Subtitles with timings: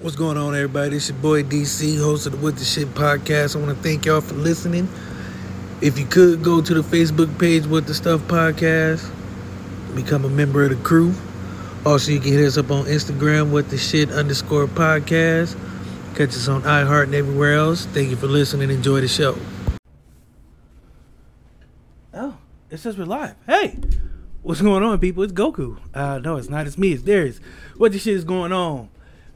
[0.00, 0.94] What's going on, everybody?
[0.94, 3.56] It's your boy DC, host of the What the Shit podcast.
[3.56, 4.88] I want to thank y'all for listening.
[5.80, 9.04] If you could go to the Facebook page, What the Stuff Podcast,
[9.96, 11.12] become a member of the crew.
[11.84, 15.58] Also, you can hit us up on Instagram, What the Shit underscore podcast.
[16.14, 17.84] Catch us on iHeart and everywhere else.
[17.86, 18.70] Thank you for listening.
[18.70, 19.36] Enjoy the show.
[22.14, 22.36] Oh,
[22.70, 23.34] it says we're live.
[23.48, 23.76] Hey,
[24.42, 25.24] what's going on, people?
[25.24, 25.80] It's Goku.
[25.92, 26.68] Uh, no, it's not.
[26.68, 26.92] It's me.
[26.92, 27.40] It's Darius.
[27.76, 28.90] What the shit is going on?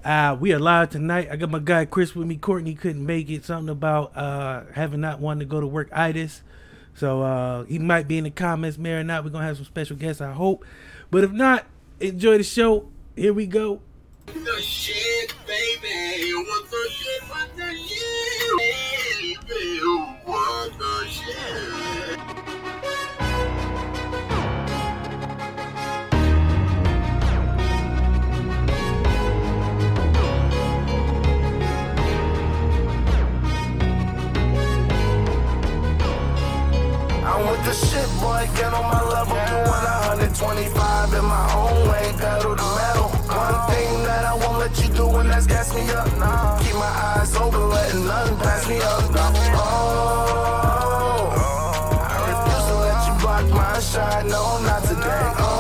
[0.05, 1.29] Uh, we are live tonight.
[1.31, 2.37] I got my guy Chris with me.
[2.37, 3.45] Courtney couldn't make it.
[3.45, 6.43] Something about uh, having not wanting to go to work itis.
[6.95, 9.23] So uh, he might be in the comments, may or not.
[9.23, 10.65] We're gonna have some special guests, I hope.
[11.13, 11.67] But if not,
[12.01, 12.89] enjoy the show.
[13.15, 13.81] Here we go.
[14.27, 15.63] the shit, baby.
[37.65, 39.35] The shit, boy, get on my level.
[39.35, 43.09] Doing 125 in my own way, pedal to the metal.
[43.33, 46.07] One thing that I won't let you do, and that's gas me up.
[46.19, 49.11] Nah, keep my eyes open, letting nothing pass me up.
[49.55, 49.71] Oh,
[52.11, 55.33] I refuse to let you block my shine, no, not today.
[55.39, 55.51] Oh,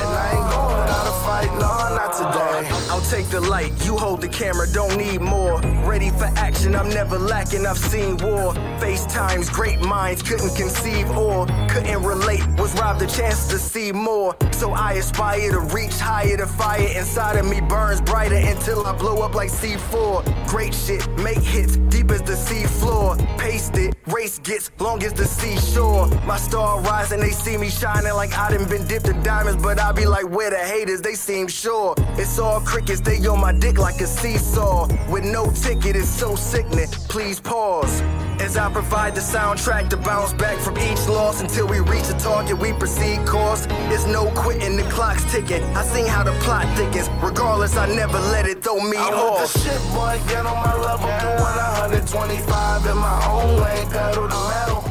[0.00, 2.60] and I ain't going out to fight, no, not today.
[2.90, 5.60] I'll take the light, you hold the camera, don't need more.
[5.88, 8.52] Ready for action, I'm never lacking, I've seen war.
[8.78, 14.36] FaceTimes, great minds couldn't conceive or couldn't relate, was robbed a chance to see more.
[14.52, 18.92] So I aspire to reach higher, the fire inside of me burns brighter until I
[18.92, 20.46] blow up like C4.
[20.46, 23.16] Great shit, make hits deep as the sea floor.
[23.38, 26.08] Paste it, race gets long as the seashore.
[26.26, 29.80] My star rising, they see me shining like I done been dipped in diamonds, but
[29.80, 31.94] I be like, where the haters, they seem sure.
[32.18, 34.88] It's all crickets, they on my dick like a seesaw.
[35.10, 36.88] With no ticket, it's so sickening.
[37.08, 38.02] Please pause.
[38.40, 42.18] As I provide the soundtrack to bounce back from each loss until we reach a
[42.18, 43.66] target, we proceed course.
[43.88, 45.62] There's no quitting, the clock's ticking.
[45.76, 47.08] I seen how the plot thickens.
[47.22, 49.52] Regardless, I never let it throw me I'm off.
[49.52, 51.08] the shit, boy, get on my level.
[51.08, 54.87] Doing 125 in my own way, pedal to metal.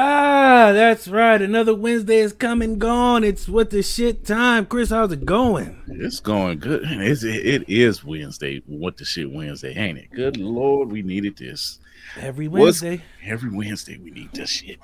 [0.00, 1.42] Ah, that's right.
[1.42, 3.24] Another Wednesday is come and gone.
[3.24, 4.64] It's what the shit time.
[4.66, 5.82] Chris, how's it going?
[5.88, 6.82] It's going good.
[6.84, 8.62] It's, it is Wednesday.
[8.66, 10.10] What the shit Wednesday, ain't it?
[10.12, 11.80] Good Lord, we needed this.
[12.16, 13.02] Every What's- Wednesday.
[13.24, 14.78] Every Wednesday, we need this shit.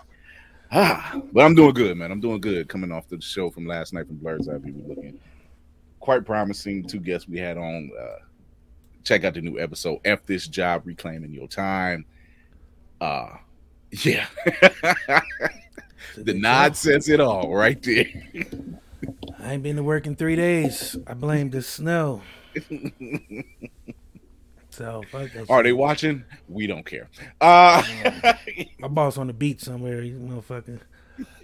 [0.72, 2.10] Ah, but I'm doing good, man.
[2.10, 2.69] I'm doing good.
[2.69, 5.20] Coming off the show from last night from Blur's Eye, we were looking
[6.00, 6.88] quite promising.
[6.88, 7.88] Two guests we had on.
[7.96, 8.25] Uh,
[9.04, 10.00] check out the new episode.
[10.04, 12.04] F this job, reclaiming your time.
[13.00, 13.28] Uh,
[14.03, 14.27] yeah.
[16.16, 18.06] the nod says it all right there.
[19.38, 20.97] I ain't been to work in three days.
[21.06, 22.22] I blame the snow.
[24.71, 26.25] So fuck that Are they watching?
[26.49, 27.09] We don't care.
[27.41, 27.81] Uh,
[28.81, 30.81] My boss on the beach somewhere, you motherfucker.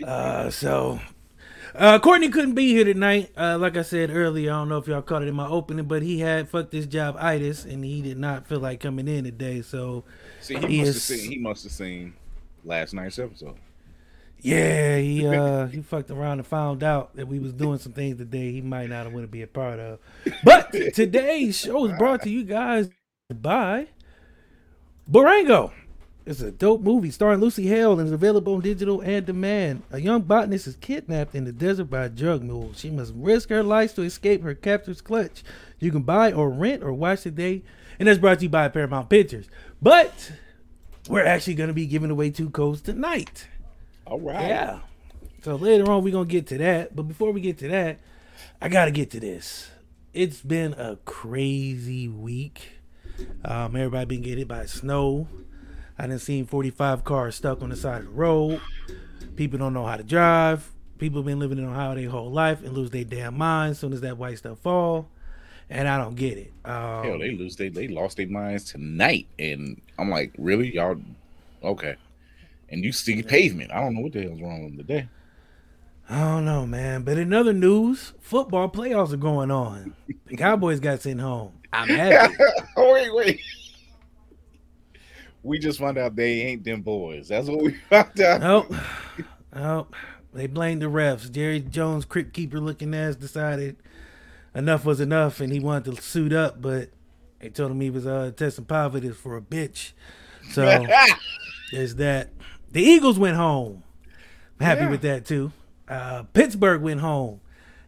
[0.03, 0.99] Uh, so,
[1.77, 3.31] uh, Courtney couldn't be here tonight.
[3.37, 5.85] Uh, like I said earlier, I don't know if y'all caught it in my opening,
[5.85, 9.23] but he had fuck this job itis, and he did not feel like coming in
[9.23, 9.63] today.
[9.63, 10.03] So,
[10.41, 11.31] See, he He must is- have seen.
[11.31, 12.15] He must have seen
[12.65, 13.57] last night's episode.
[14.41, 18.17] yeah, he uh he fucked around and found out that we was doing some things
[18.19, 19.99] today he might not want to be a part of.
[20.45, 22.91] But today's show is brought to you guys
[23.33, 23.89] by
[25.11, 25.73] Borrego.
[26.27, 29.83] It's a dope movie starring Lucy Hale and is available on digital and demand.
[29.91, 32.73] A young botanist is kidnapped in the desert by a drug mule.
[32.77, 35.43] She must risk her life to escape her captor's clutch.
[35.81, 37.63] You can buy or rent or watch today,
[37.99, 39.49] and that's brought to you by Paramount Pictures.
[39.83, 40.33] But
[41.09, 43.47] we're actually going to be giving away two codes tonight.
[44.07, 44.49] All right.
[44.49, 44.81] Yeah.
[45.43, 46.95] So later on, we're going to get to that.
[46.95, 47.99] But before we get to that,
[48.61, 49.71] I got to get to this.
[50.13, 52.73] It's been a crazy week.
[53.45, 55.29] Um, everybody been getting hit by snow.
[55.99, 58.61] I done seen 45 cars stuck on the side of the road.
[59.37, 60.71] People don't know how to drive.
[60.99, 63.93] People been living in Ohio their whole life and lose their damn minds as soon
[63.93, 65.09] as that white stuff fall.
[65.69, 66.53] And I don't get it.
[66.65, 67.57] Um, Hell, they lose.
[67.57, 71.01] They they lost their minds tonight, and I'm like, really, y'all?
[71.63, 71.97] Okay.
[72.71, 73.71] And you see pavement.
[73.71, 75.09] I don't know what the hell's wrong with them today.
[76.09, 77.03] I don't know, man.
[77.03, 79.95] But in other news, football playoffs are going on.
[80.27, 81.53] The Cowboys got sent home.
[81.73, 82.35] I'm happy.
[82.77, 83.41] wait, wait.
[85.43, 87.29] We just found out they ain't them boys.
[87.29, 88.41] That's what we found out.
[88.41, 88.75] Nope.
[89.55, 89.95] Nope.
[90.33, 91.31] They blamed the refs.
[91.31, 93.77] Jerry Jones, crypt keeper looking ass, decided
[94.55, 96.91] enough was enough and he wanted to suit up, but
[97.41, 99.93] they told him he was uh, testing positive for a bitch.
[100.53, 100.87] So
[101.73, 102.31] there's that.
[102.73, 103.83] The Eagles went home.
[104.59, 104.91] I'm happy Yeah.
[104.91, 105.53] with that too.
[105.89, 107.41] Uh, Pittsburgh went home.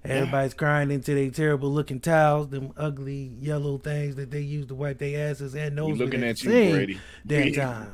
[0.04, 4.75] Everybody's crying into their terrible looking towels, them ugly yellow things that they use to
[4.75, 6.99] wipe their asses and noses looking at you, Brady.
[7.25, 7.87] Damn Yeah.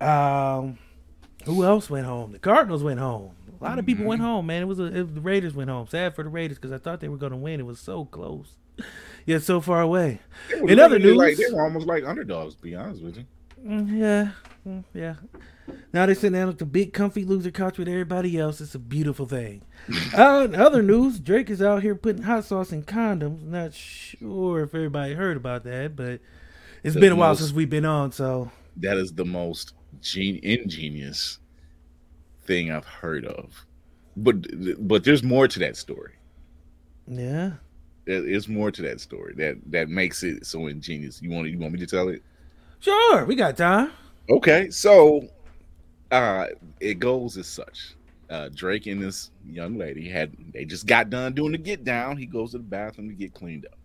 [0.00, 0.60] time.
[0.60, 0.78] Um,
[1.44, 2.32] who else went home?
[2.32, 3.32] The Cardinals went home.
[3.60, 4.08] A lot of people Mm-hmm.
[4.08, 4.62] went home, man.
[4.62, 5.86] It was, a, it was the Raiders went home.
[5.88, 7.60] Sad for the Raiders because I thought they were going to win.
[7.60, 8.54] It was so close,
[9.28, 10.20] yet so far away.
[10.66, 12.54] In other like, news- they were almost like underdogs.
[12.56, 13.24] To be honest with you.
[13.64, 14.30] Mm, yeah,
[14.66, 15.14] mm, yeah.
[15.92, 18.60] Now they sitting down at the big comfy loser couch with everybody else.
[18.60, 19.62] It's a beautiful thing.
[20.16, 23.42] uh, in other news, Drake is out here putting hot sauce in condoms.
[23.42, 26.20] Not sure if everybody heard about that, but
[26.82, 28.12] it's The been a while most- since we've been on.
[28.12, 31.38] So That is the most gen- ingenious
[32.44, 33.66] thing I've heard of.
[34.16, 34.46] But
[34.88, 36.14] but there's more to that story.
[37.06, 37.52] yeah,
[38.08, 41.20] Is more to that story that that makes it so ingenious.
[41.20, 42.22] You want you want me to tell it?
[42.80, 43.92] sure, we got time.
[44.30, 45.28] Okay, so
[46.10, 46.46] uh
[46.80, 47.94] it goes as such.
[48.30, 52.16] Uh Drake and this young lady had they just got done doing the get down.
[52.16, 53.78] He goes to the bathroom to get cleaned up.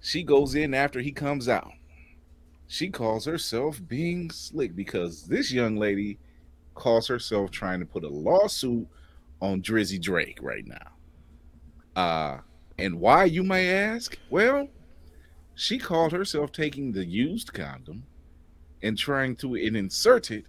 [0.00, 1.72] She goes in after he comes out.
[2.68, 6.18] She calls herself being slick because this young lady
[6.74, 8.88] calls herself trying to put a lawsuit
[9.42, 12.00] on Drizzy Drake right now.
[12.00, 12.40] Uh
[12.82, 14.18] and why you may ask?
[14.28, 14.68] Well,
[15.54, 18.04] she called herself taking the used condom
[18.82, 20.46] and trying to and insert it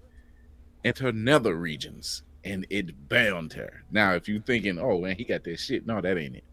[0.83, 3.83] into her nether regions, and it bound her.
[3.91, 6.44] Now, if you're thinking, "Oh man, he got that shit," no, that ain't it.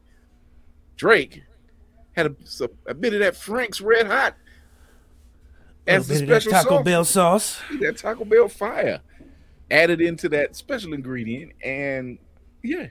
[0.96, 1.42] Drake
[2.12, 2.34] had a,
[2.86, 4.34] a bit of that Frank's Red Hot
[5.86, 6.84] as the Little bit of that special Taco sauce.
[6.84, 7.60] Bell sauce.
[7.80, 9.00] That Taco Bell fire
[9.70, 12.18] added into that special ingredient, and
[12.62, 12.88] yeah,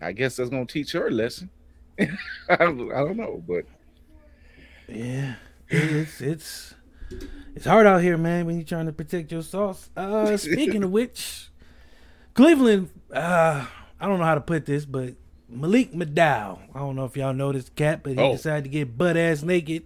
[0.00, 1.50] I guess that's gonna teach her a lesson.
[2.48, 2.78] I, don't,
[3.16, 3.64] know, but
[4.86, 5.34] Yeah,
[5.68, 6.74] it's it's
[7.54, 8.46] it's hard out here, man.
[8.46, 9.90] When you're trying to protect your sauce.
[9.96, 11.48] Uh, speaking of which,
[12.34, 12.90] Cleveland.
[13.12, 13.66] Uh,
[14.00, 15.14] I don't know how to put this, but
[15.48, 16.60] Malik McDowell.
[16.74, 18.32] I don't know if y'all know this cat, but he Oh.
[18.32, 19.84] decided to get butt ass naked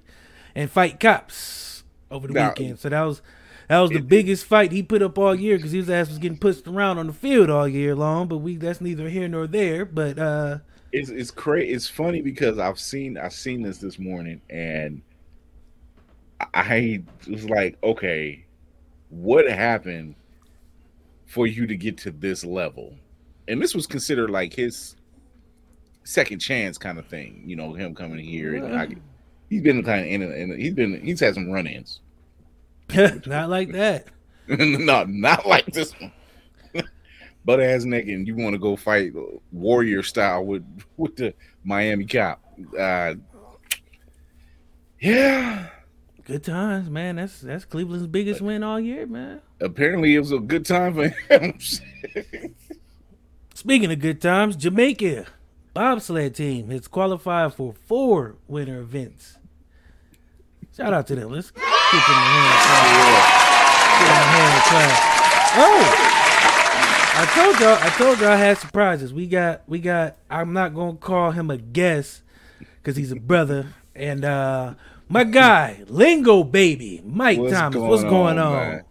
[0.54, 2.78] and fight cops over the Now- weekend.
[2.78, 3.22] So that was
[3.68, 6.38] that was the biggest fight he put up all year because his ass was getting
[6.38, 8.28] pushed around on the field all year long.
[8.28, 9.84] But we that's neither here nor there.
[9.84, 10.58] But uh,
[10.92, 11.72] it's it's crazy.
[11.72, 15.02] It's funny because I've seen I've seen this this morning, and
[16.54, 18.44] I was like, okay,
[19.08, 20.14] what happened
[21.26, 22.94] for you to get to this level?
[23.48, 24.96] And this was considered like his
[26.04, 27.42] second chance kind of thing.
[27.46, 28.88] You know, him coming here and I,
[29.48, 32.00] he's been kind of in, a, in he's been he's had some run-ins.
[33.26, 34.06] not like that.
[34.48, 36.12] no, not like this one.
[37.44, 39.12] Butt ass naked, and you want to go fight
[39.50, 40.64] warrior style with
[40.96, 41.34] with the
[41.64, 42.42] Miami cop.
[42.78, 43.14] Uh,
[45.00, 45.66] yeah,
[46.24, 47.16] Good times, man.
[47.16, 49.40] That's that's Cleveland's biggest win all year, man.
[49.60, 51.58] apparently it was a good time for him.
[53.54, 55.26] Speaking of good times, Jamaica
[55.74, 59.38] bobsled team has qualified for four winter events.
[60.76, 61.30] Shout out to them.
[61.30, 61.50] Let's
[61.94, 63.52] a hand clap.
[64.00, 64.96] Them a hand clap.
[65.54, 65.84] Oh,
[67.14, 67.78] I told y'all.
[67.80, 69.12] I told y'all I had surprises.
[69.12, 69.62] We got.
[69.68, 70.16] We got.
[70.30, 72.22] I'm not gonna call him a guest
[72.58, 73.66] because he's a brother.
[73.94, 74.74] And uh
[75.08, 77.76] my guy, Lingo Baby, Mike What's Thomas.
[77.76, 78.84] going what's going on, man?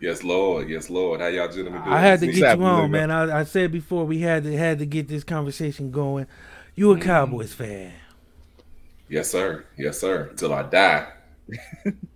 [0.00, 0.68] Yes, Lord.
[0.68, 1.20] Yes, Lord.
[1.20, 1.92] How y'all gentlemen doing?
[1.94, 2.88] I had to get you on, Lingo?
[2.88, 3.10] man.
[3.10, 6.26] I, I said before we had to had to get this conversation going.
[6.76, 7.00] You Mm-hmm.
[7.00, 7.92] a Cowboys fan?
[9.08, 9.64] Yes, sir.
[9.76, 10.30] Yes, sir.
[10.36, 11.08] Till I die.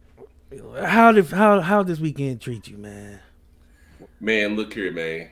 [0.84, 3.20] How did how how this weekend treat you, man?
[4.18, 5.30] Man, look here, man.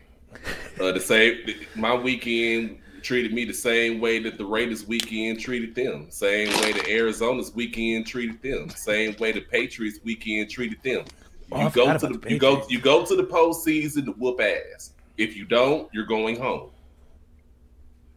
[0.80, 1.38] Uh, the same.
[1.74, 6.06] My weekend treated me the same way that the Raiders weekend treated them.
[6.10, 8.68] Same way the Arizona's weekend treated them.
[8.70, 11.04] Same way the Patriots weekend treated them.
[11.50, 14.40] Oh, You go to the, the you go you go to the postseason to whoop
[14.40, 14.92] ass.
[15.16, 16.70] If you don't, you're going home.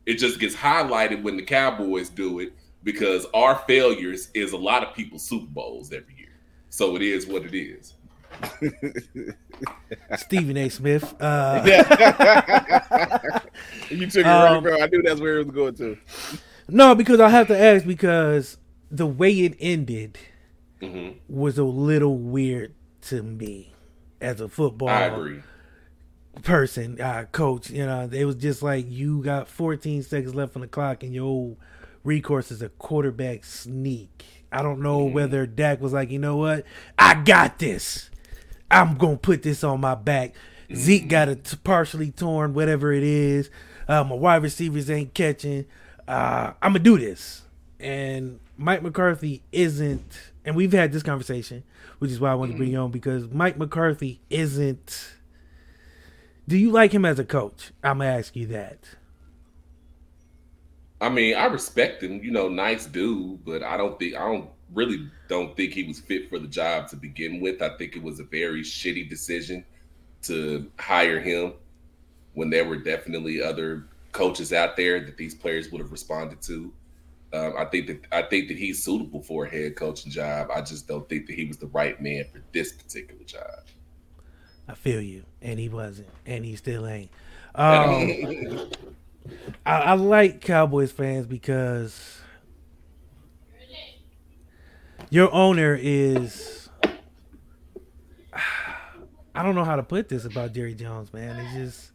[0.05, 2.53] It just gets highlighted when the Cowboys do it
[2.84, 6.20] because our failures is a lot of people's Super Bowls every year.
[6.71, 7.95] So it is what it is.
[10.15, 10.69] Stephen A.
[10.69, 11.13] Smith.
[11.21, 11.61] Uh,
[13.89, 14.81] you took it Um, right, bro.
[14.81, 15.97] I knew that's where it was going to.
[16.69, 18.57] no, because I have to ask because
[18.89, 20.17] the way it ended
[20.81, 23.73] hmm was a little weird to me
[24.21, 25.31] as a football
[26.43, 27.69] person, uh, coach.
[27.69, 31.13] You know, it was just like you got 14 seconds left on the clock, and
[31.13, 31.55] your
[32.03, 34.25] recourse is a quarterback sneak.
[34.51, 36.65] I don't know whether Dak was like, you know what,
[36.98, 38.10] I got this.
[38.70, 40.34] I'm gonna put this on my back.
[40.74, 43.50] Zeke got it t- partially torn, whatever it is.
[43.88, 45.65] Uh, my wide receivers ain't catching.
[46.08, 47.41] Uh, I'm gonna do this.
[47.79, 50.31] And Mike McCarthy isn't.
[50.46, 51.63] And we've had this conversation,
[52.00, 55.13] which is why I wanted to bring you on because Mike McCarthy isn't.
[56.48, 57.72] Do you like him as a coach?
[57.84, 58.79] I'm gonna ask you that.
[61.01, 62.24] I mean, I respect him.
[62.24, 66.00] You know, nice dude, but I don't think I don't really don't think he was
[66.00, 67.62] fit for the job to begin with.
[67.62, 69.65] I think it was a very shitty decision
[70.24, 71.53] to hire him
[72.36, 76.72] when there were definitely other coaches out there that these players would have responded to.
[77.34, 80.50] Um, I think that I think that he's suitable for a head coaching job.
[80.53, 83.63] I just don't think that he was the right man for this particular job.
[84.67, 87.10] I feel you, and he wasn't, and he still ain't.
[87.55, 88.70] Um,
[89.65, 92.19] I, I like Cowboys fans because
[95.09, 96.69] your owner is.
[99.33, 101.39] I don't know how to put this about Jerry Jones, man.
[101.39, 101.91] It's just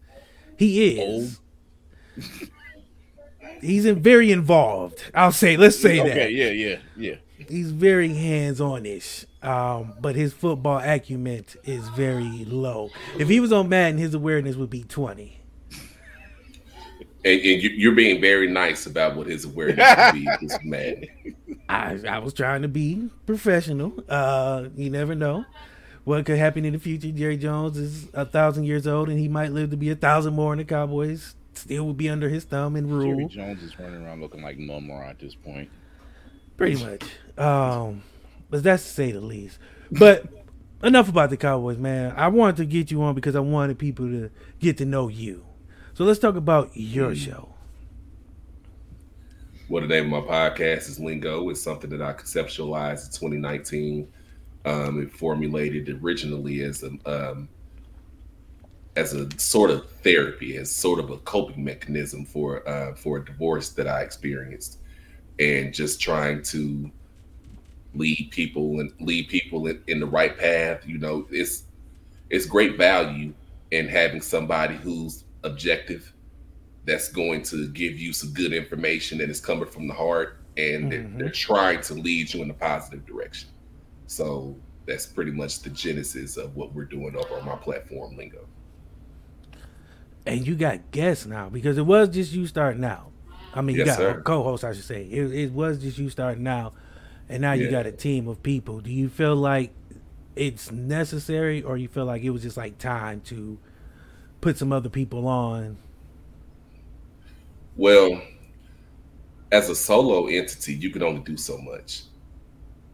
[0.57, 1.41] he is.
[3.61, 5.03] He's in, very involved.
[5.15, 5.57] I'll say.
[5.57, 7.15] Let's say that Okay, yeah, yeah, yeah.
[7.49, 9.27] he's very hands on ish.
[9.43, 12.91] Um, but his football acumen is very low.
[13.19, 15.36] If he was on Madden, his awareness would be twenty.
[17.27, 20.29] And, and you, you're being very nice about what his awareness would be.
[20.41, 21.05] This man.
[21.69, 23.93] I I was trying to be professional.
[24.09, 25.45] Uh, you never know
[26.05, 27.11] what could happen in the future.
[27.11, 30.35] Jerry Jones is a thousand years old, and he might live to be a thousand
[30.35, 33.17] more, and the Cowboys still would be under his thumb and rule.
[33.17, 33.27] Jerry.
[33.27, 35.69] Jones is running around looking like Mumm-Ra at this point.
[36.57, 37.03] Pretty much.
[37.37, 38.03] Um,
[38.51, 39.59] but that's to say the least.
[39.91, 40.27] But
[40.81, 42.15] enough about the Cowboys, man.
[42.17, 44.31] I wanted to get you on because I wanted people to
[44.61, 45.46] get to know you.
[45.97, 47.49] So let's talk about your show.
[49.71, 51.49] Well, the name of my podcast is Lingo.
[51.49, 54.07] It's something that I conceptualized in 2019.
[54.67, 57.49] Um, it formulated originally as a um,
[58.95, 63.25] as a sort of therapy, as sort of a coping mechanism for uh, for a
[63.25, 64.81] divorce that I experienced,
[65.39, 66.91] and just trying to
[67.95, 70.87] lead people and lead people in, in the right path.
[70.87, 71.63] You know, it's
[72.29, 73.33] it's great value
[73.71, 76.13] in having somebody who's objective
[76.85, 80.91] that's going to give you some good information that is coming from the heart and
[80.91, 81.19] they're, Mhm.
[81.19, 83.49] they're trying to lead you in a positive direction.
[84.07, 88.47] So that's pretty much the genesis of what we're doing over on my platform, Lingo.
[90.25, 93.11] And you got guests now because it was just you starting out.
[93.55, 95.05] I mean, you got a co-host, I should say.
[95.05, 96.75] It, it was just you starting out,
[97.29, 98.81] and now you got a team of people.
[98.81, 99.73] Do you feel like
[100.35, 103.59] it's necessary, or you feel like it was just like time to
[104.41, 105.77] put some other people on?
[107.77, 108.23] Well,
[109.53, 112.03] as a solo entity, you can only do so much,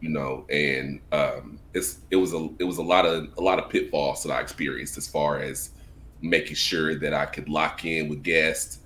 [0.01, 3.59] you know, and um, it's it was a it was a lot of a lot
[3.59, 5.71] of pitfalls that I experienced as far as
[6.21, 8.79] making sure that I could lock in with guests,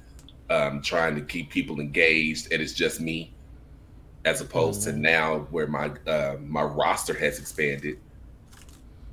[0.49, 3.33] um, trying to keep people engaged, and it's just me,
[4.25, 7.99] as opposed to now where my uh, my roster has expanded.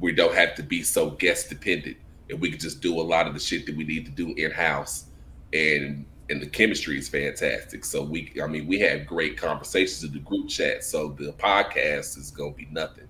[0.00, 1.96] We don't have to be so guest dependent,
[2.30, 4.34] and we can just do a lot of the shit that we need to do
[4.34, 5.06] in house,
[5.52, 7.84] and and the chemistry is fantastic.
[7.84, 10.82] So we, I mean, we have great conversations in the group chat.
[10.82, 13.08] So the podcast is gonna be nothing.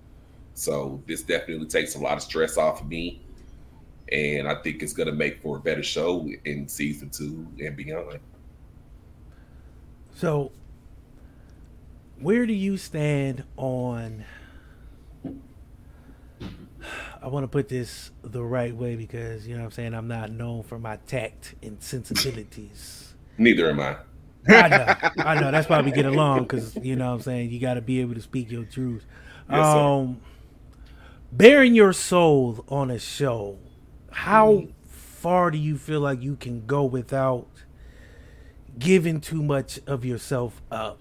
[0.53, 3.21] So this definitely takes a lot of stress off of me,
[4.11, 8.19] and I think it's gonna make for a better show in season two and beyond.
[10.15, 10.51] So,
[12.19, 14.23] where do you stand on?
[17.25, 20.07] I want to put this the right way because you know what I'm saying I'm
[20.07, 23.15] not known for my tact and sensibilities.
[23.39, 23.97] Neither am I.
[24.47, 25.49] I know, I know.
[25.49, 27.99] That's why we get along because you know what I'm saying you got to be
[27.99, 29.07] able to speak your truth.
[29.49, 29.79] Yes, sir.
[29.79, 30.21] um,
[31.31, 33.57] bearing your soul on a show,
[34.11, 37.47] how far do you feel like you can go without
[38.77, 40.99] giving too much of yourself up?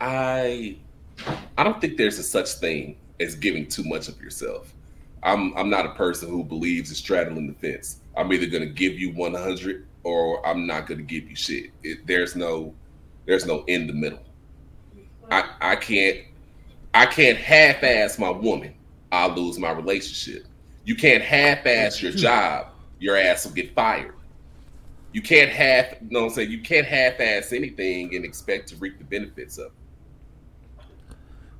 [0.00, 0.78] I
[1.56, 4.72] I don't think there's a such thing as giving too much of yourself.
[5.22, 8.00] I'm I'm not a person who believes in straddling the fence.
[8.16, 11.70] I'm either gonna give you 100 or I'm not gonna give you shit.
[11.82, 12.74] It, there's no
[13.26, 14.22] there's no in the middle.
[15.30, 16.18] I I can't
[16.92, 18.74] I can't half-ass my woman.
[19.10, 20.46] I'll lose my relationship.
[20.84, 22.18] You can't half-ass your hmm.
[22.18, 22.66] job.
[22.98, 24.14] Your ass will get fired.
[25.12, 26.50] You can't half, you know what I'm saying?
[26.50, 29.72] You can't half-ass anything and expect to reap the benefits of it.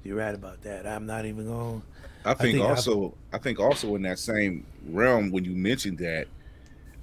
[0.05, 0.87] You're right about that.
[0.87, 1.83] I'm not even going.
[2.27, 5.99] I think, think I've- also I think also in that same realm when you mentioned
[5.99, 6.27] that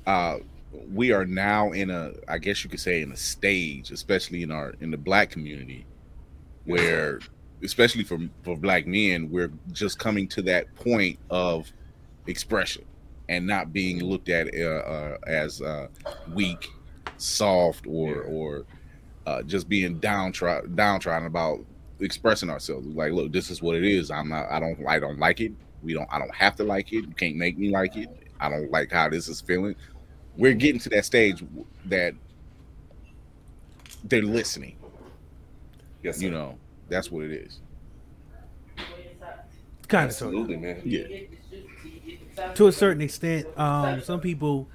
[0.08, 0.38] uh
[0.92, 4.52] we are now in a I guess you could say in a stage, especially in
[4.52, 5.86] our in the black community,
[6.66, 7.20] where
[7.64, 11.72] especially for for black men, we're just coming to that point of
[12.28, 12.84] expression
[13.30, 15.88] and not being looked at uh, uh, as uh,
[16.34, 16.68] weak,
[17.18, 18.66] soft, or or
[19.28, 21.60] uh, just being downtrodden downtrodden about
[22.02, 22.88] expressing ourselves.
[22.88, 24.12] Like, look, this is what it is.
[24.12, 24.50] I'm not.
[24.52, 24.86] I don't.
[24.88, 25.54] I don't like it.
[25.84, 26.08] We don't.
[26.12, 27.06] I don't have to like it.
[27.08, 28.10] You can't make me like it.
[28.40, 29.76] I don't like how this is feeling.
[30.36, 31.44] we're getting to that stage
[31.86, 32.14] that
[34.04, 34.78] they're listening.
[36.04, 36.26] Yes, sir.
[36.26, 36.58] You know,
[36.90, 37.60] that's what it is.
[39.88, 40.42] Kind of sort of.
[40.42, 40.82] absolutely, man.
[40.86, 42.54] Yeah.
[42.56, 44.68] To a certain extent, um, some people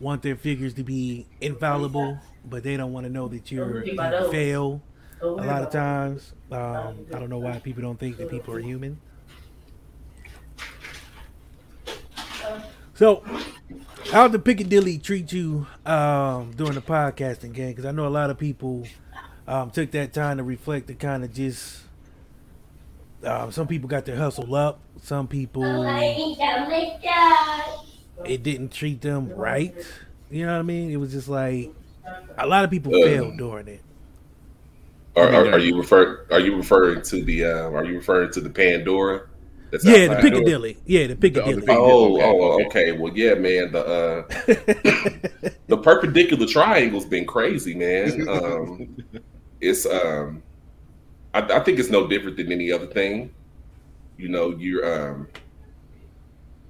[0.00, 3.96] want their figures to be infallible, but they don't want to know that you're you
[4.30, 4.82] fail.
[5.20, 8.60] A lot of times, um, I don't know why people don't think that people are
[8.60, 9.00] human.
[12.94, 13.22] So,
[14.10, 17.68] how did Piccadilly treat you um, during the podcasting game?
[17.70, 18.84] Because I know a lot of people
[19.46, 21.82] um, took that time to reflect and kind of just.
[23.22, 24.78] Um, some people got their hustle up.
[25.02, 25.62] Some people
[28.24, 29.74] it didn't treat them right.
[30.30, 30.90] You know what I mean?
[30.90, 31.72] It was just like
[32.36, 33.82] a lot of people failed during it.
[35.18, 37.44] Are, are, are you refer Are you referring to the?
[37.46, 39.22] Uh, are you referring to the Pandora?
[39.70, 40.20] That's Yeah, the outside?
[40.20, 40.78] Piccadilly.
[40.86, 41.62] Yeah, the Piccadilly.
[41.62, 41.78] Piccadilly.
[41.78, 42.22] Oh, Okay.
[42.22, 42.92] oh, okay.
[42.92, 43.72] Well, yeah, man.
[43.72, 44.24] The uh,
[45.68, 48.22] the perpendicular triangle's been crazy, man.
[48.28, 48.88] Um,
[49.60, 50.42] it's um,
[51.34, 53.34] I, I think it's no different than any other thing.
[54.18, 55.28] You know, you're um,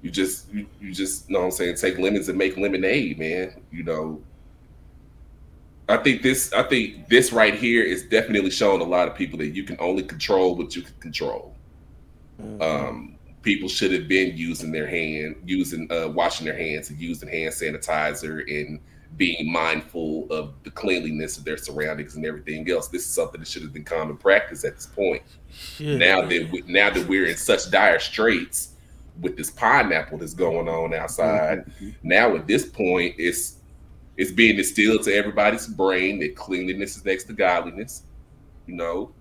[0.01, 1.75] you just you, you just know what I'm saying.
[1.75, 3.61] Take lemons and make lemonade, man.
[3.71, 4.21] You know.
[5.89, 6.53] I think this.
[6.53, 9.75] I think this right here is definitely showing a lot of people that you can
[9.79, 11.55] only control what you can control
[12.61, 17.29] um, people should have been using their hand, using uh, washing their hands and using
[17.29, 18.79] hand sanitizer and
[19.17, 22.87] being mindful of the cleanliness of their surroundings and everything else.
[22.89, 25.23] This is something that should have been common practice at this point.
[25.79, 28.75] Now that we, now that we're in such dire straits
[29.19, 31.71] with this pineapple that's going on outside,
[32.03, 33.55] now at this point it's
[34.19, 38.03] it's being instilled to everybody's brain that cleanliness is next to godliness,
[38.67, 39.13] you know,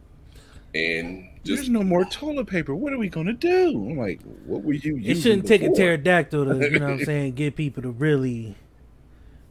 [0.75, 2.75] and There's no more toilet paper.
[2.75, 3.69] What are we gonna do?
[3.91, 4.97] I'm like, what were you?
[4.97, 7.91] it using shouldn't take a pterodactyl to, you know what I'm saying, get people to
[7.91, 8.57] really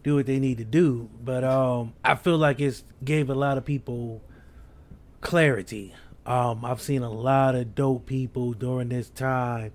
[0.04, 1.10] do what they need to do.
[1.24, 4.22] But um I feel like it's gave a lot of people
[5.22, 5.96] clarity.
[6.26, 9.72] Um I've seen a lot of dope people during this time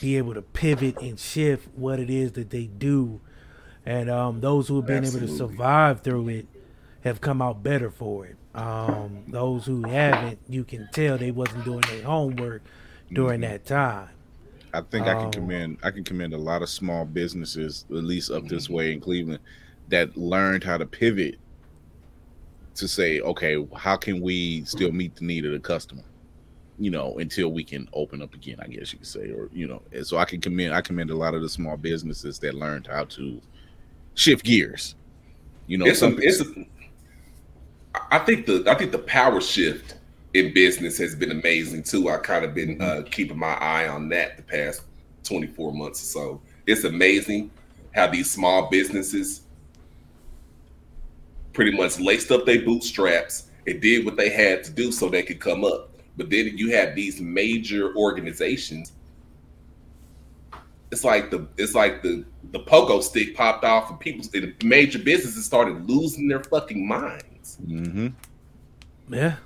[0.00, 3.20] be able to pivot and shift what it is that they do.
[3.88, 6.48] And um those who have been able to survive through it
[7.02, 8.38] have come out better for it.
[8.54, 12.64] Um those who haven't, you can tell they wasn't doing their homework
[13.12, 14.10] during that time.
[14.72, 18.04] I think I Um, can commend I can commend a lot of small businesses, at
[18.04, 18.48] least up Mm-hmm.
[18.48, 19.40] this way in Cleveland,
[19.88, 21.40] that learned how to pivot
[22.76, 26.04] to say, okay, how can we still meet the need of the customer?
[26.78, 29.68] You know, until we can open up again, I guess you could say, or you
[29.68, 32.88] know, so I can commend I commend a lot of the small businesses that learned
[32.88, 33.42] how to
[34.18, 34.96] shift gears.
[35.66, 36.66] You know, it's a, it's a,
[38.10, 39.96] I think the I think the power shift
[40.34, 42.08] in business has been amazing too.
[42.08, 44.82] I kind of been uh, keeping my eye on that the past
[45.24, 46.42] 24 months or so.
[46.66, 47.50] It's amazing
[47.94, 49.42] how these small businesses
[51.52, 55.22] pretty much laced up their bootstraps and did what they had to do so they
[55.22, 55.90] could come up.
[56.16, 58.92] But then you have these major organizations.
[60.90, 64.98] It's like the it's like the the pogo stick popped off and people and major
[64.98, 67.58] businesses started losing their fucking minds.
[67.66, 68.08] Mm-hmm.
[69.14, 69.36] Yeah.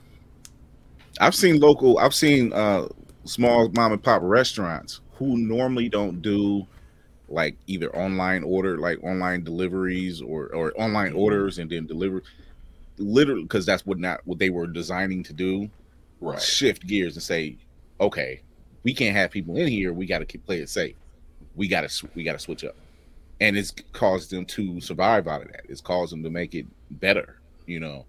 [1.21, 2.89] I've seen local, I've seen uh
[3.25, 6.67] small mom and pop restaurants who normally don't do
[7.29, 12.23] like either online order, like online deliveries or or online orders and then deliver
[12.99, 15.69] literally because that's what not what they were designing to do.
[16.21, 16.41] Right.
[16.41, 17.57] Shift gears and say,
[18.01, 18.41] okay,
[18.85, 19.93] we can't have people in here.
[19.93, 20.95] We got to play it safe.
[21.57, 22.77] We got to we got to switch up,
[23.43, 25.63] and it's caused them to survive out of that.
[25.69, 27.37] It's caused them to make it better.
[27.67, 28.07] You know.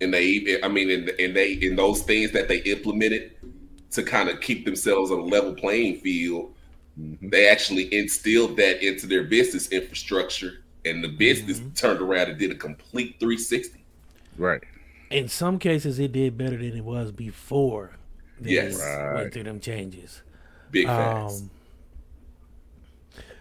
[0.00, 3.32] And they even I mean and, and they in those things that they implemented
[3.92, 6.52] to kind of keep themselves on a level playing field,
[7.00, 7.30] Mhm.
[7.30, 12.50] they actually instilled that into their business infrastructure and the business turned around and did
[12.50, 13.84] a complete 360.
[14.36, 14.62] Right.
[15.10, 17.92] In some cases, it did better than it was before.
[18.40, 18.78] they Yes.
[18.80, 19.14] Right.
[19.14, 20.22] went through them changes.
[20.70, 21.40] Big facts.
[21.42, 21.50] Um,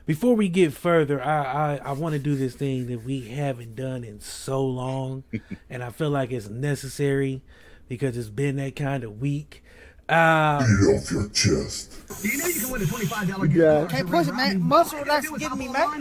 [0.08, 3.76] before we get further, I, I, I want to do this thing that we haven't
[3.76, 5.26] done in so long,
[5.70, 7.44] and I feel like it's necessary
[7.90, 9.64] because it's been that kind of week.
[10.08, 11.94] Uh, Get off your chest.
[12.24, 13.90] You know you can win a $25 gift card.
[13.90, 14.62] Can't push it, man.
[14.62, 16.00] Muscle that's getting me, man.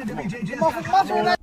[0.61, 1.41] Muscle that.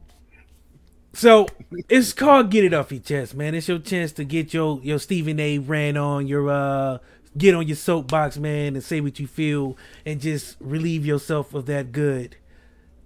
[1.12, 1.48] So
[1.90, 3.54] it's called "Get It Off Your Chest," man.
[3.54, 5.60] It's your chance to get your your Stephen A.
[5.60, 7.00] ran on your uh
[7.38, 11.66] get on your soapbox, man, and say what you feel, and just relieve yourself of
[11.66, 12.38] that good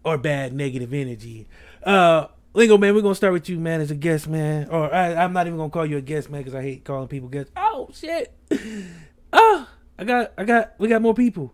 [0.07, 1.47] or bad negative energy.
[1.83, 4.69] Uh, Lingo, man, we're gonna start with you, man, as a guest, man.
[4.69, 7.07] Or I, I'm not even gonna call you a guest, man, because I hate calling
[7.07, 7.51] people guests.
[7.55, 8.33] Oh shit!
[9.33, 9.67] Oh,
[9.99, 11.53] I got, I got, we got more people.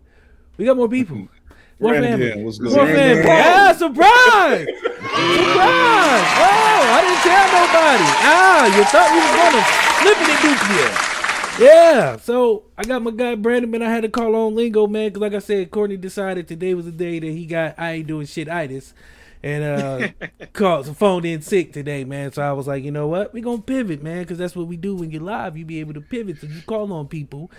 [0.56, 1.26] We got more people.
[1.80, 2.44] Brandon, family?
[2.44, 2.70] what's good?
[2.70, 3.28] What family?
[3.28, 4.64] Ah, surprise!
[4.64, 6.24] surprise!
[6.38, 8.06] Oh, I didn't tell nobody.
[8.22, 9.62] Ah, you thought we was gonna
[9.98, 11.13] flip it and you.
[11.58, 13.82] Yeah, so I got my guy Brandon, man.
[13.82, 16.86] I had to call on Lingo, man, because like I said, Courtney decided today was
[16.86, 18.92] the day that he got I ain't doing shit itis.
[19.40, 20.08] And uh
[20.52, 22.32] called phoned in sick today, man.
[22.32, 23.32] So I was like, you know what?
[23.32, 25.56] we gonna pivot, man, because that's what we do when you're live.
[25.56, 26.40] You be able to pivot.
[26.40, 27.50] So you call on people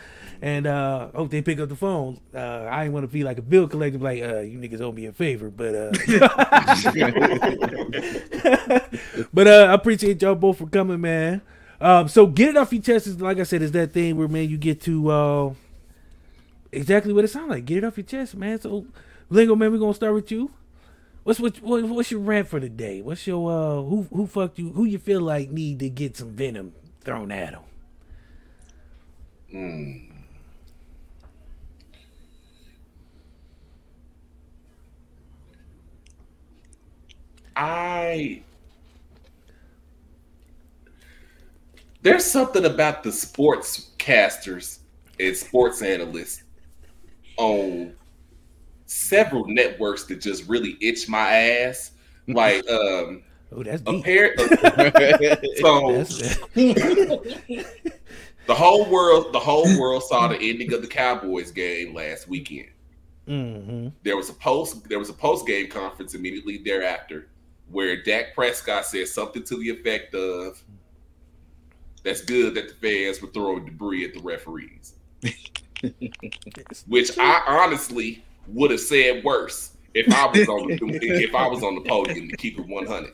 [0.41, 2.19] and uh hope they pick up the phone.
[2.33, 5.05] Uh I ain't wanna be like a bill collector, like, uh, you niggas owe me
[5.05, 5.91] a favor, but uh
[9.33, 11.41] But uh I appreciate y'all both for coming, man.
[11.85, 14.27] Um, so get it off your chest is like I said, is that thing where
[14.27, 15.53] man you get to uh
[16.71, 17.65] exactly what it sounds like.
[17.65, 18.59] Get it off your chest, man.
[18.59, 18.87] So
[19.29, 20.49] Lingo, man, we're gonna start with you.
[21.23, 23.03] What's what, what what's your rant for the day?
[23.03, 24.71] What's your uh who who fucked you?
[24.71, 27.61] Who you feel like need to get some venom thrown at him?
[37.55, 38.41] I
[42.05, 44.77] there's something about the sportscasters
[45.19, 46.43] and sports analysts
[47.37, 47.93] on
[48.85, 51.91] several networks that just really itch my ass.
[52.27, 54.03] Like um Oh, that's deep.
[54.03, 56.37] pair so That's,
[58.45, 62.69] the whole world the whole world saw the ending of the Cowboys game last weekend.
[63.27, 67.29] hmm there was a post there was a post game conference immediately thereafter
[67.71, 70.61] where Dak Prescott said something to the effect of
[72.05, 74.93] that's good that the fans were throwing debris at the referees.
[76.87, 81.63] Which I honestly would have said worse if I was on the if I was
[81.63, 83.11] on the podium to keep it 100.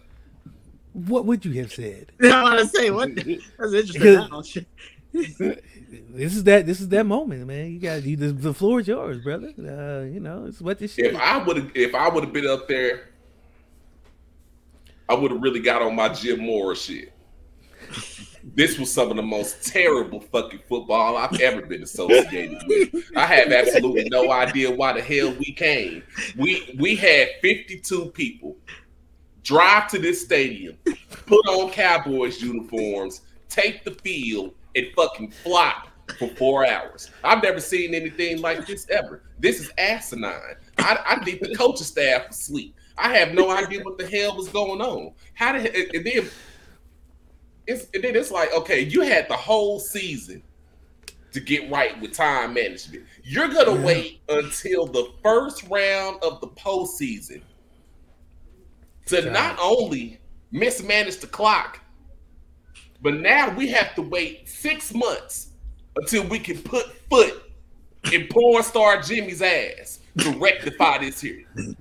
[0.94, 2.12] What would you have said?
[2.22, 3.16] I want to say what?
[3.16, 3.28] That's
[3.74, 4.04] interesting.
[4.04, 4.44] now.
[5.14, 7.72] This is that this is that moment, man.
[7.72, 9.54] You got you the, the floor is yours, brother.
[9.58, 11.14] Uh, you know, it's what this shit.
[11.14, 13.10] If I would have if I would have been up there,
[15.08, 17.14] I would have really got on my Jim Mora shit.
[18.44, 23.12] This was some of the most terrible fucking football I've ever been associated with.
[23.16, 26.04] I have absolutely no idea why the hell we came.
[26.38, 28.58] We we had 52 people
[29.44, 30.78] drive to this stadium,
[31.26, 37.10] put on Cowboys uniforms, take the field, and fucking flop for four hours.
[37.24, 39.24] I've never seen anything like this ever.
[39.40, 40.56] This is asinine.
[40.78, 42.76] I, I think the coaching staff asleep.
[42.98, 45.14] I have no idea what the hell was going on.
[45.34, 46.30] How hell, and then
[47.72, 50.44] it's and then it's like, okay, you had the whole season
[51.32, 53.06] to get right with time management.
[53.24, 57.42] You're gonna wait until the first round of the postseason
[59.08, 60.20] to not only
[60.52, 61.80] mismanage the clock,
[63.02, 65.50] but now we have to wait six months
[65.96, 67.52] until we can put foot
[68.12, 71.46] in porn star Jimmy's ass to rectify this here.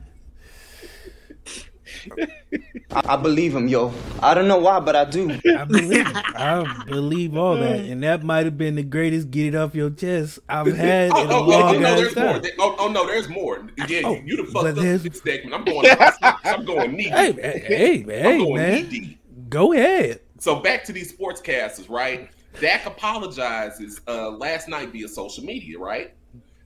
[2.92, 3.92] I, I believe him, yo.
[4.20, 5.30] I don't know why, but I do.
[5.56, 6.16] I believe it.
[6.36, 9.90] I believe all that, and that might have been the greatest get it off your
[9.90, 12.24] chest I've had Oh, in a oh, oh, long oh, no, there's more.
[12.32, 12.42] time.
[12.42, 13.66] There- Oh, oh, no, there's more.
[13.88, 15.54] Yeah, Oh, you, you the but fucked up there's- this segment.
[15.54, 15.86] I'm going.
[16.22, 17.40] I'm going knee Hey, deep.
[17.42, 19.48] hey, hey, I'm hey, going knee man, deep.
[19.48, 20.20] go ahead.
[20.38, 22.30] So back to these sportscasters, right?
[22.60, 26.14] Dak apologizes uh, last night via social media, right?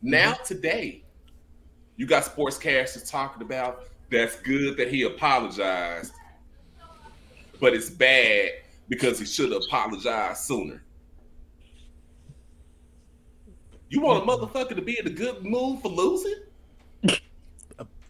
[0.00, 1.02] Now today,
[1.96, 6.12] you got sportscasters talking about that's good that he apologized,
[7.60, 8.50] but it's bad
[8.88, 10.82] because he should have apologized sooner.
[13.90, 16.34] You want a motherfucker to be in a good mood for losing?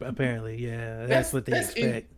[0.00, 2.10] Apparently, yeah, that's, That's- what they that's in- expect.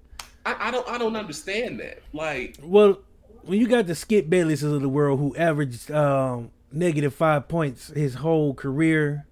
[0.44, 0.88] I, I don't.
[0.88, 1.98] I don't understand that.
[2.12, 2.98] Like, Well,
[3.42, 7.88] when you got the Skip Baylesses of the world who averaged um, negative five points
[7.88, 9.25] his whole career,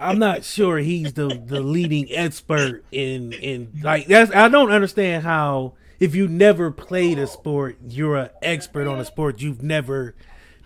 [0.00, 4.34] I'm not sure he's the, the leading expert in in like that's.
[4.34, 9.04] I don't understand how if you never played a sport, you're an expert on a
[9.04, 10.14] sport you've never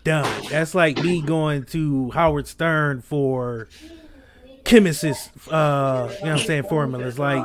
[0.03, 0.45] done.
[0.51, 3.69] That's like me going to Howard Stern for
[4.65, 7.19] chemist's uh you know what I'm saying formulas.
[7.19, 7.45] Like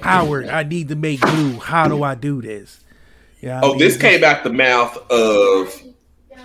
[0.00, 1.58] Howard I need to make glue.
[1.58, 2.84] How do I do this?
[3.40, 5.82] Yeah oh, this came out the mouth of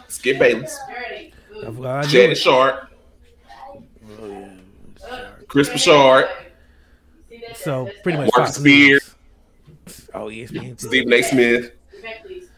[0.07, 0.77] Skip Bayless,
[2.09, 2.88] Shannon Sharpe,
[5.49, 6.25] Chris Broussard,
[7.55, 9.01] so pretty much Beard,
[9.85, 10.09] News.
[10.13, 11.21] oh yes Stephen A.
[11.23, 11.71] Smith.
[11.91, 12.49] Get back, please.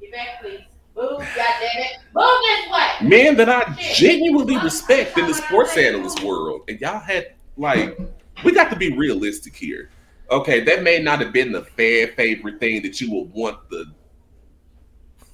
[0.00, 0.60] Get back, please.
[0.96, 1.98] Move, goddammit.
[2.14, 3.08] Move this way.
[3.08, 6.62] men that I genuinely respect in the sports analyst world.
[6.68, 7.98] And y'all had like,
[8.44, 9.90] we got to be realistic here.
[10.30, 13.86] Okay, that may not have been the fan favorite thing that you would want the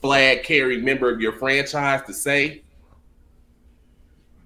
[0.00, 2.62] flag carrying member of your franchise to say.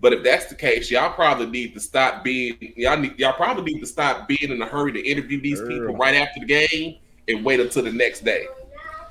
[0.03, 3.73] But if that's the case, y'all probably need to stop being y'all need y'all probably
[3.73, 6.97] need to stop being in a hurry to interview these people right after the game
[7.29, 8.47] and wait until the next day,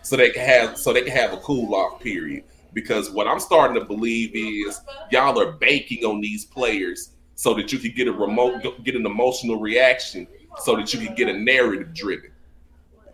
[0.02, 2.44] so they can have so they can have a cool off period.
[2.74, 7.72] Because what I'm starting to believe is y'all are banking on these players so that
[7.72, 10.28] you can get a remote get an emotional reaction,
[10.60, 12.32] so that you can get a narrative driven.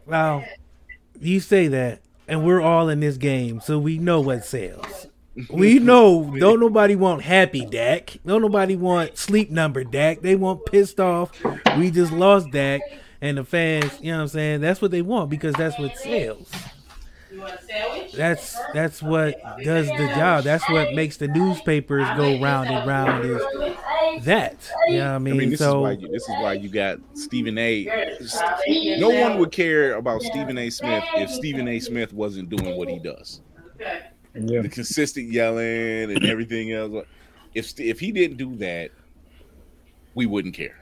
[0.08, 0.44] Well,
[1.22, 5.08] you say that, and we're all in this game, so we know what sells.
[5.50, 8.18] We know don't nobody want happy Dak.
[8.26, 10.22] Don't nobody want sleep number Dak.
[10.22, 11.32] They want pissed off.
[11.78, 12.82] We just lost Dak.
[13.20, 14.62] And the fans, you know what I'm saying?
[14.62, 16.52] That's what they want because that's what sells.
[18.16, 20.44] That's that's what does the job.
[20.44, 23.42] That's what makes the newspapers go round and round is
[24.24, 24.72] that.
[24.88, 25.50] You know what I mean?
[25.50, 27.86] this so is why you, this is why you got Stephen A.
[29.00, 30.70] No one would care about Stephen A.
[30.70, 31.80] Smith if Stephen A.
[31.80, 33.42] Smith wasn't doing what he does.
[34.34, 37.06] The consistent yelling and everything else.
[37.54, 38.92] If if he didn't do that,
[40.14, 40.78] we wouldn't care.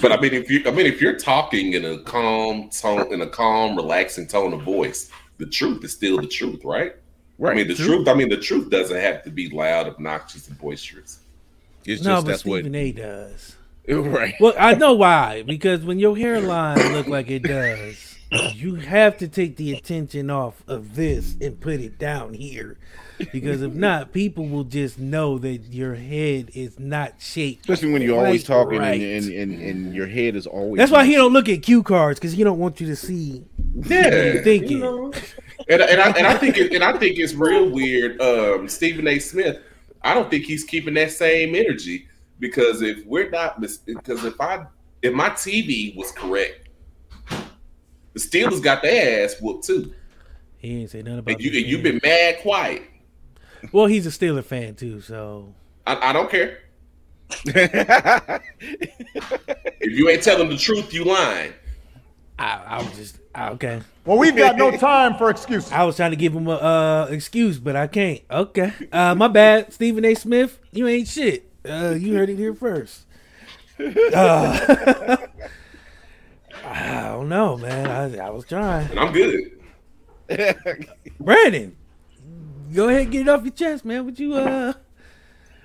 [0.00, 3.20] But I mean, if you, I mean, if you're talking in a calm tone, in
[3.20, 6.96] a calm, relaxing tone of voice, the truth is still the truth, right?
[7.38, 7.52] Right.
[7.52, 7.86] I mean, the True.
[7.86, 8.08] truth.
[8.08, 11.20] I mean, the truth doesn't have to be loud, obnoxious, and boisterous.
[11.84, 12.92] It's no, just but that's what Stephen A.
[12.92, 13.56] does.
[13.88, 14.34] right.
[14.40, 15.42] Well, I know why.
[15.42, 18.13] Because when your hairline look like it does,
[18.54, 22.76] you have to take the attention off of this and put it down here.
[23.32, 27.60] Because if not, people will just know that your head is not shaped.
[27.60, 29.00] Especially when you're always talking right.
[29.00, 30.78] and, and, and, and your head is always.
[30.78, 33.44] That's why he don't look at cue cards because he don't want you to see
[33.72, 34.82] what Yeah, you're thinking.
[34.82, 38.20] and, and I and I think it, and I think it's real weird.
[38.20, 39.20] Um, Stephen A.
[39.20, 39.58] Smith,
[40.02, 42.08] I don't think he's keeping that same energy
[42.40, 44.66] because if we're not mis- because if I
[45.02, 46.63] if my TV was correct,
[48.14, 49.92] the Steelers got their ass whooped too,
[50.56, 52.82] He ain't say nothing about and you and you've been mad quiet.
[53.72, 55.52] Well, he's a Steeler fan too, so
[55.86, 56.60] I, I don't care.
[59.86, 61.52] If you ain't telling the truth, you lying.
[62.38, 63.82] I, I was just okay.
[64.06, 65.70] Well, we've got no time for excuses.
[65.70, 68.22] I was trying to give him a uh, excuse, but I can't.
[68.30, 70.14] Okay, uh, my bad, Stephen A.
[70.14, 70.58] Smith.
[70.72, 71.50] You ain't shit.
[71.68, 73.04] Uh, you heard it here first.
[76.74, 77.86] I don't know, man.
[77.86, 78.90] I, I was trying.
[78.90, 79.60] And I'm good.
[81.20, 81.76] Brandon,
[82.74, 84.04] go ahead and get it off your chest, man.
[84.06, 84.72] Would you uh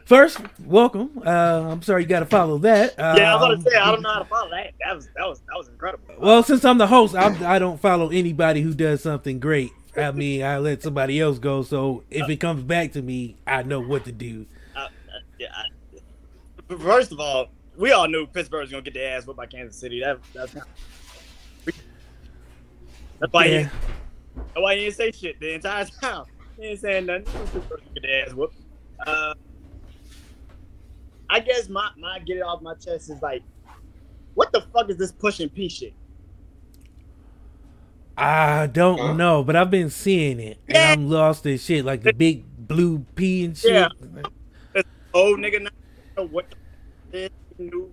[0.05, 1.19] first welcome?
[1.25, 2.93] Uh, I'm sorry you got to follow that.
[2.97, 4.73] Yeah, I was gonna say I don't know how to follow that.
[4.85, 6.13] That was that was that was incredible.
[6.19, 9.71] Well, since I'm the host, I'm, I don't follow anybody who does something great.
[9.97, 11.63] I mean, I let somebody else go.
[11.63, 14.45] So if it comes back to me, I know what to do.
[14.75, 14.89] Uh, uh,
[15.39, 15.47] yeah.
[15.55, 19.47] I, first of all, we all knew Pittsburgh was gonna get their ass whipped by
[19.47, 20.01] Kansas City.
[20.01, 20.53] That that's
[23.19, 23.63] that's why Yeah.
[23.63, 23.69] he,
[24.35, 26.25] that's why he didn't say shit the entire time.
[26.57, 27.25] He ain't saying nothing.
[27.25, 28.55] He knew Pittsburgh was gonna get ass whooped.
[29.05, 29.33] Uh,
[31.29, 33.43] I guess my my get it off my chest is like,
[34.33, 35.93] what the fuck is this pushing P shit?
[38.17, 42.11] I don't know, but I've been seeing it, and I'm lost in shit like the
[42.11, 43.71] big blue P and shit.
[43.71, 44.81] Yeah.
[45.13, 45.73] Old nigga not
[46.17, 46.45] know what
[47.11, 47.89] the is, new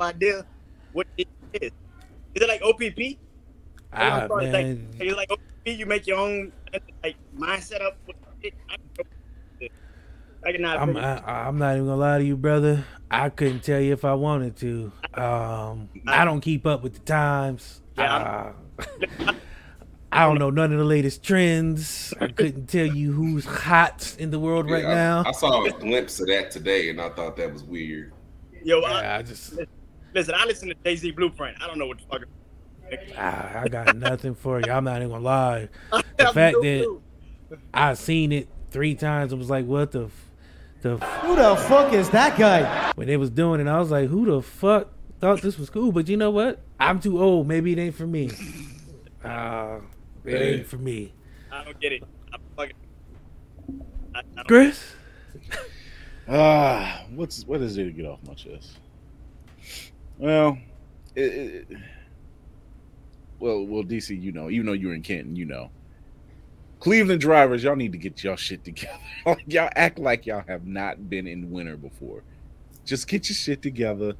[0.00, 0.44] idea
[0.92, 1.70] what it is.
[2.34, 3.18] Is it like OPP?
[3.94, 4.88] Ah, It's like, man.
[4.98, 6.52] it's like OPP, you make your own
[7.02, 7.98] like mindset up.
[8.08, 9.68] I don't know.
[10.44, 10.78] I cannot.
[10.78, 12.84] I'm I, I'm not even gonna lie to you, brother.
[13.10, 14.90] I couldn't tell you if I wanted to.
[15.14, 17.80] Um, I don't keep up with the times.
[17.96, 19.32] Yeah, Uh,
[20.14, 22.12] I don't know none of the latest trends.
[22.20, 25.22] I couldn't tell you who's hot in the world right I- now.
[25.26, 28.12] I, saw a glimpse of that today, and I thought that was weird.
[28.64, 29.54] Yo, Yeah, I, I just
[30.14, 30.34] listen.
[30.34, 31.56] I listen to Jay Z Blueprint.
[31.62, 32.22] I don't know what the fuck.
[33.16, 34.70] Ah, I got nothing for you.
[34.72, 35.68] I'm not even gonna lie.
[36.18, 37.02] The fact no that clue.
[37.74, 40.30] I seen it three times, I was like, what the, f-
[40.82, 42.92] the f- Who the fuck is that guy?
[42.94, 44.88] when they was doing it, I was like, who the fuck
[45.20, 45.90] thought this was cool?
[45.92, 46.60] But you know what?
[46.78, 47.48] I'm too old.
[47.48, 48.30] Maybe it ain't for me.
[49.24, 49.80] Uh,
[50.24, 51.12] it ain't for me.
[51.50, 52.02] I don't get it.
[52.32, 52.76] I fucking.
[54.14, 54.94] I, I don't- Chris?
[56.28, 58.78] Ah, what's what is there to get off my chest?
[60.18, 60.56] Well,
[61.16, 61.68] it, it,
[63.42, 65.68] well, well, DC, you know, even though you're in Canton, you know,
[66.78, 68.98] Cleveland drivers, y'all need to get y'all shit together.
[69.46, 72.22] Y'all act like y'all have not been in winter before.
[72.84, 74.14] Just get your shit together.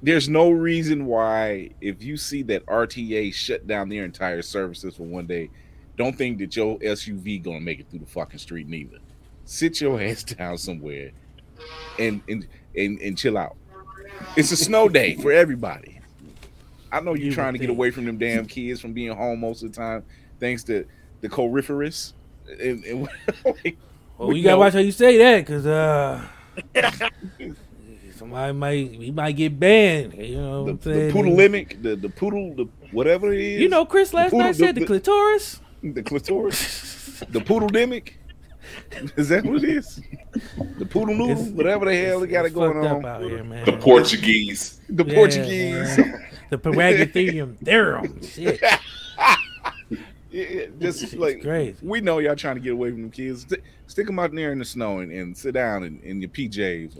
[0.00, 5.02] There's no reason why, if you see that RTA shut down their entire services for
[5.02, 5.50] one day,
[5.96, 8.98] don't think that your SUV gonna make it through the fucking street neither.
[9.44, 11.10] Sit your ass down somewhere
[11.98, 13.56] and and and, and chill out.
[14.36, 15.97] It's a snow day for everybody.
[16.90, 19.14] I know you're You trying would to get away from them damn kids from being
[19.14, 20.04] home most of the time,
[20.40, 20.86] thanks to
[21.20, 22.14] the coriferous.
[22.60, 23.02] And, and
[23.44, 23.76] like,
[24.16, 26.26] Well, you gotta watch how you say that, cause uh,
[28.16, 30.14] somebody might he might get banned.
[30.14, 31.12] You know, what The, I'm the saying?
[31.12, 33.60] poodle limit, the the poodle, the whatever it is.
[33.60, 35.60] You know, Chris last poodle- night said the, the- clitoris.
[35.82, 38.12] the clitoris, the poodle demic.
[39.16, 40.00] Is that what it is?
[40.78, 43.04] The poodle noodle, It's- whatever the hell they got it going on.
[43.04, 43.64] out here, man.
[43.64, 44.80] The Portuguese.
[44.90, 45.98] The Yeah, Portuguese.
[46.50, 46.50] Man.
[46.50, 48.22] the Paragotherium theorem.
[48.22, 48.60] Shit.
[50.30, 51.76] Yeah, yeah, just like crazy.
[51.82, 53.46] we know y'all trying to get away from them kids.
[53.48, 56.28] St- stick them out there in the snow and, and sit down in, in your
[56.28, 56.96] PJs.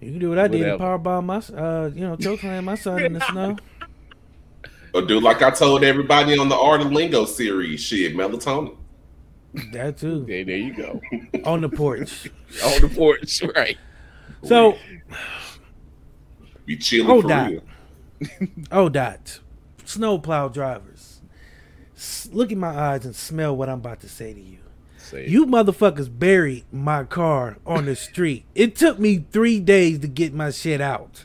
[0.00, 0.98] You can do what I did and Whatever.
[1.00, 3.56] powerbomb my, uh, you know, chokeslam my son in the snow.
[4.94, 8.74] Or do like I told everybody on the Art of Lingo series, shit, melatonin.
[9.72, 10.24] That too.
[10.26, 10.98] There, there you go.
[11.44, 12.30] On the porch.
[12.64, 13.76] On the porch, right?
[14.44, 14.78] So,
[16.64, 17.50] Be chilling Oh, for that.
[17.50, 17.62] real.
[18.72, 19.40] oh, dot.
[19.84, 21.20] Snowplow drivers.
[22.30, 24.58] Look in my eyes and smell what I'm about to say to you.
[25.12, 28.44] You motherfuckers buried my car on the street.
[28.54, 31.24] It took me three days to get my shit out.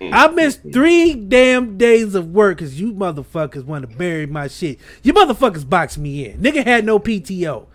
[0.00, 0.10] Hmm.
[0.12, 4.78] I missed three damn days of work because you motherfuckers want to bury my shit.
[5.02, 6.40] You motherfuckers boxed me in.
[6.40, 7.66] Nigga had no PTO.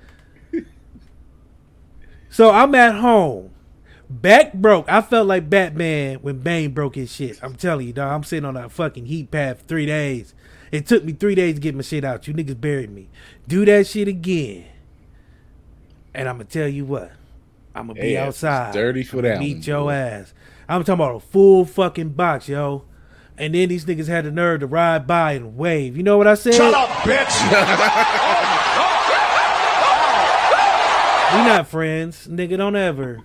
[2.29, 3.49] So I'm at home.
[4.09, 4.89] Back broke.
[4.89, 7.39] I felt like Batman when Bane broke his shit.
[7.43, 8.11] I'm telling you, dog.
[8.11, 10.33] I'm sitting on a fucking heat pad for three days.
[10.71, 12.27] It took me three days to get my shit out.
[12.27, 13.09] You niggas buried me.
[13.47, 14.65] Do that shit again.
[16.13, 17.11] And I'm gonna tell you what.
[17.75, 18.73] I'm gonna be Yeah, outside.
[18.73, 19.91] dirty for that Meet one, your boy.
[19.91, 20.33] ass.
[20.69, 22.83] I'm talking about a full fucking box, yo.
[23.37, 25.95] And then these niggas had the nerve to ride by and wave.
[25.95, 26.55] You know what I said?
[26.55, 27.27] Shut up, bitch!
[31.29, 32.57] Oh, we not friends, nigga.
[32.57, 33.19] Don't ever.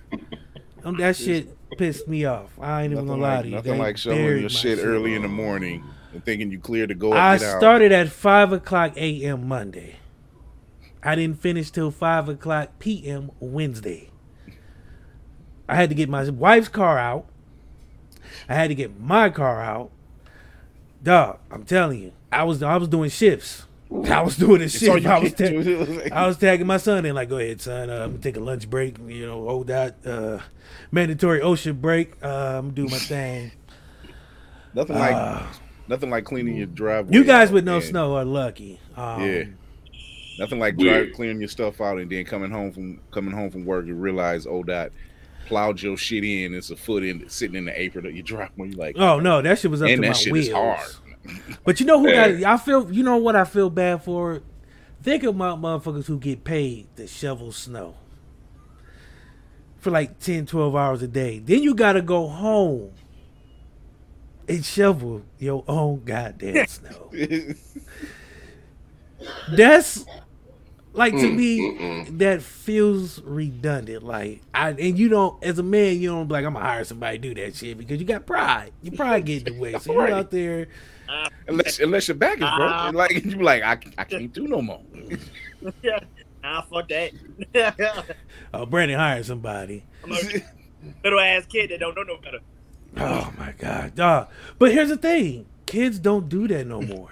[0.83, 2.51] Um, that shit pissed me off.
[2.59, 3.55] I ain't even gonna lie like, to you.
[3.55, 6.93] nothing They like showing your shit early in the morning and thinking you clear to
[6.93, 7.59] go I get out.
[7.59, 9.47] started at five o'clock a.m.
[9.47, 9.97] Monday.
[11.01, 13.31] I didn't finish till five o'clock p.m.
[13.39, 14.09] Wednesday.
[15.67, 17.25] I had to get my wife's car out.
[18.47, 19.91] I had to get my car out.
[21.01, 23.65] Dog, I'm telling you, I was I was doing shifts.
[24.05, 25.05] I was doing this It's shit.
[25.05, 27.89] I was, ta- I was tagging my son in like, go ahead, son.
[27.89, 28.97] Uh, I'm gonna take a lunch break.
[29.07, 30.39] You know, hold that uh,
[30.91, 32.13] mandatory ocean break.
[32.23, 32.27] Uh,
[32.57, 33.51] I'm gonna do my thing.
[34.73, 35.43] Nothing like Uh,
[35.87, 37.13] nothing like cleaning your driveway.
[37.13, 38.79] You guys with no and- snow are lucky.
[38.95, 39.43] Um, Yeah.
[40.39, 41.05] Nothing like Weird.
[41.09, 44.01] drive, clearing your stuff out and then coming home from coming home from work and
[44.01, 44.91] realize, oh, that
[45.45, 46.55] plowed your shit in.
[46.55, 48.69] It's a foot in sitting in the apron of your driveway.
[48.69, 50.47] You like, Oh no, that shit was up and to that my shit wheels.
[50.47, 50.79] is hard.
[51.65, 52.43] But you know who got it?
[52.43, 52.91] I feel.
[52.91, 54.41] You know what I feel bad for?
[55.01, 57.95] Think about motherfuckers who get paid to shovel snow
[59.79, 61.39] for like 10, 12 hours a day.
[61.39, 62.91] Then you gotta go home
[64.47, 67.13] and shovel your own goddamn snow.
[69.47, 70.05] That's
[70.93, 72.07] like to Mm, me mm-mm.
[72.07, 74.03] that feels redundant.
[74.03, 76.83] Like I and you don't as a man you don't be like I'm gonna hire
[76.85, 78.71] somebody to do that shit because you got pride.
[78.81, 79.79] Your pride get in the way.
[79.79, 80.13] So you Right.
[80.13, 80.67] out there.
[81.47, 82.87] unless unless your back is broke, Ah.
[82.87, 84.81] and like you like, I, I can't do no more.
[85.81, 85.99] yeah.
[86.43, 87.13] Nah, fuck that.
[88.53, 89.85] Oh, Brandon hired somebody.
[90.03, 90.43] I'm a
[91.01, 92.39] little ass kid that don't know no better.
[92.97, 94.27] Oh my god, dog.
[94.59, 97.09] But here's the thing: kids don't do that no more.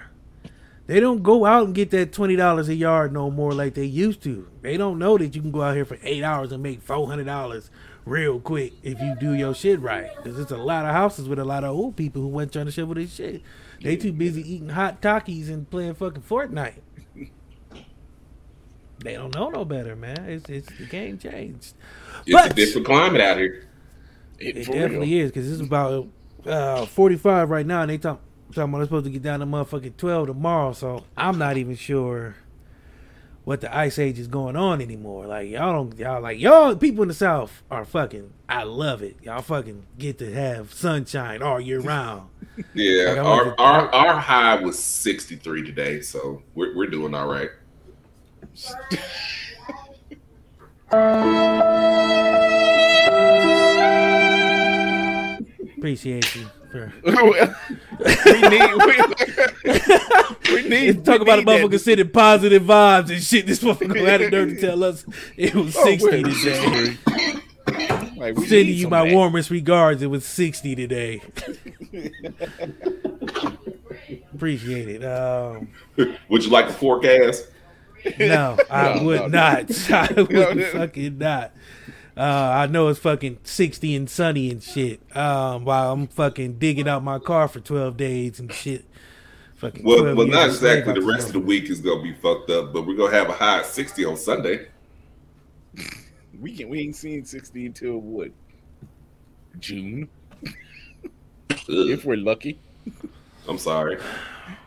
[0.87, 3.85] They don't go out and get that twenty dollars a yard no more like they
[3.85, 4.49] used to.
[4.61, 7.07] They don't know that you can go out here for eight hours and make four
[7.07, 7.71] hundred dollars
[8.03, 10.09] real quick if you do your shit right.
[10.17, 12.65] Because it's a lot of houses with a lot of old people who weren't trying
[12.65, 13.41] to shovel their shit.
[13.81, 16.75] They too busy eating hot Takis and playing fucking Fortnite.
[19.03, 20.25] They don't know no better, man.
[20.29, 21.73] It's it's the game changed.
[22.25, 23.67] It's But- a different climate out here.
[24.37, 26.07] It For definitely is because it's about
[26.45, 29.45] uh, 45 right now, and they talk, talking about they're supposed to get down to
[29.45, 30.73] motherfucking 12 tomorrow.
[30.73, 32.35] So I'm not even sure
[33.43, 35.25] what the ice age is going on anymore.
[35.27, 38.31] Like y'all don't y'all like y'all people in the south are fucking.
[38.49, 39.17] I love it.
[39.23, 42.29] Y'all fucking get to have sunshine all year round.
[42.73, 47.27] Yeah, Like, our, went our our high was 63 today, so we're we're doing all
[47.27, 47.49] right.
[55.77, 56.47] Appreciate you.
[56.71, 57.11] For, we
[58.49, 58.71] need
[60.45, 61.65] we, we need talk we about a need that.
[61.65, 63.45] motherfucker sending positive vibes and shit.
[63.47, 65.05] This motherfucker had the nerve to tell us
[65.35, 66.25] it was Oh, 60 wait.
[66.25, 66.97] today.
[68.15, 69.13] Like, Sending you my that.
[69.15, 70.01] warmest regards.
[70.03, 71.21] It was 60 today.
[74.33, 75.03] Appreciate it.
[75.03, 75.69] Um,
[76.29, 77.47] Would you like a forecast?
[78.19, 79.37] no, I No, would no, no.
[79.37, 79.91] not.
[79.91, 80.65] I would No, no.
[80.71, 81.53] fucking not.
[82.17, 84.99] Uh, I know it's fucking 60 and sunny and shit.
[85.15, 88.85] Um, while I'm fucking digging out my car for 12 days and shit.
[89.55, 91.01] Fucking Well, well, not of slave exactly.
[91.01, 93.33] The rest of the week is gonna be fucked up, but we're gonna have a
[93.33, 94.67] high of 60 on Sunday.
[96.39, 98.31] We can we ain't seen sixty until what?
[99.59, 100.09] June.
[101.67, 102.57] If we're lucky.
[103.47, 103.97] I'm sorry.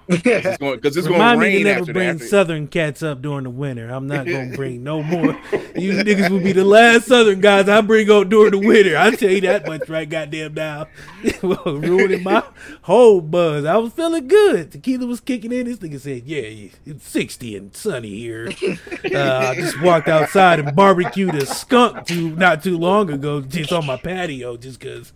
[0.07, 2.29] Because it's going, 'cause gonna Remind me to rain never after bring that.
[2.29, 3.89] Southern cats up during the winter.
[3.89, 5.33] I'm not gonna bring no more.
[5.75, 8.99] You niggas will be the last Southern guys I bring up during the winter.
[8.99, 10.89] I tell you that much right goddamn now.
[11.65, 12.43] Ruining my
[12.83, 13.65] whole buzz.
[13.65, 14.73] I was feeling good.
[14.73, 15.65] Tequila was kicking in.
[15.65, 18.51] This nigga said, "Yeah, it's 60 and sunny here."
[19.15, 23.71] Uh, I just walked outside and barbecued a skunk too not too long ago, just
[23.71, 25.13] on my patio, just because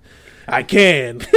[0.49, 1.21] I can.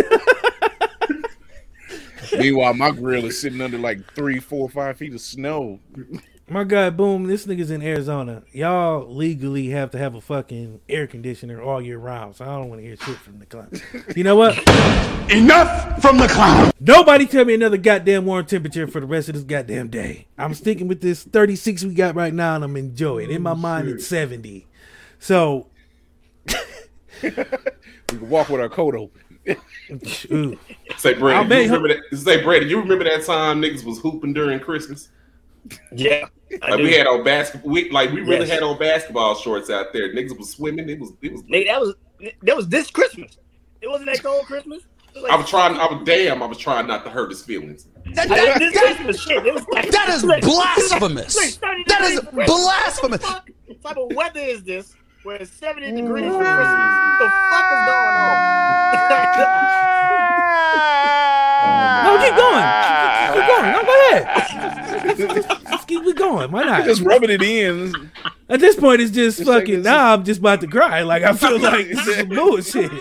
[2.38, 5.80] Meanwhile, my grill is sitting under like three, four, five feet of snow.
[6.48, 8.44] My guy, boom, this nigga's in Arizona.
[8.52, 12.70] Y'all legally have to have a fucking air conditioner all year round, so I don't
[12.70, 13.70] want to hear shit from the clown.
[14.16, 14.58] You know what?
[15.32, 16.72] Enough from the clown.
[16.80, 20.28] Nobody tell me another goddamn warm temperature for the rest of this goddamn day.
[20.38, 23.36] I'm sticking with this 36 we got right now, and I'm enjoying it.
[23.36, 24.68] In my oh, mind, it's 70.
[25.20, 25.68] So,
[28.12, 29.22] We can walk with our coat open.
[30.98, 32.18] Say I Brandon, you remember that?
[32.18, 35.10] Say Brandon, you remember that time niggas was hooping during Christmas?
[35.92, 36.26] Yeah.
[36.62, 38.50] Like we had on basketball, we, like we really Yes.
[38.50, 40.14] had on basketball shorts out there.
[40.14, 40.90] Niggas was swimming.
[40.90, 41.44] It was, it was.
[41.44, 41.96] Nigga, that was
[42.44, 43.38] that was this Christmas.
[43.82, 44.84] It wasn't that cold Christmas.
[45.16, 45.76] It was I was trying.
[45.78, 46.42] I was damn.
[46.44, 47.88] I was trying not to hurt his feelings.
[48.14, 49.46] That, that, this Christmas shit.
[49.46, 51.36] It was like, That is blasphemous.
[51.36, 53.24] look, 30 That is blasphemous.
[53.24, 54.96] What type of weather is this?
[55.24, 55.96] Where it's 70 mm.
[55.98, 56.68] degrees for Christmas.
[56.68, 58.58] What the fuck is going on?
[62.04, 62.66] No, keep going.
[63.34, 63.72] Keep going.
[63.72, 64.26] No, go ahead.
[65.70, 66.52] Let's keep it going.
[66.52, 66.86] Why not?
[66.86, 68.12] Just rubbing it in.
[68.50, 69.76] At this point, it's just It's fucking.
[69.76, 71.04] it's Now I'm just about to cry.
[71.04, 72.92] Like I feel like this is bullshit.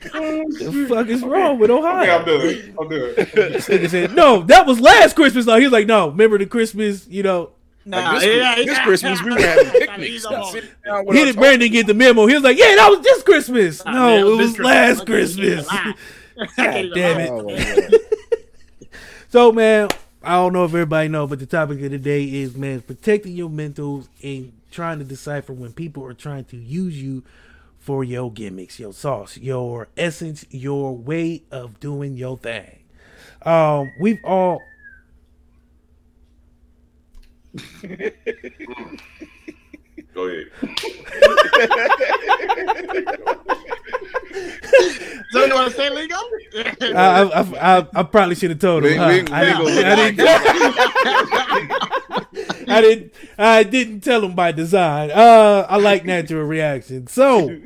[0.00, 2.02] the fuck is wrong with Ohio?
[2.02, 2.74] Okay, I'm done.
[2.80, 3.52] I'm done.
[3.52, 6.46] This nigga said, "No, that was last Christmas." Though he was like, "No, remember the
[6.46, 7.06] Christmas?
[7.08, 7.50] You know,
[7.86, 8.84] Nah, this, yeah, this yeah.
[8.84, 10.02] Christmas we were having picnics.
[10.06, 10.44] He's on.
[10.52, 12.88] sitting down with he our did Brandon get the memo?" He was like, "Yeah, that
[12.90, 15.66] was this Christmas." Nah, No, man, it was last Okay, Christmas.
[15.68, 15.94] lie.
[16.40, 17.30] I can't God damn it.
[17.30, 17.98] Oh.
[19.28, 19.88] So, man,
[20.22, 23.34] I don't know if everybody know, but the topic of the day is, man, protecting
[23.34, 27.22] your mentals and trying to decipher when people are trying to use you
[27.78, 32.78] for your gimmicks, your sauce, your essence, your way of doing your thing.
[33.42, 34.60] Um, we've all
[40.14, 40.46] Go ahead.
[45.30, 46.14] So you want to say Lingo?
[46.54, 48.90] I, I, I, I, I probably should have told him.
[48.92, 49.08] We- huh?
[49.08, 49.96] we- we I, gonna didn't, I,
[52.36, 53.12] didn't, I didn't.
[53.38, 55.10] I didn't tell him by design.
[55.10, 57.06] Uh, I like natural reaction.
[57.06, 57.60] So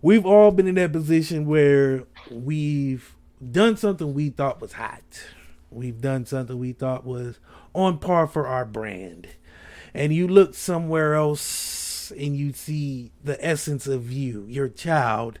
[0.00, 3.14] we've all been in that position where we've
[3.50, 5.02] done something we thought was hot.
[5.70, 7.38] We've done something we thought was
[7.74, 9.28] on par for our brand,
[9.94, 15.38] and you look somewhere else and you see the essence of you, your child,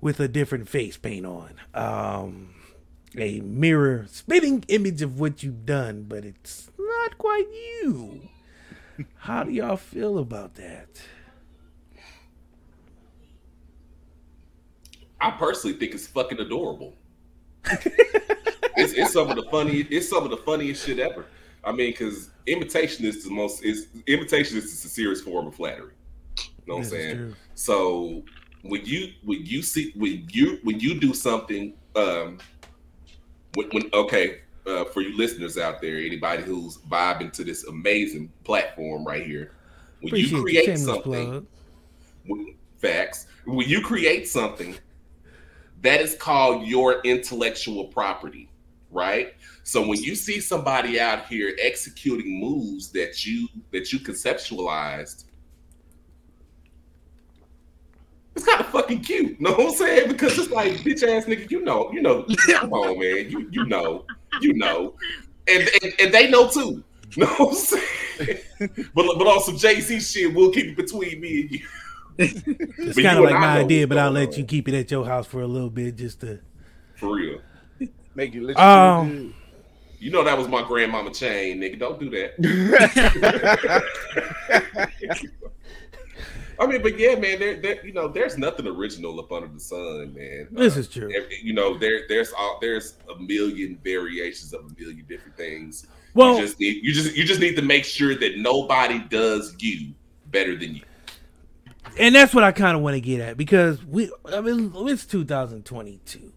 [0.00, 1.54] with a different face paint on.
[1.74, 2.54] Um,
[3.16, 8.28] a mirror spitting image of what you've done, but it's not quite you.
[9.16, 10.88] How do y'all feel about that?
[15.20, 16.94] I personally think it's fucking adorable.
[18.76, 19.86] it's, it's some of the funny.
[19.90, 21.26] It's some of the funniest shit ever.
[21.64, 23.64] I mean, because imitation is the most.
[23.64, 25.92] Is imitation is the serious form of flattery.
[26.38, 27.34] You know what I'm saying?
[27.54, 28.22] So
[28.62, 32.38] when you when you see when you when you do something, um,
[33.54, 38.30] when, when okay, uh, for you listeners out there, anybody who's vibing to this amazing
[38.44, 39.52] platform right here,
[40.00, 41.46] when Appreciate you create something,
[42.26, 43.26] when- facts.
[43.44, 44.76] When you create something,
[45.82, 48.48] that is called your intellectual property,
[48.90, 49.34] right?
[49.64, 55.24] So when you see somebody out here executing moves that you that you conceptualized,
[58.34, 59.30] it's kind of fucking cute.
[59.30, 60.08] You know what I'm saying?
[60.08, 63.66] Because it's like, bitch ass nigga, you know, you know, come on, man, you you
[63.66, 64.04] know,
[64.40, 64.94] you know,
[65.46, 66.82] and and, and they know too.
[67.12, 68.38] You know what I'm saying?
[68.94, 71.66] but but also Jay Z shit, we'll keep it between me and you.
[72.20, 75.06] It's kind of like my idea, but I'll going let you keep it at your
[75.06, 76.40] house for a little bit just to.
[76.96, 77.40] For real.
[78.18, 79.34] Make you let you Um, feel good.
[80.00, 81.78] You know that was my grandmama chain, nigga.
[81.78, 82.34] Don't do that.
[86.60, 87.38] I mean, but yeah, man.
[87.38, 90.48] There, there, you know, there's nothing original up under the sun, man.
[90.50, 91.08] This Uh, is true.
[91.16, 95.86] every- You know, there, there's, all, there's a million variations of a million different things.
[96.14, 99.54] Well- you just need, you just, you just need to make sure that nobody does
[99.60, 99.94] you
[100.32, 100.82] better than you.
[101.96, 105.06] and that's what I kind of want to get at because we, I mean, it's
[105.06, 106.32] 2022.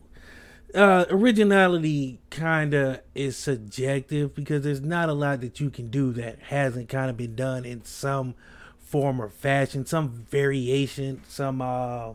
[0.74, 6.13] Uh, originality kind of is subjective because there's not a lot that you can do
[6.13, 8.36] that hasn't kind of been done in some
[8.80, 12.13] form or fashion, some variation, some uh,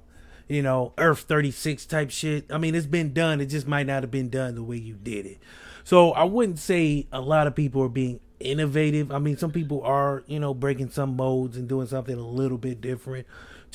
[0.49, 2.51] you know, Earth 36 type shit.
[2.51, 3.41] I mean, it's been done.
[3.41, 5.39] It just might not have been done the way you did it.
[5.85, 9.11] So I wouldn't say a lot of people are being innovative.
[9.11, 12.59] I mean, some people are, you know, breaking some molds and doing something a little
[12.59, 13.27] bit different,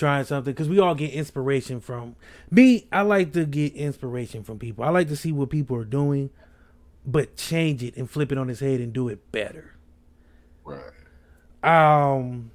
[0.01, 2.15] trying something because we all get inspiration from
[2.49, 2.87] me.
[2.91, 4.83] I like to get inspiration from people.
[4.83, 6.31] I like to see what people are doing,
[7.05, 9.75] but change it and flip it on its head and do it better.
[10.65, 10.81] Right.
[11.63, 12.49] Um,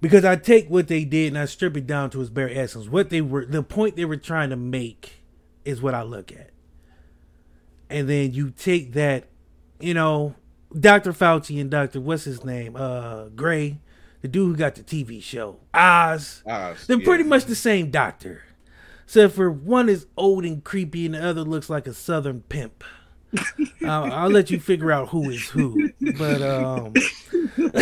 [0.00, 2.88] because I take what they did and I strip it down to its bare essence.
[2.88, 5.22] What they were, the point they were trying to make,
[5.64, 6.50] is what I look at.
[7.88, 9.26] And then you take that,
[9.78, 10.34] you know,
[10.76, 11.12] Dr.
[11.12, 12.00] Fauci and Dr.
[12.00, 12.74] What's his name?
[12.74, 13.78] Uh Gray,
[14.22, 15.58] the dude who got the TV show.
[15.74, 16.42] Oz.
[16.46, 17.04] Oz, They're yeah.
[17.04, 18.42] pretty much the same doctor.
[19.04, 22.82] Except for one is old and creepy and the other looks like a southern pimp.
[23.84, 25.90] I'll, I'll let you figure out who is who.
[26.18, 26.92] But um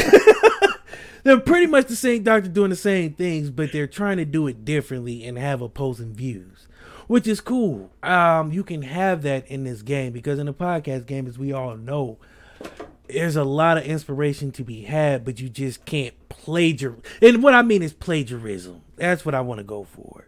[1.22, 4.46] they're pretty much the same doctor doing the same things, but they're trying to do
[4.46, 6.66] it differently and have opposing views,
[7.06, 7.90] which is cool.
[8.02, 11.52] Um, you can have that in this game because in the podcast game, as we
[11.52, 12.18] all know,
[13.12, 16.96] there's a lot of inspiration to be had, but you just can't plagiar.
[17.22, 18.82] And what I mean is plagiarism.
[18.96, 20.26] That's what I want to go for.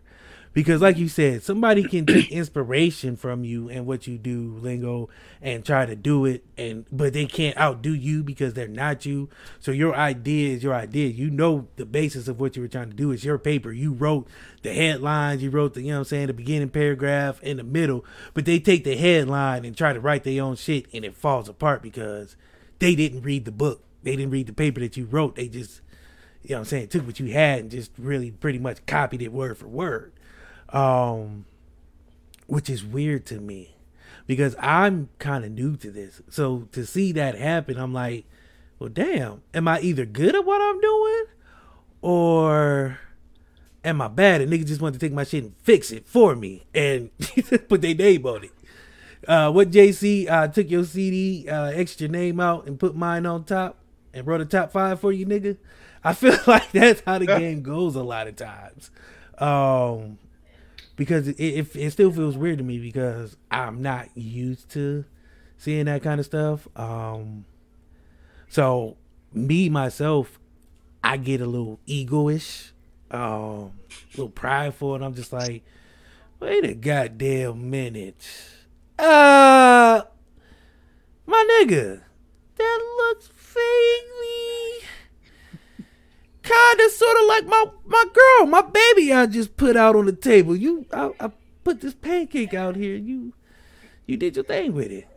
[0.55, 5.09] Because, like you said, somebody can take inspiration from you and what you do, lingo,
[5.41, 9.31] and try to do it, and but they can't outdo you because they're not you.
[9.61, 11.09] So your idea is your idea.
[11.09, 13.13] You know the basis of what you were trying to do.
[13.13, 13.73] It's your paper.
[13.73, 14.29] You wrote
[14.61, 15.43] the headlines.
[15.43, 18.05] You wrote the, you know what I'm saying, the beginning paragraph in the middle.
[18.35, 21.49] But they take the headline and try to write their own shit, and it falls
[21.49, 22.37] apart because
[22.83, 23.83] they didn't read the book.
[24.03, 25.37] They didn't read the paper that you wrote.
[25.37, 25.81] They just,
[26.43, 29.23] you know what I'm saying, took what you had and just really pretty much copied
[29.23, 30.13] it word for word
[30.73, 31.45] um
[32.47, 33.77] which is weird to me
[34.27, 38.25] because i'm kind of new to this so to see that happen i'm like
[38.79, 41.25] well damn am i either good at what i'm doing
[42.01, 42.99] or
[43.85, 46.35] am i bad and niggas just want to take my shit and fix it for
[46.35, 47.11] me and
[47.69, 48.53] put their name on it
[49.29, 53.45] uh what jc uh took your cd uh extra name out and put mine on
[53.45, 53.79] top
[54.13, 55.57] and wrote a top five for you nigga.
[56.05, 58.91] I feel like that's how the game goes a lot of times.
[59.39, 60.19] Um
[60.97, 65.05] because it, it it still feels weird to me because I'm not used to
[65.63, 66.67] seeing that kind of stuff.
[66.77, 67.45] Um,
[68.49, 68.97] so
[69.33, 70.39] me myself,
[71.05, 72.73] I get a little egoish,
[73.11, 73.71] um, a
[74.13, 75.63] little prideful, and I'm just like,
[76.41, 78.27] wait a goddamn minute,
[78.99, 80.03] uh,
[81.27, 82.03] my nigga,
[82.57, 84.89] that looks vaguely
[86.43, 89.13] kinda sort of like my my girl, my baby.
[89.13, 90.57] I just put out on the table.
[90.57, 91.31] You, I, I
[91.65, 92.97] put this pancake out here.
[92.97, 93.33] You,
[94.07, 95.09] you did your thing with it.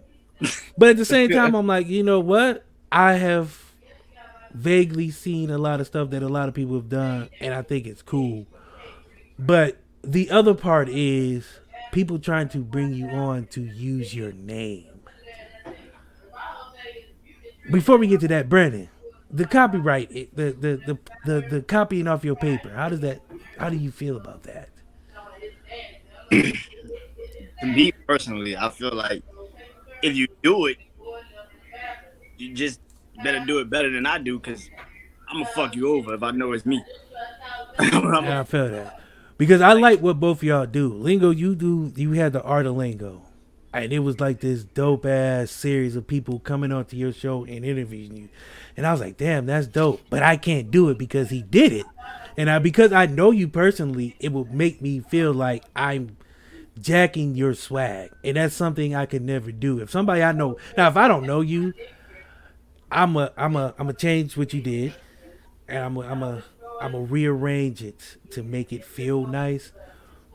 [0.77, 2.65] But at the same time, I'm like, you know what?
[2.91, 3.63] I have
[4.53, 7.61] vaguely seen a lot of stuff that a lot of people have done, and I
[7.61, 8.45] think it's cool.
[9.39, 11.45] But the other part is
[11.95, 14.99] people trying to bring you on to use your name.
[17.71, 18.89] Before we get to that, Brandon,
[19.31, 22.69] the copyright, the the, the the the copying off your paper.
[22.69, 23.21] How does that?
[23.57, 24.69] How do you feel about that?
[26.31, 29.23] to me personally, I feel like
[30.03, 30.77] if you do it,
[32.37, 32.81] you just
[33.23, 34.69] better do it better than I do because
[35.29, 36.83] I'm gonna fuck you over if I know it's me.
[37.77, 39.04] Yeah, I feel that
[39.37, 40.93] because I like what both of y'all do.
[40.93, 41.91] Lingo, you do.
[41.95, 43.23] You had the art of lingo,
[43.73, 47.65] and it was like this dope ass series of people coming onto your show and
[47.65, 48.29] interviewing you.
[48.77, 50.01] And I was like, damn, that's dope.
[50.09, 51.85] But I can't do it because he did it,
[52.37, 56.17] and I because I know you personally, it will make me feel like I'm
[56.79, 59.79] jacking your swag, and that's something I could never do.
[59.79, 61.73] If somebody I know now, if I don't know you,
[62.91, 64.93] I'm a I'm a I'm a change what you did,
[65.67, 66.43] and I'm a, I'm a
[66.81, 69.71] I'm gonna rearrange it to make it feel nice.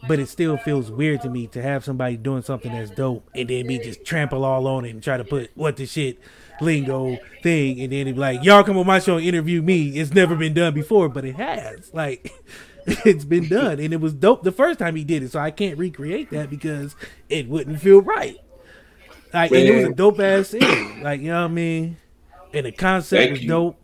[0.08, 3.50] But it still feels weird to me to have somebody doing something that's dope and
[3.50, 6.18] then me just trample all on it and try to put what the shit
[6.62, 9.98] lingo thing and then it be like y'all come on my show and interview me.
[9.98, 11.90] It's never been done before, but it has.
[12.00, 12.32] Like
[12.86, 15.32] it's been done and it was dope the first time he did it.
[15.32, 16.96] So I can't recreate that because
[17.28, 18.38] it wouldn't feel right.
[19.34, 21.02] Like and it was a dope ass series.
[21.02, 21.98] Like you know what I mean?
[22.54, 23.48] And the concept Thank was you.
[23.48, 23.79] dope.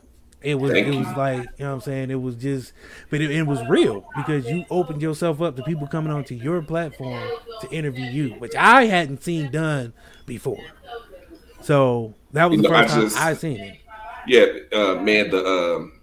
[0.47, 1.01] It was Thank it you.
[1.01, 2.11] was like you know what I'm saying.
[2.13, 2.73] It was just,
[3.11, 6.63] but it, it was real because you opened yourself up to people coming onto your
[6.63, 7.29] platform
[7.63, 9.93] to interview you, which I hadn't seen done
[10.25, 10.63] before.
[11.63, 13.81] So that was You the know, I first time I seen it.
[14.27, 15.31] Yeah, uh, man.
[15.31, 16.01] The um,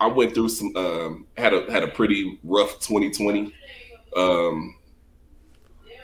[0.00, 3.54] I went through some um, had a had a pretty rough 2020.
[4.16, 4.74] Um,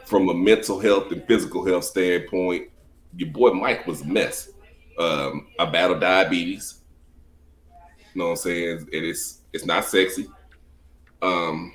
[0.05, 2.71] from a mental health and physical health standpoint,
[3.17, 4.51] your boy Mike was a mess.
[4.99, 6.81] Um, I battled diabetes.
[8.15, 8.89] You know what I'm saying?
[8.93, 10.29] It is it's not sexy.
[11.21, 11.73] Um,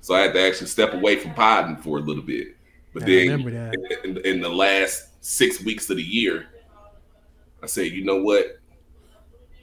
[0.00, 2.56] so I had to actually step away from podding for a little bit.
[2.92, 4.04] But I then remember that.
[4.04, 6.46] in, in the last six weeks of the year,
[7.62, 8.60] I said, you know what?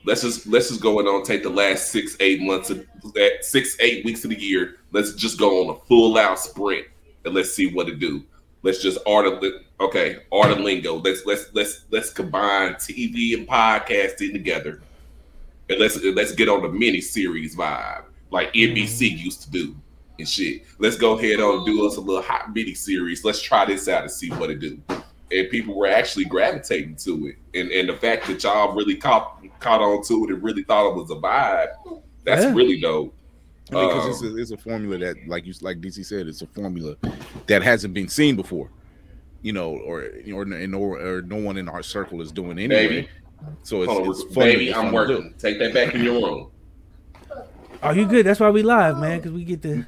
[0.04, 3.40] Let's just let's just go in on take the last six eight months of that
[3.46, 4.78] six eight weeks of the year.
[4.92, 6.88] Let's just go on a full out sprint
[7.24, 8.24] and let's see what it do.
[8.64, 9.28] Let's just art
[9.80, 10.96] okay art and lingo.
[10.96, 14.82] Let's let's let's let's combine TV and podcasting together,
[15.72, 19.76] and let's let's get on the mini series vibe like NBC used to do
[20.20, 20.64] and shit.
[20.80, 23.24] Let's go ahead on and do us a little hot mini series.
[23.26, 24.80] Let's try this out and see what it do.
[24.90, 29.44] And people were actually gravitating to it, and and the fact that y'all really caught
[29.60, 32.54] caught on to it and really thought it was a vibe, that's Yeah.
[32.54, 33.16] really dope.
[33.72, 36.28] I mean, because Um, it's, a, it's a formula that, like you, like DC said,
[36.28, 36.98] it's a formula
[37.48, 38.70] that hasn't been seen before.
[39.42, 40.46] You know, or or
[40.76, 42.88] or, or no one in our circle is doing anyway.
[42.88, 43.10] Baby.
[43.64, 44.96] So it's, Hold on, it's fun baby, I'm fun do.
[44.96, 45.34] working.
[45.38, 46.52] Take that back in your room.
[47.84, 48.26] Are you good?
[48.26, 49.86] That's why we live, man, because we get the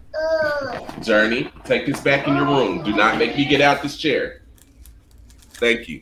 [1.01, 2.83] Journey, take this back in your room.
[2.83, 4.41] Do not make me get out this chair.
[5.53, 6.01] Thank you.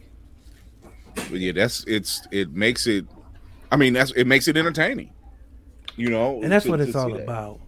[1.16, 3.06] But yeah, that's it's it makes it.
[3.72, 5.12] I mean, that's it makes it entertaining.
[5.98, 7.24] You know, and that's to- what it's all see that.
[7.24, 7.60] about.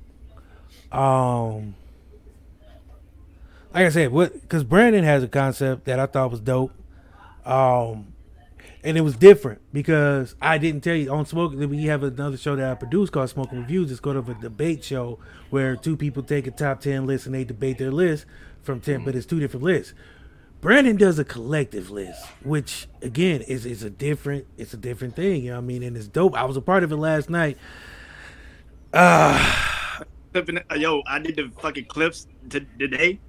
[0.92, 1.76] Um,
[3.74, 6.72] like I said, what because Brandon has a concept that I thought was dope,
[7.46, 8.13] um,
[8.84, 11.54] and it was different because I didn't tell you on Smoke.
[11.54, 13.92] We have another show that I produce called Smoking Reviews.
[13.92, 15.20] It's sort of a debate show
[15.50, 18.26] where two people take a top ten list and they debate their list
[18.62, 19.94] from ten, but it's two different lists.
[20.60, 25.44] Brandon does a collective list, which again is is a different it's a different thing.
[25.44, 25.84] You know what I mean?
[25.84, 26.36] And it's dope.
[26.36, 27.58] I was a part of it last night.
[28.94, 30.04] Uh,
[30.78, 33.20] yo, I did the fucking clips t- today.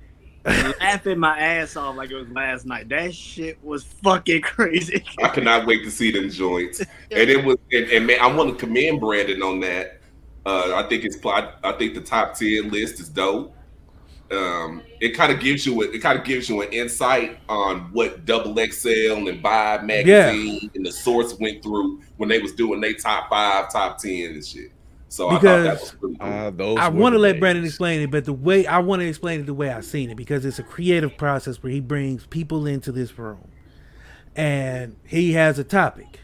[0.45, 2.89] Laughing my ass off like it was last night.
[2.89, 5.05] That shit was fucking crazy.
[5.23, 6.83] I cannot wait to see them joints.
[7.11, 10.01] And it was, and, and man, I want to commend Brandon on that.
[10.45, 13.55] Uh, I think it's, I, I think the top ten list is dope.
[14.33, 17.93] Um, it kind of gives you, a, it kind of gives you an insight on
[17.93, 22.81] what Double XL and Vibe magazine and the Source went through when they was doing
[22.81, 24.73] their top five, top ten and shit.
[25.15, 26.77] So I thought that Because was pretty cool.
[26.77, 27.41] Uh, I want to let days.
[27.41, 30.11] Brandon explain it, but the way I want to explain it the way I've seen
[30.11, 33.47] it because it's a creative process where he brings people into this room,
[34.35, 36.19] and he has a topic.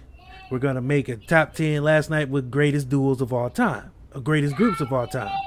[0.50, 4.20] We're gonna make a top ten last night with greatest duels of all time, or
[4.20, 5.38] greatest groups of all time.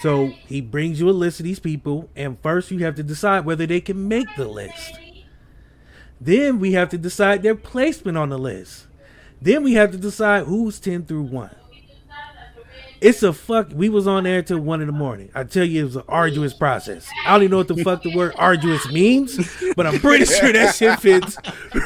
[0.00, 3.44] So he brings you a list of these people, and first you have to decide
[3.44, 5.00] whether they can make the list.
[6.20, 8.86] Then we have to decide their placement on the list.
[9.42, 11.50] Then we have to decide who's ten through one.
[13.00, 13.68] It's a fuck.
[13.72, 15.30] We was on there till one in the morning.
[15.34, 17.08] I tell you, it was an arduous process.
[17.24, 19.38] I don't even know what the fuck the word arduous means,
[19.76, 21.36] but I'm pretty sure that shit fits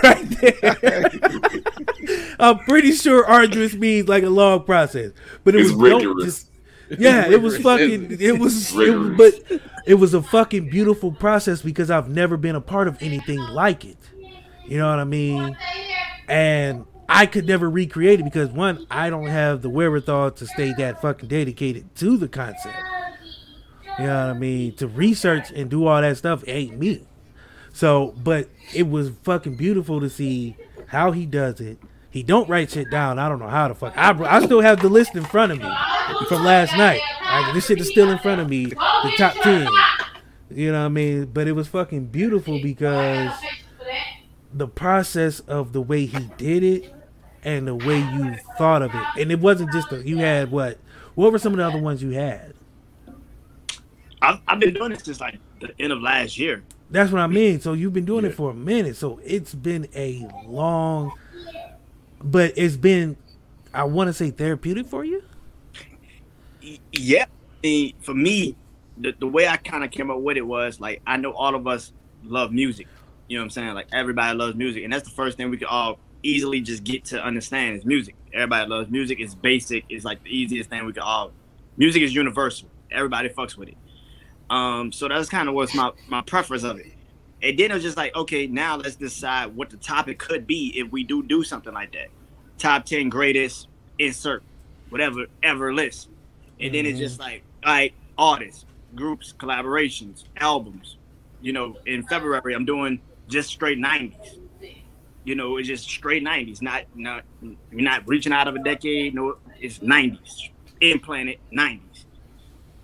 [0.03, 2.35] right there.
[2.41, 5.13] I'm pretty sure arduous means like a long process,
[5.45, 6.43] but it It's was rigorous.
[6.45, 6.49] to-
[6.99, 8.19] yeah, it was fucking.
[8.21, 9.39] It was, it, Rigorous.
[9.49, 13.39] but it was a fucking beautiful process because I've never been a part of anything
[13.39, 13.97] like it.
[14.67, 15.57] You know what I mean?
[16.29, 16.85] And
[17.15, 21.03] I could never recreate it because one, I don't have the wherewithal to stay that
[21.03, 22.75] fucking dedicated to the concept.
[23.99, 24.75] You know what I mean?
[24.77, 27.07] To research and do all that stuff ain't me.
[27.75, 30.57] So, but it was fucking beautiful to see
[30.87, 31.79] how he does it.
[32.11, 33.19] He don't write shit down.
[33.19, 33.97] I don't know how the fuck.
[33.97, 35.71] I, I still have the list in front of me
[36.29, 37.01] from last night.
[37.23, 38.67] Like, this shit is still in front of me.
[38.67, 39.69] The top ten.
[40.51, 41.27] You know what I mean?
[41.27, 43.33] But it was fucking beautiful because
[44.53, 46.95] the process of the way he did it
[47.45, 49.21] and the way you thought of it.
[49.21, 50.79] And it wasn't just a, you had what?
[51.15, 52.55] What were some of the other ones you had?
[54.21, 56.63] I've, I've been doing this since like the end of last year.
[56.91, 57.61] That's what I mean.
[57.61, 58.97] So you've been doing it for a minute.
[58.97, 61.13] So it's been a long,
[62.23, 63.17] but it's been,
[63.75, 65.23] I want to say therapeutic for you.
[66.93, 68.57] Yeah, I mean, for me,
[68.99, 71.55] the, the way I kind of came up with it was like I know all
[71.55, 71.93] of us
[72.25, 72.87] love music.
[73.29, 73.75] You know what I'm saying?
[73.75, 77.05] Like everybody loves music, and that's the first thing we can all easily just get
[77.07, 78.15] to understand is music.
[78.33, 79.21] Everybody loves music.
[79.21, 79.85] It's basic.
[79.89, 81.33] It's like the easiest thing we can all.
[81.77, 82.69] Music is universal.
[82.91, 83.77] Everybody fucks with it.
[84.51, 86.93] Um, so that's kind of what's my my preference of it.
[87.43, 90.73] And then it was just like, okay, now let's decide what the topic could be
[90.77, 92.09] if we do do something like that.
[92.59, 93.69] Top ten greatest
[93.99, 94.43] insert
[94.91, 96.09] whatever ever list.
[96.61, 100.99] And then it's just like, all right, artists, groups, collaborations, albums.
[101.41, 104.39] You know, in February I'm doing just straight '90s.
[105.25, 106.63] You know, it's just straight '90s.
[106.63, 109.15] Not not you're not reaching out of a decade.
[109.15, 110.51] No, it's '90s.
[110.81, 112.05] Implanted '90s.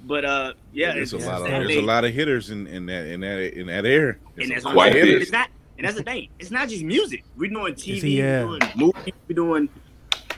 [0.04, 3.06] But uh, yeah, there's a lot of there's a lot of hitters in, in that
[3.06, 4.18] in that in that air.
[4.36, 5.22] And that's There's what a I'm lot hitters.
[5.22, 6.28] It's not, and that's the thing.
[6.38, 7.24] It's not just music.
[7.36, 8.44] We're doing TV, See, yeah.
[8.44, 9.68] we're doing movies, we're doing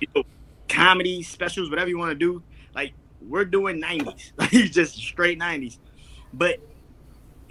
[0.01, 0.22] you know,
[0.68, 2.42] comedy specials, whatever you want to do.
[2.74, 5.78] Like we're doing '90s, like just straight '90s.
[6.32, 6.61] But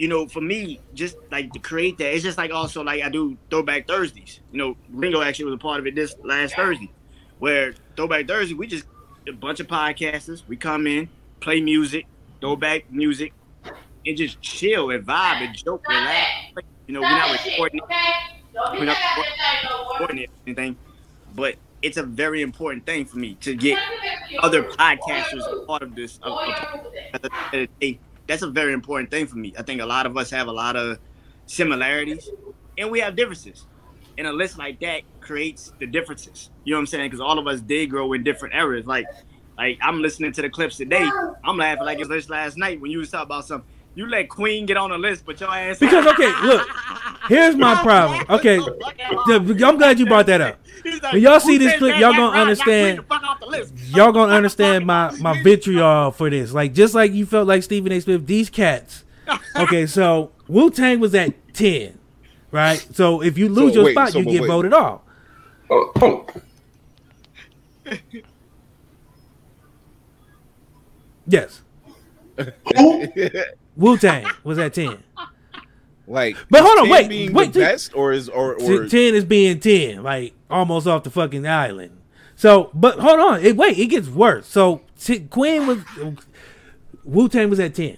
[0.00, 3.10] you know, for me, just like to create that, it's just like also like I
[3.10, 4.40] do Throwback Thursdays.
[4.50, 6.90] You know, Lingo actually was a part of it this last Thursday,
[7.38, 8.86] where Throwback Thursday we just
[9.28, 10.42] a bunch of podcasters.
[10.48, 12.06] We come in, play music,
[12.40, 13.34] throwback music,
[14.06, 16.28] and just chill and vibe and joke and laugh.
[16.86, 17.80] You know, we're not recording.
[18.54, 18.96] We're not
[19.90, 20.78] recording anything,
[21.34, 23.78] but it's a very important thing for me to get
[24.38, 26.18] other podcasters part of this.
[26.22, 26.38] Of,
[27.12, 27.30] of,
[28.30, 29.52] that's a very important thing for me.
[29.58, 31.00] I think a lot of us have a lot of
[31.46, 32.30] similarities,
[32.78, 33.66] and we have differences.
[34.16, 36.48] And a list like that creates the differences.
[36.62, 37.06] You know what I'm saying?
[37.06, 38.86] Because all of us did grow in different eras.
[38.86, 39.06] Like,
[39.58, 41.10] like I'm listening to the clips today.
[41.42, 43.68] I'm laughing like it was last night when you was talking about something.
[44.00, 46.66] You let Queen get on the list, but your ass Because okay, look,
[47.28, 48.24] here's my problem.
[48.30, 50.58] Okay, I'm glad you brought that up.
[51.12, 53.04] When y'all see this clip, y'all gonna understand.
[53.88, 56.54] Y'all gonna understand my my vitriol for this.
[56.54, 58.00] Like just like you felt like Stephen A.
[58.00, 59.04] Smith, these cats.
[59.54, 61.98] Okay, so Wu Tang was at ten,
[62.50, 62.78] right?
[62.94, 64.48] So if you lose So, your wait, spot, so, you get wait.
[64.48, 65.02] voted off.
[65.68, 66.26] Oh, oh.
[71.26, 71.60] Yes,
[73.76, 75.02] Wu Tang was at ten.
[76.06, 79.14] Like, But hold on, 10 wait, being wait, the best or is or or ten
[79.14, 81.96] is being ten, like almost off the fucking island.
[82.34, 84.46] So, but hold on, it, wait, it gets worse.
[84.48, 85.78] So t- Queen was
[87.04, 87.96] Wu Tang was at ten.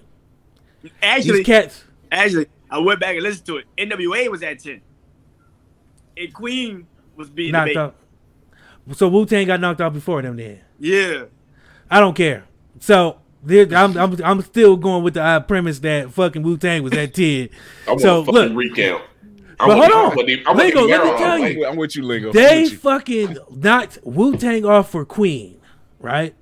[1.02, 3.66] Actually, These cats, actually, I went back and listened to it.
[3.78, 4.82] NWA was at ten,
[6.16, 7.80] and Queen was being knocked debated.
[7.80, 7.94] out.
[8.96, 10.36] So Wu Tang got knocked out before them.
[10.36, 11.24] Then Yeah,
[11.90, 12.44] I don't care.
[12.80, 16.82] So there, I'm, I'm I'm still going with the uh, premise that fucking Wu Tang
[16.82, 17.48] was at ten.
[17.86, 19.02] I want so a fucking look, recount.
[19.60, 21.18] I but want- hold I on, want the- I want the Lingo, let me Camaro.
[21.18, 22.32] tell Like, you, I'm with you, Lingo.
[22.32, 22.70] They you.
[22.78, 25.60] fucking knocked Wu Tang off for Queen,
[26.00, 26.34] right?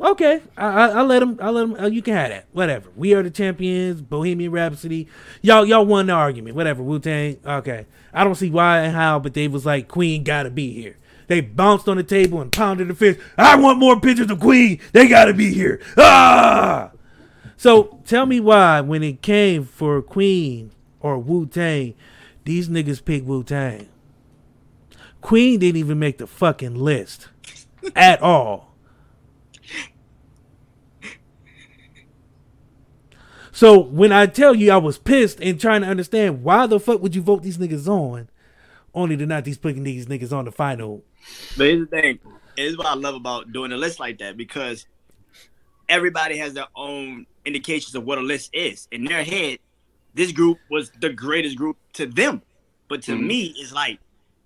[0.00, 1.36] Okay, I, I, I let him.
[1.42, 1.74] I let him.
[1.74, 2.46] Uh, you can have that.
[2.52, 2.90] Whatever.
[2.94, 4.00] We are the champions.
[4.00, 5.08] Bohemian Rhapsody.
[5.42, 6.54] Y'all, y'all won the argument.
[6.54, 6.80] Whatever.
[6.84, 7.38] Wu Tang.
[7.44, 7.86] Okay.
[8.14, 10.96] I don't see why and how, but they was like Queen got to be here.
[11.30, 13.20] They bounced on the table and pounded the fist.
[13.38, 14.80] I want more pictures of Queen.
[14.90, 15.80] They got to be here.
[15.96, 16.90] Ah.
[17.56, 21.94] So tell me why, when it came for Queen or Wu Tang,
[22.42, 23.88] these niggas picked Wu Tang.
[25.20, 27.28] Queen didn't even make the fucking list
[27.94, 28.74] at all.
[33.52, 37.00] So when I tell you I was pissed and trying to understand why the fuck
[37.00, 38.28] would you vote these niggas on,
[38.92, 41.04] only to not these putting these niggas on the final.
[41.56, 42.18] But here's the thing.
[42.56, 44.86] It's what I love about doing a list like that because
[45.88, 48.86] everybody has their own indications of what a list is.
[48.92, 49.58] In their head,
[50.14, 52.42] this group was the greatest group to them,
[52.88, 53.26] but to Mhm.
[53.26, 53.98] me, it's like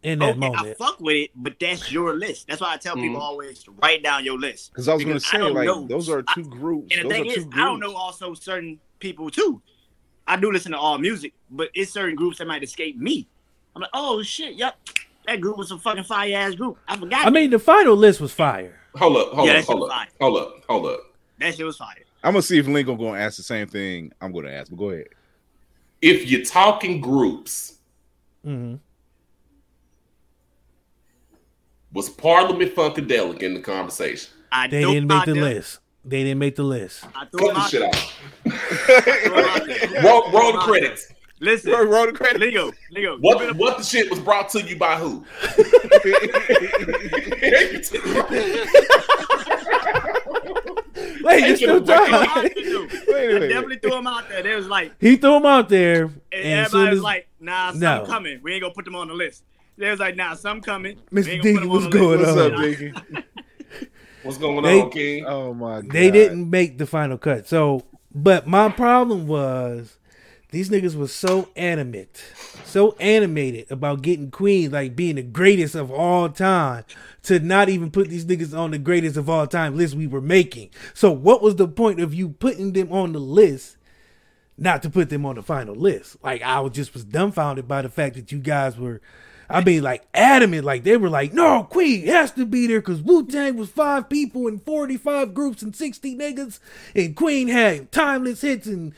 [0.03, 0.77] In that okay, moment.
[0.81, 2.47] I fuck with it, but that's your list.
[2.47, 3.23] That's why I tell people Mhm.
[3.23, 4.71] always to write down your list.
[4.71, 5.87] Because I was going to say, like, know.
[5.89, 6.89] those are two groups.
[6.95, 9.63] And the those thing are is, two I don't know also certain people too.
[10.27, 13.29] I do listen to all music, but it's certain groups that might escape me.
[13.75, 14.77] I'm like, oh shit, yep,
[15.27, 16.79] that group was a fucking fire ass group.
[16.89, 17.27] I forgot.
[17.27, 18.79] I mean, the final list was fire.
[18.97, 20.07] Hold up, hold Yeah, up, hold up, fire.
[20.21, 21.01] hold up, hold up.
[21.39, 21.97] that shit was fire.
[22.23, 24.13] I'm gonna see if Lingo going to ask the same thing.
[24.21, 25.09] I'm going to ask, but go ahead.
[26.01, 27.79] If you're talking groups,
[28.47, 28.77] Mm-hmm.
[31.93, 34.31] was Parliament Funkadelic in the conversation?
[34.53, 35.43] I They didn't make the there.
[35.43, 35.79] list.
[36.05, 37.05] They didn't make the list.
[37.15, 37.95] I threw Cut the shit out.
[37.95, 40.03] I threw them out there.
[40.03, 41.09] Roll, roll the credits.
[41.45, 42.41] Listen, Roll, roll the credits.
[42.41, 45.25] Leo, Leo, What what the shit was brought to you by who?
[51.23, 52.15] Wait, you still Wait, time.
[52.15, 53.49] I Wait a minute.
[53.49, 54.43] definitely threw him out there.
[54.43, 57.29] They was like, He threw him out there, and, and as everybody was as like,
[57.41, 58.05] nah, some No.
[58.07, 58.41] coming.
[58.43, 59.45] We ain't gonna put them on the list.
[59.77, 60.99] They was like, nah, some coming.
[61.11, 61.29] We Mr.
[61.31, 62.37] ain't Diggy, what's going list.
[62.37, 63.25] What's up, Biggie?
[64.23, 65.27] What's going They- on, King?
[65.27, 65.91] Oh my god.
[65.91, 67.47] they didn't make the final cut.
[67.47, 67.83] So,
[68.15, 69.99] but my problem was
[70.55, 72.23] these niggas was so animate,
[72.65, 76.85] so animated about getting Queen, like being the greatest of all time,
[77.25, 80.21] to not even put these niggas on the greatest of all time list we were
[80.21, 80.71] making.
[80.95, 83.77] So, what was the point of you putting them on the list?
[84.57, 86.17] Not to put them on the final list.
[86.23, 89.01] Like I was just was dumbfounded by the fact that you guys were
[89.49, 93.03] I mean, like adamant, like they were like, no, Queen has to be there because
[93.03, 96.61] Wu Tang was five people and 45 groups and 60 niggas,
[96.95, 98.95] and Queen had timeless hits and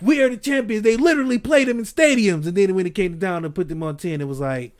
[0.00, 0.82] we are the champions.
[0.82, 3.82] They literally played them in stadiums, and then when it came down to put them
[3.82, 4.74] on 10, it was like,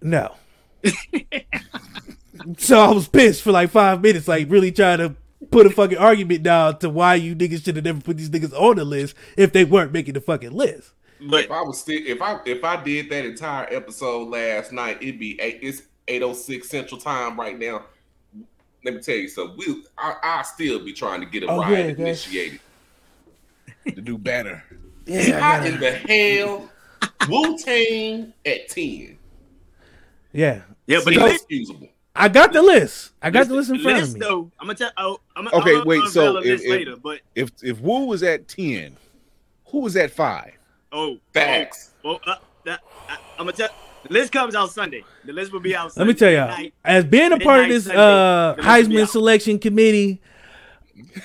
[0.00, 0.34] no.
[2.58, 5.14] so I was pissed for like five minutes, like really trying to
[5.50, 8.52] put a fucking argument down to why you niggas should have never put these niggas
[8.58, 10.92] on the list if they weren't making the fucking list.
[11.20, 14.98] But if I was still, if I if I did that entire episode last night,
[15.02, 15.60] it'd be eight.
[15.62, 17.86] It's 806 Central Time right now.
[18.84, 19.56] Let me tell you something.
[19.58, 22.60] We I I still be trying to get a Oh, riot yeah, initiated.
[23.86, 24.62] To do better.
[25.06, 26.70] Yeah, I How gotta- in the hell
[27.28, 29.18] Wu Tang at 10?
[30.32, 30.62] yeah.
[30.86, 31.88] Yeah, but It's the inexcusable.
[32.14, 33.12] I got the list.
[33.22, 34.20] I got the list in front list, of me.
[34.20, 34.90] though, I'm gonna tell.
[34.98, 36.04] Oh, I'm Okay, I'm wait.
[36.10, 38.96] So if, this if, later, but if if Wu was at ten,
[39.66, 40.52] who was at five?
[40.92, 41.92] oh, Facts.
[42.04, 42.34] Oh, well, uh,
[42.66, 43.68] that, I, I'm gonna tell.
[44.06, 45.04] The list comes out Sunday.
[45.24, 45.96] The list will be out.
[45.96, 46.74] Let me tell y'all, night.
[46.84, 50.20] as being a part of this Sunday, uh, the list will be Heisman selection committee,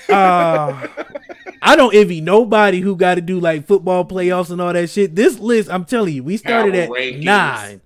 [0.08, 0.86] uh,
[1.60, 5.14] I don't envy nobody who got to do like football playoffs and all that shit.
[5.14, 7.24] This list, I'm telling you, we started Power at rankings.
[7.24, 7.80] nine.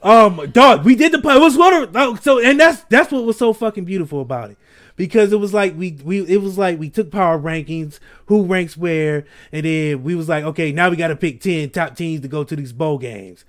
[0.00, 1.34] Um, dog, we did the play.
[1.34, 4.50] It was one of oh, so, and that's that's what was so fucking beautiful about
[4.50, 4.56] it,
[4.94, 8.76] because it was like we we it was like we took power rankings, who ranks
[8.76, 12.20] where, and then we was like, okay, now we got to pick ten top teams
[12.20, 13.44] to go to these bowl games.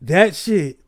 [0.00, 0.80] That shit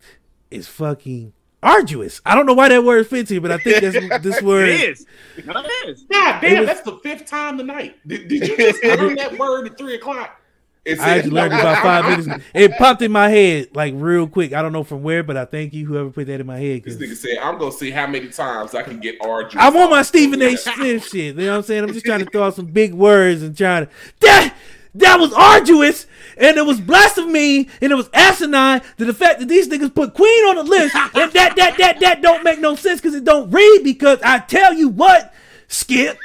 [0.51, 2.21] is fucking arduous.
[2.25, 4.69] I don't know why that word fits here, but I think that's this word.
[4.69, 5.07] It is.
[5.45, 6.03] No, it is.
[6.05, 7.97] God It damn, was- that's the fifth time tonight.
[8.07, 10.41] Did, did you just learn that word at three o'clock?
[10.85, 12.45] It I actually learned it about five minutes.
[12.55, 14.53] It popped in my head like real quick.
[14.53, 16.85] I don't know from where, but I thank you whoever put that in my head.
[16.85, 19.57] This 'cause nigga said, I'm gonna see how many times I can get arduous.
[19.57, 20.55] I want my Stephen A.
[20.57, 21.35] Smith shit.
[21.35, 21.83] You know what I'm saying?
[21.83, 24.55] I'm just trying to throw out some big words and trying to that
[24.99, 29.49] that was arduous and it was blasphemy and it was asinine to the fact that
[29.49, 32.75] these niggas put Queen on the list and that that that that don't make no
[32.75, 35.33] sense because it don't read because I tell you what,
[35.69, 36.19] Skip.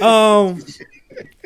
[0.00, 0.62] Um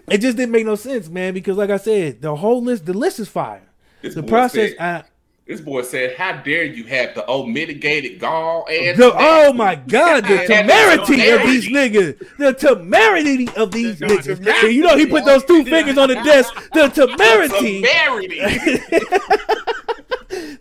[0.08, 2.94] it just didn't make no sense, man, because like I said, the whole list the
[2.94, 3.62] list is fire.
[4.02, 5.04] This the process I
[5.50, 9.74] This boy said, "How dare you have the old mitigated gall and The, oh my
[9.88, 12.24] God, the temerity of these niggas.
[12.38, 14.46] The temerity of these niggas.
[14.46, 16.54] And you know, he put those two fingers on the desk.
[16.72, 17.84] The temerity.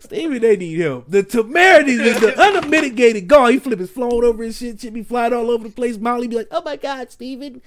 [0.00, 1.08] Stevie, they need help.
[1.08, 3.46] The temerity is the unmitigated gall.
[3.46, 4.80] He flip his phone over and shit.
[4.80, 5.98] Shit be flying all over the place.
[5.98, 7.62] Molly be like, oh my God, Steven.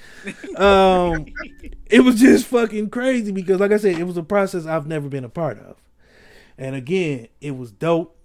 [0.58, 1.28] Um,
[1.86, 5.08] it was just fucking crazy because, like I said, it was a process I've never
[5.08, 5.78] been a part of.
[6.58, 8.16] And again, it was dope.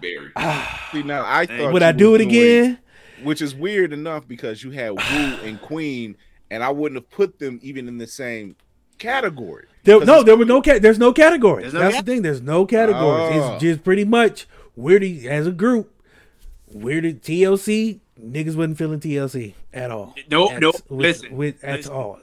[0.00, 0.30] Very.
[0.92, 2.78] See now, I thought Would I do it doing- again?
[3.22, 4.98] Which is weird enough because you had Wu
[5.44, 6.16] and Queen,
[6.50, 8.56] and I wouldn't have put them even in the same
[8.98, 9.66] category.
[9.84, 10.82] There, no, there were no cat.
[10.82, 11.64] There's no categories.
[11.64, 12.22] There's no That's cat- the thing.
[12.22, 13.30] There's no categories.
[13.32, 13.36] Oh.
[13.36, 13.58] It's ah.
[13.58, 15.92] just pretty much we're as a group.
[16.72, 18.00] We're the TLC.
[18.20, 20.14] Niggas wasn't feeling TLC at all.
[20.30, 20.74] Nope, At- nope.
[20.88, 21.92] With, Listen, with at listen.
[21.92, 22.20] all.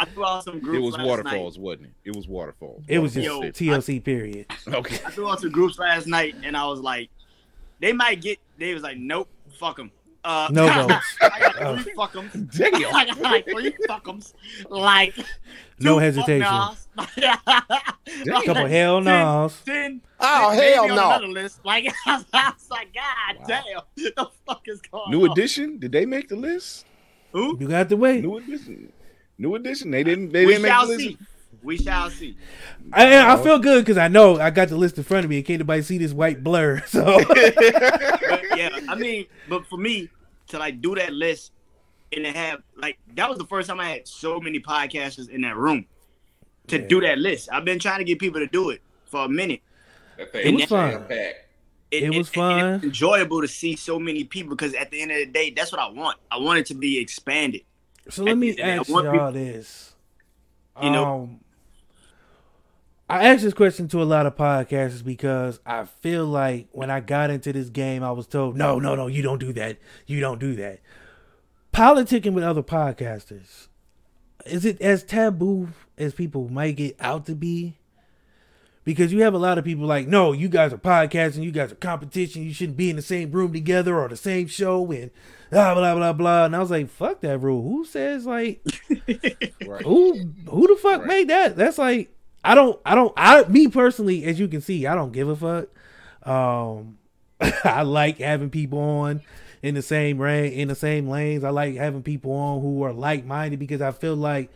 [0.00, 0.78] I threw out some groups.
[0.78, 1.62] It was last waterfalls, Night.
[1.62, 1.92] wasn't it?
[2.10, 2.84] It was waterfalls.
[2.88, 4.02] It was just Yo, TLC.
[4.02, 4.46] Period.
[4.66, 4.96] Okay.
[5.06, 7.10] I threw out some groups last night, and I was like,
[7.80, 8.38] they might get.
[8.58, 9.28] They was like, nope,
[9.58, 9.90] fuck them.
[10.24, 11.16] Uh, No votes.
[11.22, 11.76] I got Oh.
[11.78, 12.32] three fuck 'ems.
[12.56, 12.74] Damn.
[12.94, 14.34] I got like three fuck 'ems.
[14.68, 15.14] Like
[15.78, 16.42] No hesitation.
[16.44, 18.44] fuck nos.
[18.44, 19.60] Couple hell no's.
[19.64, 21.08] Then, Oh, then maybe hell on no.
[21.10, 21.60] Another list.
[21.64, 25.30] Like I was like, God damn, what the fuck is going New on?
[25.30, 25.78] edition?
[25.78, 26.84] Did they make the list?
[27.32, 27.56] Who?
[27.60, 28.22] You got to wait.
[28.24, 28.92] New edition.
[29.38, 29.90] New edition.
[29.90, 30.32] They didn't.
[30.32, 31.00] They we didn't make shall the list.
[31.00, 31.18] see.
[31.62, 32.36] We shall see.
[32.92, 35.38] I, I feel good because I know I got the list in front of me
[35.38, 36.80] and can't nobody see this white blur.
[36.86, 37.56] So But
[38.56, 40.08] yeah, I mean, but for me
[40.48, 41.52] to like do that list
[42.12, 45.42] and to have like that was the first time I had so many podcasters in
[45.42, 45.86] that room
[46.68, 47.48] to do that list.
[47.52, 49.60] I've been trying to get people to do it for a minute.
[50.16, 50.90] It was was fun.
[50.92, 51.44] jam-packed.
[51.90, 52.74] It was and fun.
[52.74, 55.72] it's enjoyable to see so many people because at the end of the day, that's
[55.72, 56.18] what I want.
[56.30, 57.62] I want it to be expanded.
[58.10, 59.94] So let me At the end of ask the day, I want y'all people- this.
[60.82, 61.40] You know- um,
[63.10, 67.00] I asked this question to a lot of podcasters because I feel like when I
[67.00, 69.78] got into this game, I was told, no, no, no, you don't do that.
[70.06, 70.80] You don't do that.
[71.72, 73.68] Politicking with other podcasters,
[74.44, 77.78] is it as taboo as people might get out to be?
[78.88, 81.70] Because you have a lot of people like, no, you guys are podcasting, you guys
[81.70, 85.10] are competition, you shouldn't be in the same room together or the same show and
[85.50, 86.46] blah blah blah blah.
[86.46, 87.60] And I was like, fuck that rule.
[87.60, 88.64] Who says like
[89.84, 91.54] who who the fuck made that?
[91.54, 92.10] That's like
[92.42, 95.36] I don't I don't I me personally, as you can see, I don't give a
[95.36, 95.68] fuck.
[96.26, 96.96] Um
[97.64, 99.20] I like having people on
[99.60, 101.44] in the same range in the same lanes.
[101.44, 104.50] I like having people on who are like minded because I feel like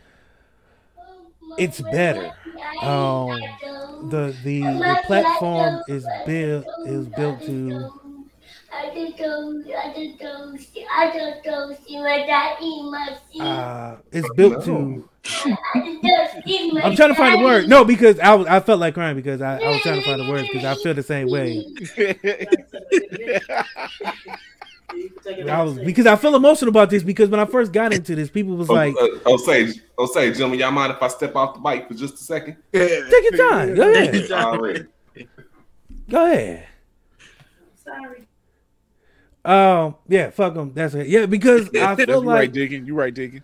[1.57, 2.33] it's better.
[2.81, 3.59] Um,
[4.01, 7.89] the the the platform is built is built to
[13.39, 15.03] uh it's built to
[16.83, 17.69] I'm trying to find the word.
[17.69, 20.25] No, because I I felt like crying because I, I was trying to find the
[20.25, 21.65] word because I feel the same way.
[25.49, 28.29] I was because I feel emotional about this because when I first got into this,
[28.29, 31.35] people was Oh, like, uh, oh, say, oh, say, gentlemen, y'all mind if I step
[31.35, 32.57] off the bike for just a second?
[32.73, 34.85] "Take your time, go ahead, Already.
[36.09, 36.67] go ahead."
[37.83, 38.27] sorry.
[39.45, 40.71] Um, yeah, fuck them.
[40.73, 41.07] That's it.
[41.07, 42.85] Yeah, because I feel you right, like digging.
[42.85, 43.43] You right, digging.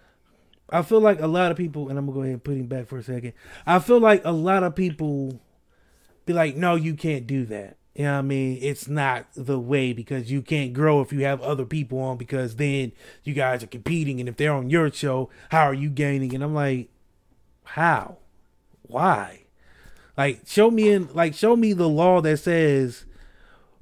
[0.69, 2.67] I feel like a lot of people, and I'm gonna go ahead and put him
[2.67, 3.33] back for a second.
[3.65, 5.41] I feel like a lot of people
[6.25, 8.59] be like, "No, you can't do that." You know I mean?
[8.61, 12.55] It's not the way because you can't grow if you have other people on because
[12.55, 12.93] then
[13.25, 16.33] you guys are competing, and if they're on your show, how are you gaining?
[16.33, 16.87] And I'm like,
[17.65, 18.15] how?
[18.83, 19.41] Why?
[20.17, 23.05] Like, show me in like show me the law that says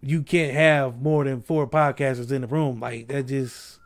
[0.01, 2.79] you can't have more than four podcasters in the room.
[2.79, 3.77] Like that just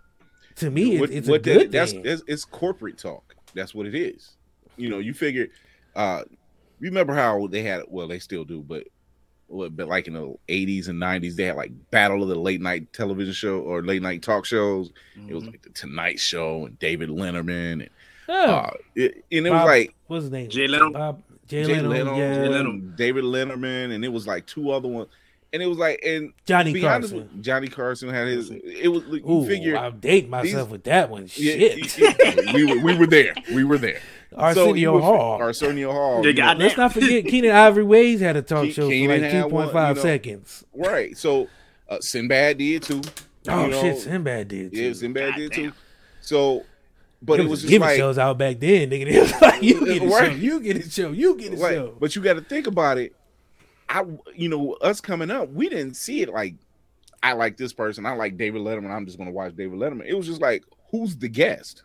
[0.56, 2.04] to me, What- it's what a that- good that's thing.
[2.06, 3.36] it's, it's corporate talk.
[3.54, 4.38] That's what it is.
[4.78, 5.50] You know, you figure.
[5.94, 6.24] uh
[6.80, 7.84] Remember how they had?
[7.90, 8.88] Well, they still do, but?
[9.52, 12.94] But like in the eighties and nineties, they had like battle of the late night
[12.94, 14.92] television show or late night talk shows.
[15.28, 17.90] It was like the Tonight Show and David Letterman, and
[18.30, 18.36] Yeah.
[18.36, 20.50] uh, it, and it was like what's his name?
[20.50, 20.90] Jay Leno.
[20.92, 22.34] Bob, Jay, Jay Leno, Leno, yeah.
[22.36, 22.78] Jay Leno.
[22.96, 25.10] David Letterman, and it was like two other ones,
[25.52, 27.18] and it was like and Johnny be Carson.
[27.18, 28.52] with- Johnny Carson had his.
[28.52, 31.24] It was you Ooh, figure I'll date myself these- with that one.
[31.36, 31.98] Yeah, Shit.
[31.98, 33.34] yeah, we were we were there.
[33.54, 34.00] We were there.
[34.36, 35.42] Arsenio you would fi- Hall.
[35.42, 36.26] Arsenio Hall.
[36.26, 36.66] Yeah, you know.
[36.66, 39.44] Let's not forget Keenen Ivory Wayans had a talk Ke- show Keenan for like had
[39.44, 40.10] two one, point five you know.
[40.10, 40.66] seconds.
[40.74, 41.18] right.
[41.18, 41.48] So
[41.90, 43.02] uh, Sinbad did too.
[43.50, 43.82] Oh you know.
[43.82, 44.72] shit, Sinbad did.
[44.74, 44.78] Too.
[44.82, 44.94] Yeah, too.
[44.94, 45.74] Sinbad did too.
[46.22, 46.64] So,
[47.22, 49.08] but It it was was just giving like, shows out back then, nigga.
[49.08, 51.74] It was like you get a show, you get a show, you get a like,
[51.74, 51.96] show.
[52.00, 53.16] but you got to think about it.
[53.90, 54.06] I,
[54.36, 56.56] you know, us coming up, we didn't see it like
[57.24, 58.06] I like this person.
[58.06, 58.90] I like David Letterman.
[58.92, 60.06] I'm just gonna watch David Letterman.
[60.08, 61.84] It was just like, who's the guest?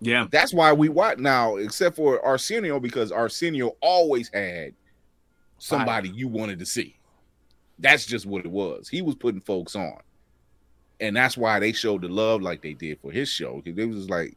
[0.00, 0.26] Yeah.
[0.30, 4.74] That's why we watch now, except for Arsenio, because Arsenio always had
[5.58, 6.96] somebody you wanted to see.
[7.78, 8.88] That's just what it was.
[8.88, 9.98] He was putting folks on.
[11.00, 13.60] And that's why they showed the love like they did for his show.
[13.62, 14.36] Because it was like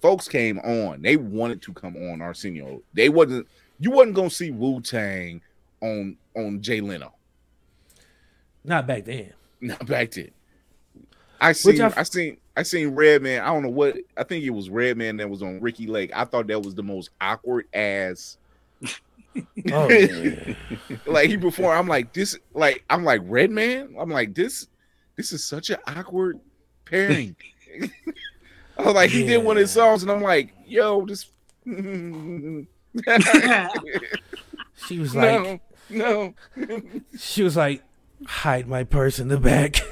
[0.00, 1.02] folks came on.
[1.02, 2.82] They wanted to come on Arsenio.
[2.94, 3.48] They wasn't
[3.80, 5.42] you wasn't gonna see Wu Tang
[5.80, 7.12] on on Jay Leno.
[8.64, 9.32] Not back then.
[9.60, 10.30] Not back then.
[11.40, 13.42] I seen I I, f- seen I seen Redman.
[13.42, 16.10] I don't know what I think it was Redman that was on Ricki Lake.
[16.14, 18.38] I thought that was the most awkward ass
[19.72, 19.88] Oh
[21.06, 21.78] like he performed.
[21.78, 23.94] I'm like this like I'm like Redman.
[23.98, 24.68] I'm like this
[25.16, 26.40] this is such an awkward
[26.84, 27.36] pairing.
[28.78, 31.26] I was like he did one of his songs and I'm like, yo, this
[34.86, 36.34] She was like no, no.
[37.18, 37.82] she was like,
[38.26, 39.82] hide my purse in the back.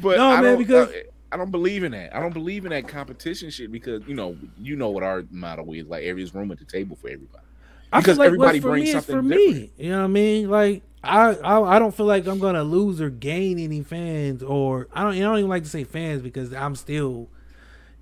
[0.00, 2.16] But No, I man, don't, because- I, I don't believe in that.
[2.16, 5.70] I don't believe in that competition shit because you know you know what our motto
[5.72, 5.86] is.
[5.86, 7.44] Like every room at the table for everybody.
[7.92, 9.54] I Because feel like everybody brings me something for different.
[9.56, 9.70] me.
[9.76, 10.50] You know what I mean?
[10.50, 14.88] Like I, I I don't feel like I'm gonna lose or gain any fans, or
[14.92, 15.14] I don't.
[15.16, 17.28] I don't even like to say fans because I'm still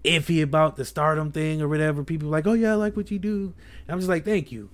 [0.05, 2.05] iffy about the stardom thing or whatever.
[2.05, 3.55] People are like, oh yeah, I like what you do.
[3.86, 4.70] And I'm just like, thank you,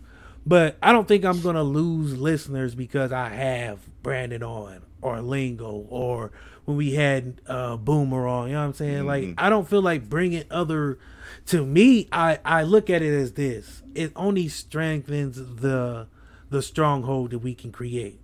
[0.46, 5.86] but I don't think I'm gonna lose listeners because I have Brandon on or Lingo
[5.88, 6.32] or
[6.64, 8.48] when we had uh Boomer on.
[8.48, 9.06] You know what I'm saying?
[9.06, 10.98] Like I don't feel like bringing other.
[11.46, 16.06] To me, I I look at it as this: it only strengthens the
[16.50, 18.20] the stronghold that we can create.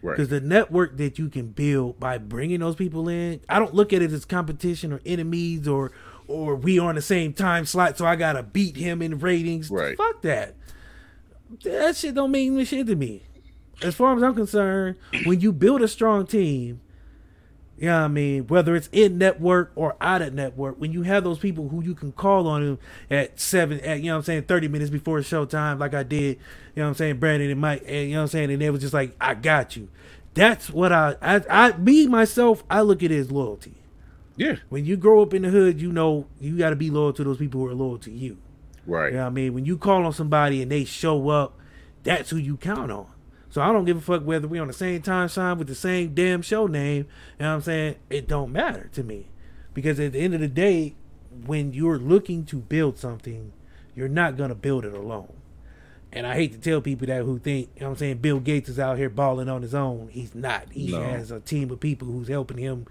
[0.00, 0.16] Right.
[0.16, 3.92] Because the network that you can build by bringing those people in, I don't look
[3.92, 5.92] at it as competition or enemies or
[6.26, 9.70] or we on the same time slot, so I gotta beat him in ratings.
[9.70, 9.96] Right.
[9.96, 10.54] Fuck that.
[11.64, 13.22] That shit don't mean shit to me.
[13.82, 16.80] As far as I'm concerned, when you build a strong team,
[17.78, 21.02] you know what I mean, whether it's in network or out of network, when you
[21.02, 24.18] have those people who you can call on them at seven, at, you know what
[24.18, 26.38] I'm saying, 30 minutes before showtime, like I did,
[26.74, 28.60] you know what I'm saying, Brandon and Mike, and you know what I'm saying, and
[28.60, 29.88] they was just like, I got you.
[30.34, 33.74] That's what I, I, I, me, myself, I look at it as loyalty.
[34.36, 34.56] Yeah.
[34.68, 37.24] When you grow up in the hood, you know, you got to be loyal to
[37.24, 38.38] those people who are loyal to you.
[38.86, 39.12] Right.
[39.12, 39.54] You know what I mean?
[39.54, 41.58] When you call on somebody and they show up,
[42.02, 43.06] that's who you count on.
[43.50, 45.74] So I don't give a fuck whether we're on the same time sign with the
[45.74, 47.06] same damn show name.
[47.38, 47.94] You know what I'm saying?
[48.10, 49.28] It don't matter to me.
[49.74, 50.94] Because at the end of the day,
[51.46, 53.52] when you're looking to build something,
[53.94, 55.32] you're not gonna build it alone.
[56.12, 58.40] And I hate to tell people that who think, you know what I'm saying, Bill
[58.40, 60.08] Gates is out here balling on his own.
[60.10, 60.64] He's not.
[60.72, 61.02] He No.
[61.02, 62.86] has a team of people who's helping him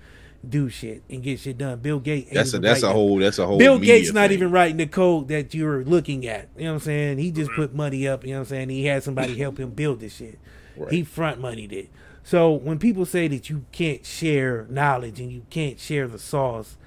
[0.47, 1.79] do shit and get shit done.
[1.79, 4.37] Bill Gates That's a that's a whole that's a whole Bill Gates not thing.
[4.37, 6.49] even writing the code that you're looking at.
[6.57, 7.17] You know what I'm saying?
[7.17, 8.69] He just put money up, you know what I'm saying?
[8.69, 10.39] He had somebody help him build this shit.
[10.75, 10.91] Right.
[10.91, 11.89] He front moneyed it.
[12.23, 16.77] So when people say that you can't share knowledge and you can't share the sauce,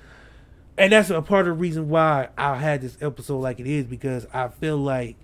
[0.77, 3.87] and that's a part of the reason why I had this episode like it is
[3.87, 5.17] because I feel like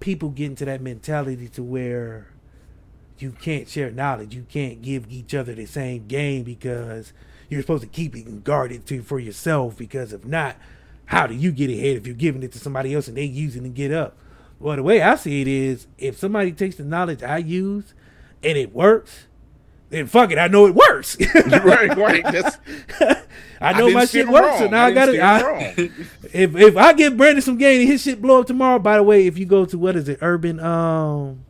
[0.00, 2.28] people get into that mentality to where
[3.18, 4.34] you can't share knowledge.
[4.34, 7.12] You can't give each other the same game because
[7.48, 9.76] you're supposed to keep it and guard it to for yourself.
[9.76, 10.56] Because if not,
[11.06, 13.56] how do you get ahead if you're giving it to somebody else and they use
[13.56, 14.16] it and get up?
[14.58, 17.92] Well, the way I see it is, if somebody takes the knowledge I use
[18.42, 19.26] and it works,
[19.90, 20.38] then fuck it.
[20.38, 21.16] I know it works.
[21.34, 22.22] right, right.
[22.24, 22.58] That's,
[23.60, 25.20] I I know didn't my shit works, so now I I, got it.
[25.20, 25.74] I,
[26.32, 29.02] if if I give Brandon some game and his shit blow up tomorrow, by the
[29.02, 31.44] way, if you go to what is it, Urban um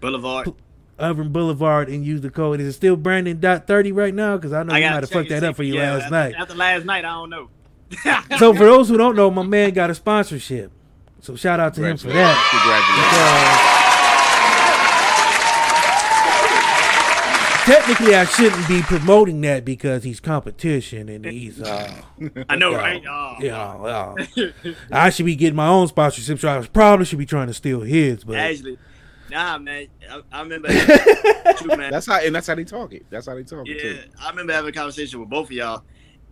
[0.00, 0.52] Boulevard.
[0.98, 4.36] Urban Boulevard and use the code, is it still Brandon dot thirty right now?
[4.36, 6.02] Because I know I you gotta might have fucked that up for you yeah, last
[6.04, 6.34] after, night.
[6.36, 7.48] After last night, I don't know.
[8.38, 10.72] so for those who don't know, my man got a sponsorship.
[11.20, 13.72] So shout out to him for that.
[17.66, 21.60] Technically, I shouldn't be promoting that because he's competition and he's.
[21.60, 22.00] Uh,
[22.48, 23.02] I know, yeah, right?
[23.08, 24.82] Oh, Yeah, yeah.
[24.92, 27.80] I should be getting my own sponsorship, so I probably should be trying to steal
[27.80, 28.22] his.
[28.22, 28.78] But Actually,
[29.30, 29.86] nah, man.
[30.10, 30.68] I, I remember.
[31.58, 31.90] too, man.
[31.90, 33.06] That's how, and that's how they talk it.
[33.10, 34.10] That's how they talk it Yeah, too.
[34.20, 35.82] I remember having a conversation with both of y'all,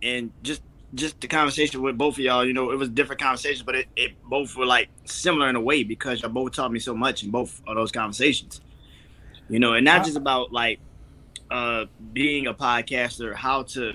[0.01, 0.61] and just
[0.93, 2.45] just the conversation with both of y'all.
[2.45, 5.61] You know, it was different conversations, but it, it both were like similar in a
[5.61, 8.61] way because y'all both taught me so much in both of those conversations.
[9.49, 10.79] You know, and not just about like
[11.51, 13.93] uh being a podcaster, how to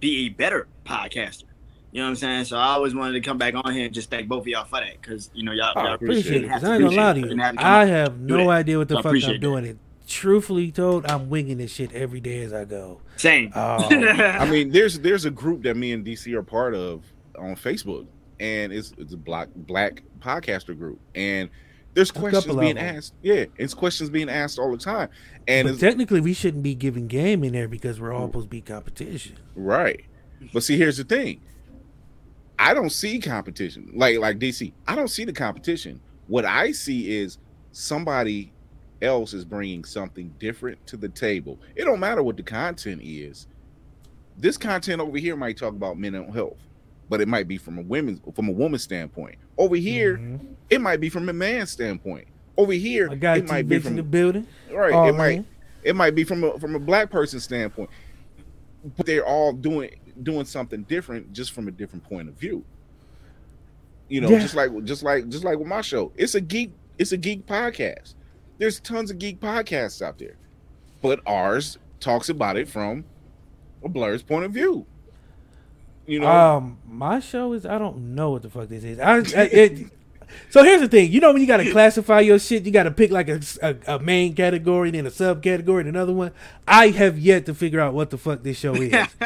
[0.00, 1.44] be a better podcaster.
[1.90, 2.44] You know what I'm saying?
[2.44, 4.64] So I always wanted to come back on here and just thank both of y'all
[4.66, 6.50] for that because you know y'all, I y'all appreciate it.
[6.50, 7.36] I ain't gonna lie to you.
[7.38, 8.48] Have to I have no that.
[8.48, 9.40] idea what the So I fuck appreciate I'm that.
[9.40, 9.64] doing.
[9.64, 13.00] It truthfully told, I'm winging this shit every day as I go.
[13.16, 13.46] Same.
[13.54, 17.04] Um, I mean, there's there's a group that me and DC are part of
[17.38, 18.06] on Facebook,
[18.38, 21.48] and it's it's a black black podcaster group, and
[21.94, 23.14] there's questions being asked.
[23.22, 25.08] Yeah, it's questions being asked all the time,
[25.46, 28.50] and but technically, we shouldn't be giving game in there because we're all supposed to
[28.50, 29.36] be competition.
[29.54, 30.04] right.
[30.52, 31.40] But see, here's the thing.
[32.58, 34.72] I don't see competition like like DC.
[34.86, 36.00] I don't see the competition.
[36.26, 37.38] What I see is
[37.72, 38.52] somebody
[39.00, 41.58] else is bringing something different to the table.
[41.76, 43.46] It don't matter what the content is.
[44.36, 46.58] This content over here might talk about mental health,
[47.08, 49.36] but it might be from a women's from a woman's standpoint.
[49.56, 50.20] Over here,
[50.70, 52.26] it might be from a man's standpoint.
[52.56, 54.46] Over here, it might be from the building.
[54.72, 54.92] right.
[54.92, 55.44] All it might
[55.84, 57.90] it might be from a from a black person's standpoint,
[58.96, 59.90] but they're all doing
[60.22, 62.64] doing something different just from a different point of view.
[64.08, 64.38] You know, Yeah.
[64.38, 67.46] just like just like just like with my show, it's a geek it's a geek
[67.46, 68.14] podcast.
[68.58, 70.36] There's tons of geek podcasts out there,
[71.02, 73.04] but ours talks about it from
[73.84, 74.86] a blerd's point of view.
[76.06, 78.98] You know, Um, my show is I don't know what the fuck this is.
[78.98, 79.90] I, I it,
[80.50, 81.12] so here's the thing.
[81.12, 83.40] You know when you got to classify your shit, you got to pick like a,
[83.62, 86.32] a, a main category, and then a subcategory, and another one.
[86.66, 88.92] I have yet to figure out what the fuck this show is.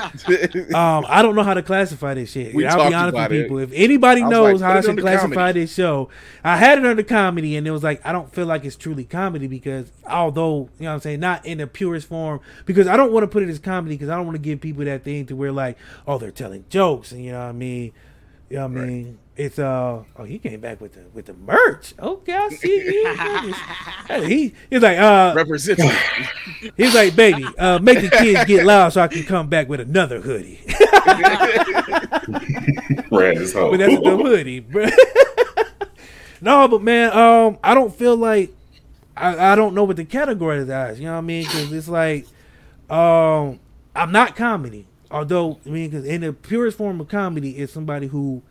[0.75, 2.55] um, I don't know how to classify this shit.
[2.55, 3.43] We I'll be honest with about it.
[3.43, 3.59] people.
[3.59, 5.61] If anybody knows like, how put I should classify comedy.
[5.61, 6.09] this show,
[6.45, 9.05] I had it under comedy, and it was like I don't feel like it's truly
[9.05, 12.97] comedy because although you know what I'm saying, not in the purest form, because I
[12.97, 15.05] don't want to put it as comedy because I don't want to give people that
[15.05, 15.77] thing to where like,
[16.07, 17.93] oh, they're telling jokes, and you know what I mean.
[18.49, 19.19] You know what I mean?
[19.35, 21.95] It's uh oh he came back with the with the merch.
[21.99, 24.25] Okay, I see you.
[24.29, 25.91] He he's like uh representing.
[26.77, 29.81] he's like baby uh make the kids get loud so I can come back with
[29.81, 30.61] another hoodie.
[33.09, 33.71] Brad is home.
[33.71, 34.87] but that's the hoodie, bro.
[36.41, 38.53] no, but man, um, I don't feel like
[39.17, 40.99] I, I don't know what the category as.
[40.99, 41.45] You know what I mean?
[41.45, 42.27] Because it's like,
[42.91, 43.61] um,
[43.95, 44.87] I'm not comedy.
[45.11, 48.43] Although I mean, because in the purest form of comedy is somebody who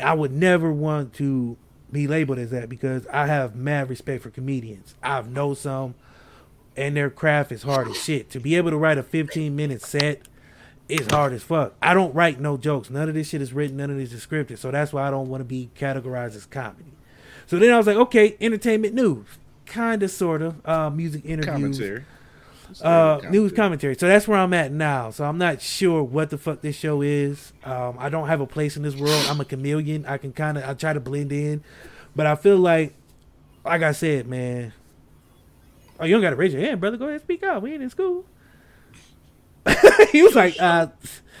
[0.00, 1.56] I would never want to
[1.90, 4.94] be labeled as that because I have mad respect for comedians.
[5.02, 5.94] I've know some,
[6.76, 8.30] and their craft is hard as shit.
[8.30, 10.22] To be able to write a 15 minute set
[10.88, 11.74] is hard as fuck.
[11.82, 12.90] I don't write no jokes.
[12.90, 13.76] None of this shit is written.
[13.76, 14.58] None of this is scripted.
[14.58, 16.92] So that's why I don't want to be categorized as comedy.
[17.46, 19.26] So then I was like, okay, entertainment news,
[19.66, 22.04] kind of, sort of, uh, music interviews, Commentary.
[22.80, 23.94] Uh, news commentary.
[23.96, 25.10] So that's where I'm at now.
[25.10, 27.52] So I'm not sure what the fuck this show is.
[27.64, 29.26] Um, I don't have a place in this world.
[29.28, 30.06] I'm a chameleon.
[30.06, 31.62] I can kind of I try to blend in,
[32.16, 32.94] but I feel like,
[33.64, 34.72] like I said, man.
[36.00, 36.96] Oh, you don't got to raise your hand, brother.
[36.96, 37.62] Go ahead, speak up.
[37.62, 38.24] We ain't in school.
[40.10, 40.88] he was like, uh,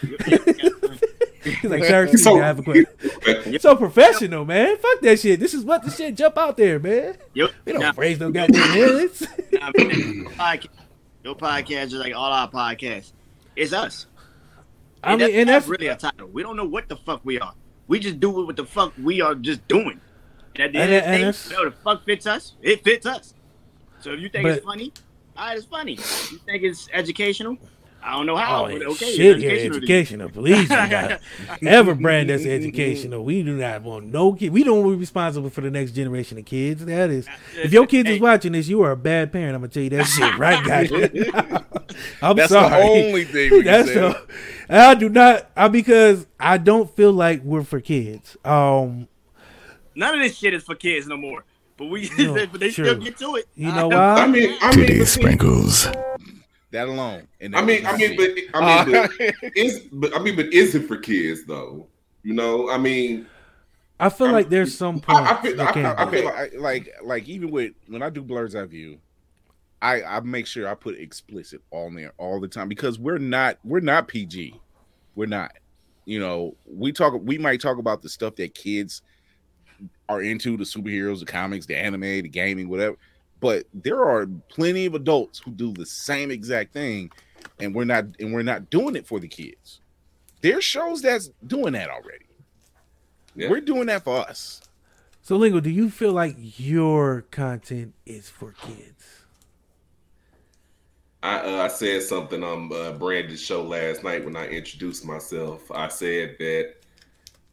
[0.00, 3.58] he's like, sir, excuse me, I have a question.
[3.58, 4.76] so professional, man.
[4.76, 5.40] Fuck that shit.
[5.40, 7.16] This is what the shit jump out there, man.
[7.34, 7.50] Yep.
[7.64, 7.92] We don't Nah.
[7.96, 9.26] raise no goddamn hands.
[9.52, 10.26] Nah, man,
[11.24, 13.12] your podcast, is like all our podcasts.
[13.56, 14.06] It's us.
[15.02, 16.28] I It mean, doesn't and have that's really a title.
[16.28, 17.54] We don't know what the fuck we are.
[17.88, 20.00] We just do what the fuck we are just doing.
[20.54, 21.10] And at the And end that- of the
[21.50, 22.54] day, you know, the fuck fits us.
[22.62, 23.34] It fits us.
[24.00, 24.92] So if you think But- it's funny,
[25.36, 25.94] all right, it's funny.
[25.94, 27.56] If you think it's educational,
[28.04, 28.66] I don't know how.
[28.66, 29.70] Oh, but okay, shit, it's yeah, educational.
[29.70, 30.28] to educational.
[30.30, 31.20] Please, you got
[31.62, 33.24] ever brand that's educational.
[33.24, 34.52] We do not want no kid.
[34.52, 36.84] We don't want to be responsible for the next generation of kids.
[36.84, 39.54] That is, if your kids is watching this, you are a bad parent.
[39.54, 40.90] I'm gonna tell you that shit right, guys.
[42.22, 42.82] I'm That's the sorry.
[42.82, 43.94] only thing we can That's say.
[43.94, 44.26] the-
[44.68, 45.50] I do not.
[45.56, 48.36] I because I don't feel like we're for kids.
[48.44, 49.06] Um,
[49.94, 51.44] None of this shit is for kids no more.
[51.76, 52.86] but we No, but they true.
[52.86, 53.46] still get to it.
[53.54, 54.14] You know why?
[54.22, 55.86] I mean, I mean, but see, sprinkles.
[56.72, 57.28] That alone.
[57.40, 60.52] And I mean, I mean, but I mean, Uh, but is but I mean, but
[60.52, 61.86] is it for kids though?
[62.22, 63.26] You know, I mean,
[64.00, 65.18] I feel like there's some point.
[65.18, 68.08] I, I feel, I, I, I feel like like, like like even with when I
[68.08, 68.98] do blerd's eye view,
[69.82, 73.58] I I make sure I put explicit on there all the time because we're not
[73.64, 74.58] we're not PG,
[75.14, 75.52] we're not.
[76.06, 79.02] You know, we talk we might talk about the stuff that kids
[80.08, 82.96] are into, the superheroes, the comics, the anime, the gaming, whatever.
[83.42, 87.10] But there are plenty of adults who do the same exact thing,
[87.58, 89.80] and we're not and we're not doing it for the kids.
[90.42, 92.26] There's shows that's doing that already.
[93.34, 93.50] Yeah.
[93.50, 94.60] We're doing that for us.
[95.22, 99.24] So, Lingo, do you feel like your content is for kids?
[101.20, 105.68] I uh, I said something on uh, Brandon's show last night when I introduced myself.
[105.72, 106.74] I said that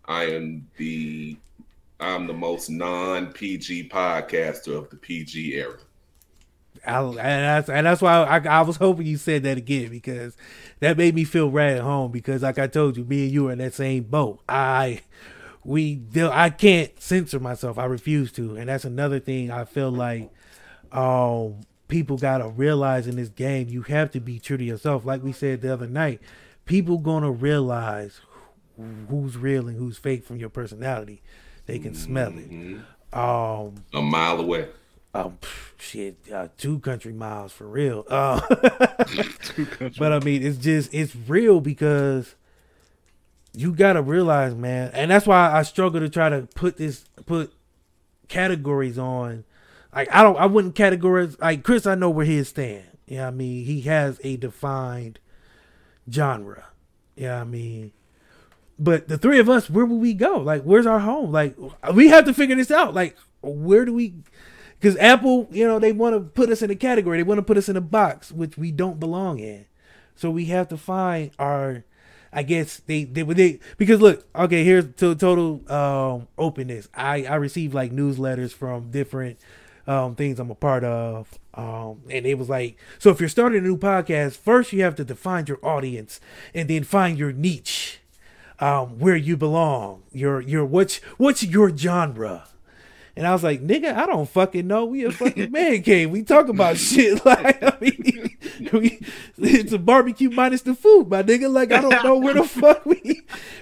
[0.06, 1.36] I am the
[2.00, 5.78] I'm the most non PG podcaster of the PG era.
[6.86, 10.38] I, and that's and that's why I, I was hoping you said that again because
[10.80, 13.48] that made me feel right at home because like I told you, me and you
[13.50, 14.42] are in that same boat.
[14.48, 15.02] I
[15.64, 17.78] we I can't censor myself.
[17.78, 20.32] I refuse to, and that's another thing I feel like
[20.92, 23.68] um people gotta realize in this game.
[23.68, 25.06] You have to be true to yourself.
[25.06, 26.22] Like we said the other night,
[26.66, 28.22] people gonna realize
[29.10, 31.22] who's real and who's fake from your personality.
[31.70, 32.50] They can smell it.
[33.18, 34.68] Um, A mile away.
[35.14, 35.38] um,
[35.78, 38.06] shit, uh, two country miles for real.
[38.10, 38.42] Uh,
[40.00, 42.36] but I mean, it's just it's real because
[43.54, 47.54] you gotta realize, man, and that's why I struggle to try to put this put
[48.28, 49.44] categories on.
[49.96, 51.86] Like I don't, I wouldn't categorize like Chris.
[51.86, 52.84] I know where his stand.
[53.06, 55.20] Yeah, you know what I mean, he has a defined
[56.12, 56.66] genre.
[57.16, 57.92] Yeah, you know what I mean.
[58.80, 60.38] But the three of us, where will we go?
[60.38, 61.32] Like, where's our home?
[61.32, 61.56] Like,
[61.94, 62.94] we have to figure this out.
[62.94, 64.16] Like, where do we?
[64.80, 67.18] Because Apple, you know, they want to put us in a category.
[67.18, 69.66] They want to put us in a box, which we don't belong in.
[70.16, 71.84] So we have to find our.
[72.32, 77.36] I guess they they they because look okay here's to total um openness I I
[77.38, 79.40] receive like newsletters from different
[79.88, 83.58] um things I'm a part of um and it was like so if you're starting
[83.58, 86.22] a new podcast first you have to define your audience
[86.54, 88.00] and then find your niche
[88.60, 90.04] um, where you belong.
[90.12, 92.46] Your your what's what's your genre?
[93.16, 94.86] And I was like, nigga, I don't fucking know.
[94.86, 96.10] We a fucking man cave.
[96.10, 98.38] We talk about shit like I mean,
[98.72, 99.02] we,
[99.38, 101.52] it's a barbecue minus the food, my nigga.
[101.52, 103.22] Like I don't know where the fuck we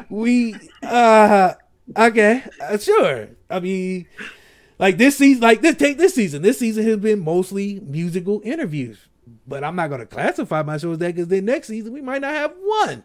[0.10, 1.54] we uh
[1.96, 3.30] okay uh, sure.
[3.50, 4.08] I mean,
[4.78, 6.42] like this season, like this take this season.
[6.42, 9.08] This season has been mostly musical interviews,
[9.48, 12.22] but I'm not gonna classify my show as that because then next season we might
[12.22, 13.04] not have one.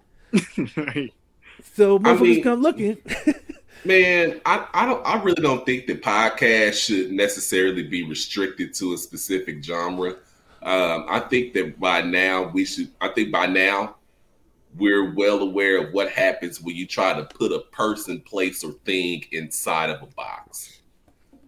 [1.74, 2.98] So motherfuckers mean- come looking.
[3.84, 8.92] Man, I, I don't I really don't think that podcasts should necessarily be restricted to
[8.92, 10.10] a specific genre.
[10.62, 13.96] Um, I think that by now we should I think by now
[14.76, 18.72] we're well aware of what happens when you try to put a person, place, or
[18.84, 20.80] thing inside of a box.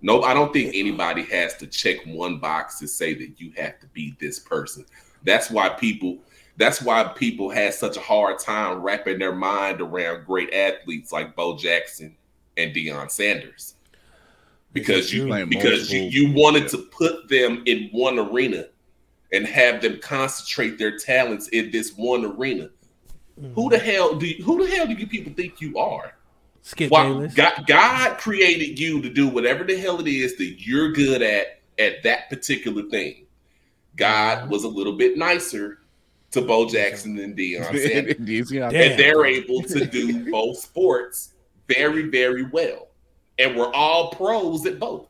[0.02, 3.78] No, I don't think anybody has to check one box to say that you have
[3.80, 4.84] to be this person.
[5.22, 6.18] That's why people
[6.56, 11.34] that's why people had such a hard time wrapping their mind around great athletes like
[11.34, 12.16] Bo Jackson
[12.56, 13.74] and Deion Sanders.
[14.72, 18.66] Because you because you, you wanted to put them in one arena
[19.32, 22.70] and have them concentrate their talents in this one arena.
[23.36, 23.68] Who mm-hmm.
[23.68, 26.14] the hell do you, who the hell do you people think you are?
[26.62, 30.92] Skip Why, God, God created you to do whatever the hell it is that you're
[30.92, 33.26] good at at that particular thing.
[33.96, 34.50] God mm-hmm.
[34.50, 35.80] was a little bit nicer
[36.34, 38.90] to Bo Jackson and Deion Sanders, Deion- Damn.
[38.92, 41.34] and they're able to do both sports
[41.68, 42.88] very, very well.
[43.38, 45.08] And we're all pros at both.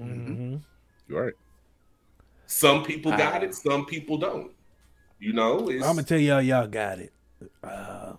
[0.00, 0.60] Mhm.
[1.08, 1.34] You're right.
[2.46, 3.46] Some people got Ah.
[3.46, 4.52] it, some people don't.
[5.18, 7.12] You know, it's, I'm gonna tell y'all, y'all got it.
[7.62, 8.12] Uh,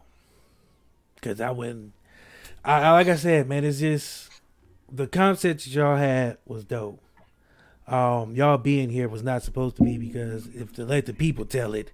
[1.22, 1.94] Cause I wouldn't.
[2.64, 4.30] I, I like I said, man, it's just
[4.92, 7.02] the concept that y'all had was dope.
[7.88, 11.44] Um, y'all being here was not supposed to be because if to let the people
[11.46, 11.92] tell it,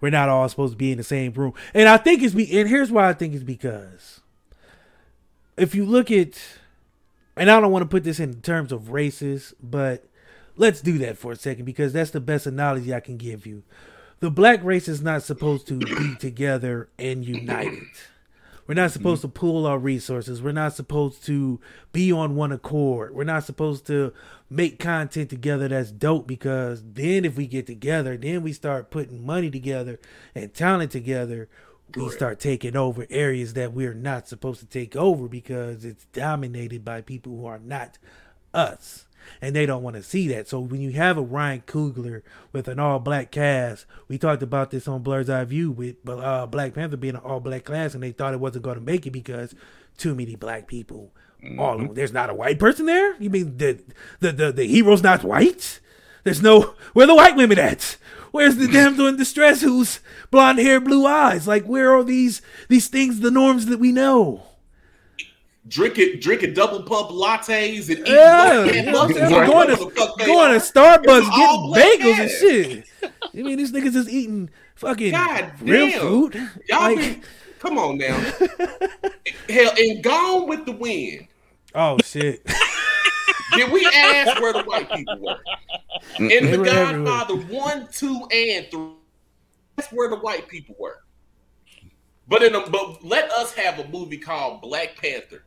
[0.00, 1.54] we're not all supposed to be in the same room.
[1.74, 2.58] And I think it's be.
[2.58, 4.20] And here's why I think it's because
[5.56, 6.38] if you look at,
[7.36, 10.04] and I don't want to put this in terms of races, but
[10.56, 13.62] let's do that for a second because that's the best analogy I can give you.
[14.20, 17.84] The black race is not supposed to be together and united.
[18.66, 19.32] We're not supposed mm-hmm.
[19.32, 20.42] to pool our resources.
[20.42, 21.58] We're not supposed to
[21.90, 23.14] be on one accord.
[23.14, 24.12] We're not supposed to
[24.50, 29.24] make content together that's dope because then if we get together, then we start putting
[29.26, 29.98] money together
[30.34, 31.48] and talent together,
[31.96, 36.84] we start taking over areas that we're not supposed to take over because it's dominated
[36.84, 37.98] by people who are not
[38.52, 39.06] us.
[39.40, 40.48] and they don't want to see that.
[40.48, 42.22] So when you have a Ryan Coogler
[42.52, 46.46] with an all black cast, we talked about this on Blerd's Eye View with uh,
[46.46, 49.06] Black Panther being an all black cast, and they thought it wasn't going to make
[49.06, 49.54] it because
[49.96, 51.12] too many black people.
[51.58, 53.14] All of, there's not a white person there.
[53.20, 53.80] You mean the
[54.20, 55.80] the the, the hero's not white?
[56.24, 57.96] There's no where the white women at?
[58.32, 60.00] Where's the damsel in distress who's
[60.30, 61.46] blonde hair, blue eyes?
[61.48, 64.42] Like where are these these things, the norms that we know?
[65.66, 67.48] Drinking drinking double pump lattes
[67.90, 69.32] and eating Yeah, black you know what I'm muffins, saying?
[69.34, 69.46] right?
[69.46, 72.84] going to going to Starbucks It's getting black bagels and shit.
[73.34, 76.00] You mean these niggas is eating fucking God real damn.
[76.00, 76.34] food?
[76.68, 77.22] Y'all Like, been,
[77.58, 78.16] come on now.
[79.48, 81.26] Hell, and Gone with the Wind.
[81.74, 82.44] oh shit!
[83.54, 85.38] Did we ask where the white people were?
[86.18, 88.80] In They The were Godfather 1, 2, and 3,
[89.76, 90.98] that's where the white people were.
[92.28, 95.44] But in a, but let us have a movie called Black Panther.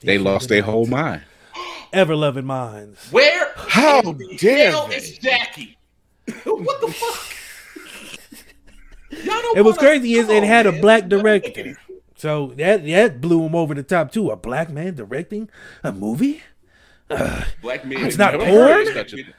[0.00, 1.22] They lost their whole mind.
[1.92, 2.98] Ever loving minds.
[3.10, 4.96] Where How the dare hell they?
[4.96, 5.76] is Jackie?
[6.44, 7.34] what the fuck?
[9.24, 11.80] Y'all don't It was crazy is it on, had a black Y'all make it director.
[12.16, 14.30] So that that blew him over the top too.
[14.30, 15.48] A black man directing
[15.84, 16.42] a movie,
[17.62, 18.04] Black men.
[18.04, 18.84] It's not been- porn?
[18.92, 19.34] Black men-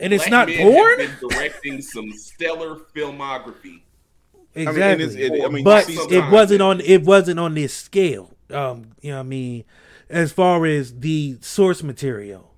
[0.00, 0.96] and it's black not porn.
[0.98, 3.82] been directing some stellar filmography.
[4.54, 6.80] and Exactly, it's- it- I mean, but it wasn't on.
[6.80, 8.30] It wasn't on this scale.
[8.50, 9.64] Um, you know, what I mean,
[10.10, 12.52] as far as the source material,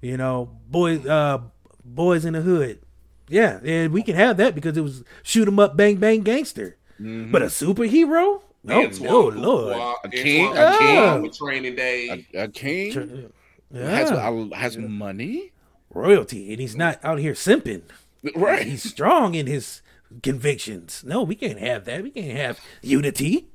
[0.00, 1.38] you know, boys, uh,
[1.84, 2.80] boys in the hood.
[3.28, 6.76] Yeah, and we can have that because it was shoot 'em up, bang bang, gangster.
[7.00, 7.32] Mm-hmm.
[7.32, 8.42] But a superhero?
[8.64, 9.96] No, Antoine oh Fuqua, lord.
[10.04, 10.78] A king- a Fuqua
[11.14, 11.22] king.
[11.22, 12.24] with Training Day.
[12.34, 13.30] A, a king
[13.72, 13.88] Yeah.
[13.90, 15.52] has, uh, has money,
[15.92, 17.82] royalty, and he's not out here simping.
[18.34, 18.66] right?
[18.66, 19.82] He's strong in his
[20.22, 21.04] convictions.
[21.06, 22.02] No, we can't have that.
[22.02, 23.48] We can't have unity.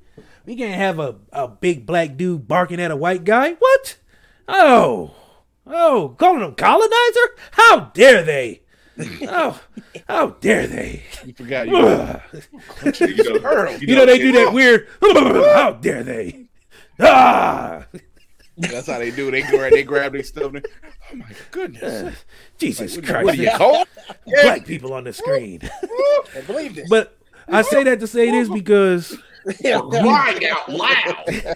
[0.45, 3.53] We can't have a, a big black dude barking at a white guy.
[3.53, 3.97] What?
[4.47, 5.11] Oh,
[5.67, 7.35] oh, calling him colonizer?
[7.51, 8.60] How dare they?
[9.23, 9.59] Oh,
[10.07, 11.03] how dare they?
[11.25, 11.67] You forgot.
[11.67, 11.75] You.
[12.83, 14.87] You know, You know they do that weird.
[15.01, 16.45] How dare they?
[16.99, 17.85] Ah,
[18.57, 19.31] That's how they do.
[19.31, 19.69] They go.
[19.69, 20.53] They grab their stuff.
[20.53, 20.65] And,
[21.11, 22.25] oh my goodness!
[22.57, 23.25] Jesus What, Christ!
[23.25, 23.87] what are you cold?
[24.25, 25.61] Black people on the screen.
[26.35, 26.89] I believe this.
[26.89, 27.17] But
[27.47, 29.17] I say that to say this because
[29.61, 31.55] crying out loud.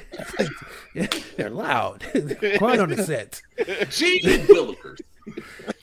[1.38, 2.04] they're loud.
[2.58, 3.42] Quiet on the set.
[3.90, 5.02] Gee Willikers.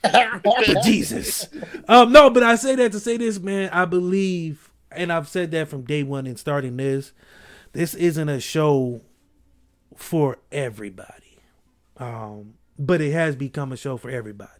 [0.85, 1.49] Jesus.
[1.89, 3.71] Um, no, but I say that to say this, man.
[3.71, 7.13] I believe, and I've said that from day one in starting this.
[7.73, 9.01] This isn't a show
[9.97, 11.39] for everybody,
[11.97, 14.51] um, but it has become a show for everybody.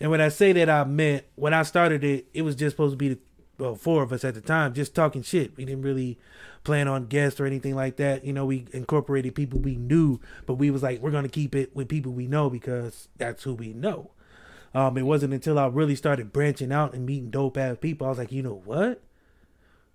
[0.00, 2.94] And when I say that, I meant when I started it, it was just supposed
[2.94, 3.18] to be the
[3.60, 5.56] well, four of us at the time, just talking shit.
[5.56, 6.18] We didn't really
[6.64, 8.24] plan on guests or anything like that.
[8.24, 11.76] You know, we incorporated people we knew, but we was like, we're gonna keep it
[11.76, 14.12] with people we know because that's who we know.
[14.74, 18.10] Um, it wasn't until I really started branching out and meeting dope ass people, I
[18.10, 19.02] was like, you know what?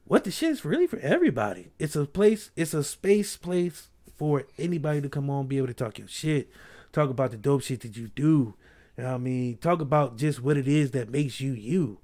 [0.03, 1.71] What the shit is really for everybody.
[1.79, 5.73] It's a place, it's a space place for anybody to come on, be able to
[5.73, 6.49] talk your shit,
[6.91, 8.55] talk about the dope shit that you do.
[8.97, 9.57] You know I mean?
[9.57, 11.99] Talk about just what it is that makes you you.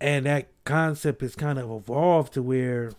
[0.00, 2.92] And that concept has kind of evolved to where,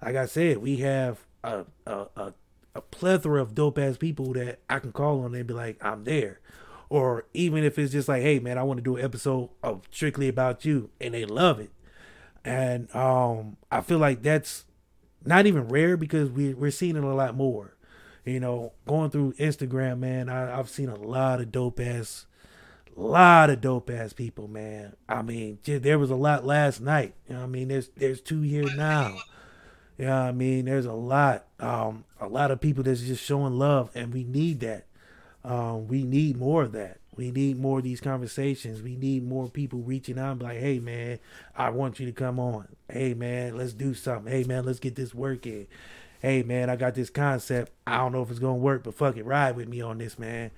[0.00, 2.34] like I said, we have a a, a,
[2.74, 6.04] a plethora of dope ass people that I can call on and be like, I'm
[6.04, 6.40] there.
[6.90, 9.82] Or even if it's just like, hey man, I want to do an episode of
[9.90, 11.70] strictly about you, and they love it.
[12.44, 14.66] And um, I feel like that's
[15.24, 17.76] not even rare because we we're seeing it a lot more.
[18.24, 22.26] You know, going through Instagram, man, I, I've seen a lot of dope ass,
[22.96, 24.94] lot of dope ass people, man.
[25.08, 27.14] I mean, there was a lot last night.
[27.28, 29.16] You know, I mean, there's there's two here now.
[29.96, 33.90] Know, I mean, there's a lot, um, a lot of people that's just showing love,
[33.94, 34.86] and we need that.
[35.44, 36.98] Um, we need more of that.
[37.16, 38.82] We need more of these conversations.
[38.82, 41.18] We need more people reaching out like, hey man,
[41.56, 42.68] I want you to come on.
[42.88, 44.32] Hey man, let's do something.
[44.32, 45.66] Hey man, let's get this working.
[46.20, 47.72] Hey man, I got this concept.
[47.86, 50.18] I don't know if it's gonna work, but fuck it, ride with me on this,
[50.18, 50.50] man.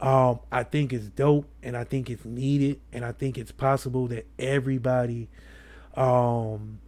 [0.00, 4.06] Um, I think it's dope and I think it's needed and I think it's possible
[4.08, 5.28] that everybody
[5.94, 6.80] um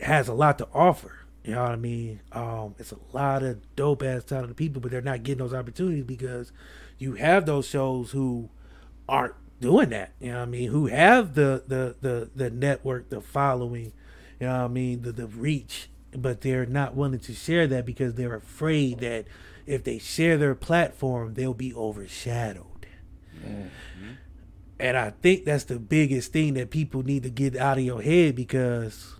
[0.00, 1.19] has a lot to offer.
[1.50, 2.20] You know what I mean?
[2.30, 6.04] Um, it's a lot of dope ass talented people, but they're not getting those opportunities
[6.04, 6.52] because
[6.96, 8.50] you have those shows who
[9.08, 10.12] aren't doing that.
[10.20, 10.70] You know what I mean?
[10.70, 13.92] Who have the the the the network, the following,
[14.38, 17.84] you know what I mean, the the reach, but they're not willing to share that
[17.84, 19.24] because they're afraid that
[19.66, 22.86] if they share their platform, they'll be overshadowed.
[24.78, 28.02] And I think that's the biggest thing that people need to get out of your
[28.02, 29.16] head because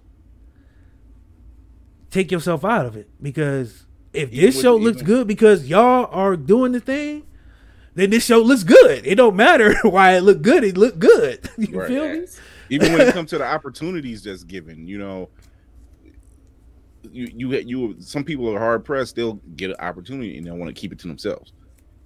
[2.10, 3.08] take yourself out of it.
[3.22, 7.24] Because if Even this with- show looks even- good because y'all are doing the thing,
[7.94, 9.06] then this show looks good.
[9.06, 10.64] It don't matter why it look good.
[10.64, 11.48] It look good.
[11.58, 11.88] You Right.
[11.88, 12.26] feel me?
[12.70, 15.28] even when it comes to the opportunities that's given, you know,
[17.12, 19.16] you you you some people are hard pressed.
[19.16, 21.52] They'll get an opportunity and they want to keep it to themselves.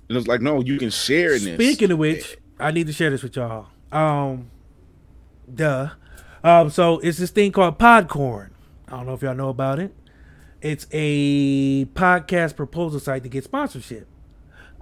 [0.09, 1.55] And it's like, no, you can share in this.
[1.55, 3.67] Speaking of which, I need to share this with y'all.
[3.91, 4.51] Um,
[5.53, 5.91] duh.
[6.43, 8.51] Um, so it's this thing called Podcorn.
[8.89, 9.95] I don't know if y'all know about it.
[10.61, 14.07] It's a podcast proposal site to get sponsorship.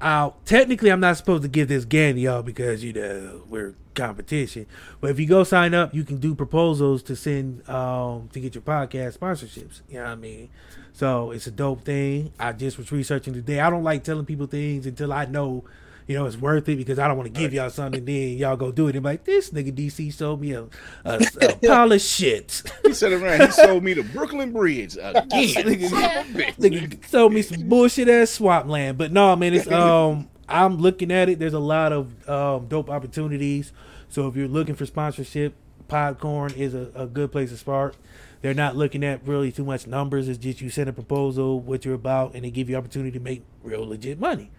[0.01, 3.75] Uh, technically, I'm not supposed to give this again to y'all because you know we're
[3.95, 4.67] competition.
[5.01, 8.55] But if you go sign up, you can do proposals to send um to get
[8.55, 9.83] your podcast sponsorships.
[9.89, 10.49] You know what I mean?
[10.93, 12.33] So it's a dope thing.
[12.39, 13.61] I just was researching today.
[13.61, 15.65] I don't like telling people things until I know,
[16.13, 18.01] you know, it's worth it because I don't want to give y'all something.
[18.01, 20.65] And then y'all go do it and like, this nigga DC sold me a,
[21.07, 22.63] a, a pile of shit.
[22.85, 23.41] He said around.
[23.41, 25.25] He sold me the Brooklyn Bridge again.
[25.31, 28.99] nigga, nigga sold me some bullshit ass swap land.
[28.99, 31.39] But no, man, it's um I'm looking at it.
[31.39, 33.73] There's a lot of um dope opportunities.
[34.11, 35.55] So if you're looking for sponsorship,
[35.89, 37.97] Podcorn is a, a good place to start.
[38.43, 40.29] They're not looking at really too much numbers.
[40.29, 43.21] It's just you send a proposal, what you're about, and they give you opportunity to
[43.21, 44.51] make real legit money.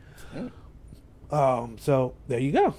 [1.32, 2.74] Um, so there you go.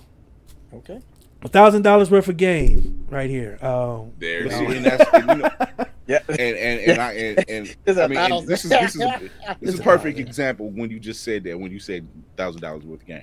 [0.72, 1.00] Okay.
[1.42, 3.58] A thousand dollars worth of game right here.
[3.62, 5.50] Um, There But it and that's and, you know,
[6.06, 6.18] Yeah.
[6.28, 9.30] and and and I and, and It's mean this is this is this
[9.60, 10.28] It's is a a perfect thousand.
[10.28, 12.06] example when you just said that when you said
[12.36, 13.22] thousand dollars worth of game.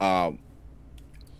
[0.00, 0.38] Um,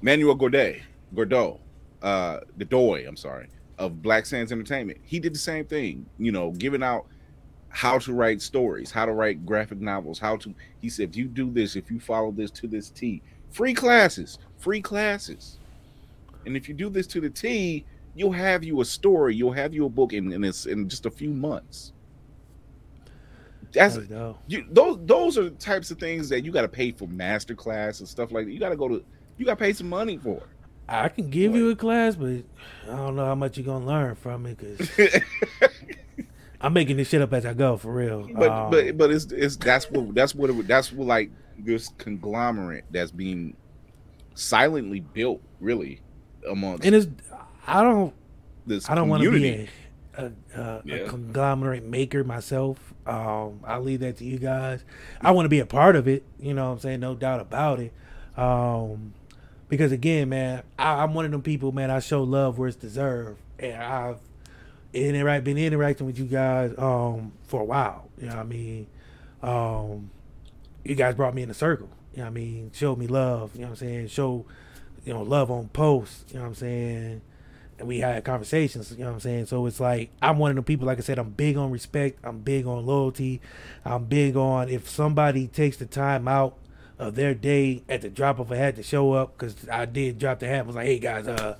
[0.00, 0.80] Manuel Godet,
[1.14, 1.60] Gordo,
[2.02, 3.48] uh, the Doy, I'm sorry,
[3.78, 4.98] of Black Sands Entertainment.
[5.04, 6.06] He did the same thing.
[6.18, 7.06] You know, giving out
[7.72, 10.54] how to write stories, how to write graphic novels, how to.
[10.80, 14.38] He said, if you do this, if you follow this to this T, free classes,
[14.58, 15.58] free classes.
[16.44, 17.84] And if you do this to the T,
[18.14, 21.06] you'll have you a story, you'll have you a book in in, this, in just
[21.06, 21.92] a few months.
[23.72, 23.96] That's
[24.48, 27.54] you, those those are the types of things that you got to pay for master
[27.54, 28.52] class and stuff like that.
[28.52, 29.02] You got to go to
[29.38, 30.42] you got to pay some money for.
[30.86, 32.44] I can give you a class, but
[32.84, 34.90] I don't know how much you're gonna learn from it because
[36.62, 38.28] I'm making this shit up as I go for real.
[38.34, 41.88] but Um, but but it's it's that's what that's what it, that's what like this
[41.98, 43.56] conglomerate that's being
[44.34, 46.00] silently built really
[46.48, 47.06] amongst and it's
[47.66, 48.14] I don't
[48.66, 49.68] this I don't want to be
[50.16, 50.94] a, a, a, Yeah.
[50.96, 52.78] a conglomerate maker myself.
[53.06, 54.84] Um, I'll leave that to you guys.
[55.20, 56.22] I want to be a part of it.
[56.38, 57.00] You know what I'm saying?
[57.00, 57.92] No doubt about it.
[58.36, 59.12] Um,
[59.68, 61.90] because again, man, I, I'm one of them people, man.
[61.90, 64.18] I show love where it's deserved, and I've
[64.92, 68.08] interact been interacting with you guys um for a while.
[68.18, 68.86] You know what I mean?
[69.42, 70.10] Um,
[70.84, 71.88] you guys brought me in the circle.
[72.12, 72.70] You know what I mean?
[72.74, 73.54] Showed me love.
[73.54, 74.08] You know what I'm saying?
[74.08, 74.44] Show
[75.04, 76.24] you know love on posts.
[76.28, 77.22] You know what I'm saying?
[77.78, 78.92] And we had conversations.
[78.92, 79.46] You know what I'm saying?
[79.46, 80.86] So it's like I'm one of the people.
[80.86, 82.18] Like I said, I'm big on respect.
[82.22, 83.40] I'm big on loyalty.
[83.84, 86.58] I'm big on if somebody takes the time out
[86.98, 90.18] of their day at the drop of a hat to show up because I did
[90.18, 90.60] drop the hat.
[90.60, 91.56] I was like, hey guys, uh,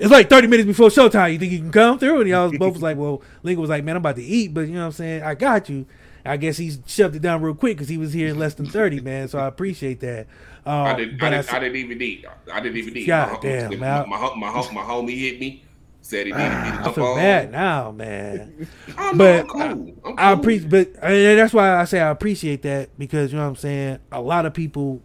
[0.00, 1.32] it's like 30 minutes before showtime.
[1.32, 2.20] You think you can come through?
[2.20, 4.54] And y'all was both was like, well, Lingo was like, man, I'm about to eat,
[4.54, 5.22] but you know what I'm saying?
[5.22, 5.86] I got you.
[6.24, 8.66] I guess he shoved it down real quick because he was here in less than
[8.66, 9.28] 30, man.
[9.28, 10.26] So I appreciate that.
[10.66, 11.18] Um, I didn't.
[11.18, 12.24] but I didn't, said- I didn't even eat.
[12.52, 13.06] I didn't even eat.
[13.06, 15.64] God my, damn, my, my, my, my, homie hit me.
[16.02, 17.16] Said he needed me to I come feel on.
[17.16, 18.66] bad now, man.
[18.96, 19.94] No, but I'm cool.
[20.04, 20.40] I'm I cool.
[20.40, 23.56] appreciate, but and that's why I say I appreciate that because you know what I'm
[23.56, 23.98] saying.
[24.10, 25.02] A lot of people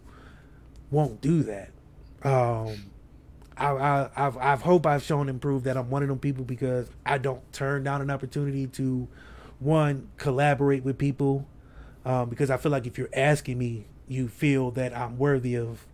[0.90, 1.70] won't do that.
[2.22, 2.76] Um,
[3.58, 6.44] I, I I've I've hope I've shown and proved that I'm one of them people
[6.44, 9.08] because I don't turn down an opportunity to
[9.58, 11.46] one collaborate with people
[12.04, 15.86] um, because I feel like if you're asking me, you feel that I'm worthy of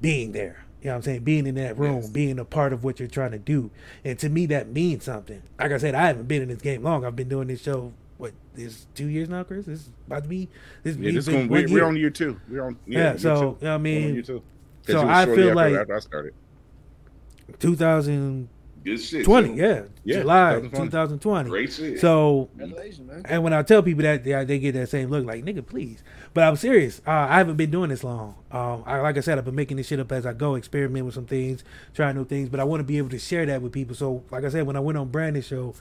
[0.00, 0.64] being there.
[0.80, 1.24] You know what I'm saying?
[1.24, 3.70] Being in that room, being a part of what you're trying to do.
[4.04, 5.42] And to me, that means something.
[5.58, 7.06] Like I said, I haven't been in this game long.
[7.06, 9.64] I've been doing this show, what, this two years now, Chris?
[9.64, 10.48] This is about to be,
[10.82, 12.38] this, Yeah, this going, one we're, we're on year two.
[12.50, 13.40] We're on Yeah, year so, two.
[13.40, 14.14] you know what I mean?
[14.14, 14.42] year two.
[14.86, 16.34] 'Cause So I feel like after I started.
[17.58, 18.48] 2020,
[18.84, 19.26] Good shit.
[19.26, 20.90] yeah, Yeah, July 2020.
[20.90, 21.50] 2020.
[21.50, 22.00] Great shit.
[22.00, 23.22] So, man.
[23.24, 26.02] and when I tell people that, they, they get that same look, like nigga, please.
[26.34, 27.00] But I'm serious.
[27.06, 28.34] Uh, I haven't been doing this long.
[28.50, 31.06] Um, I, like I said, I've been making this shit up as I go, experiment
[31.06, 31.64] with some things,
[31.94, 32.50] trying new things.
[32.50, 33.94] But I want to be able to share that with people.
[33.94, 35.74] So, like I said, when I went on Brandon's show,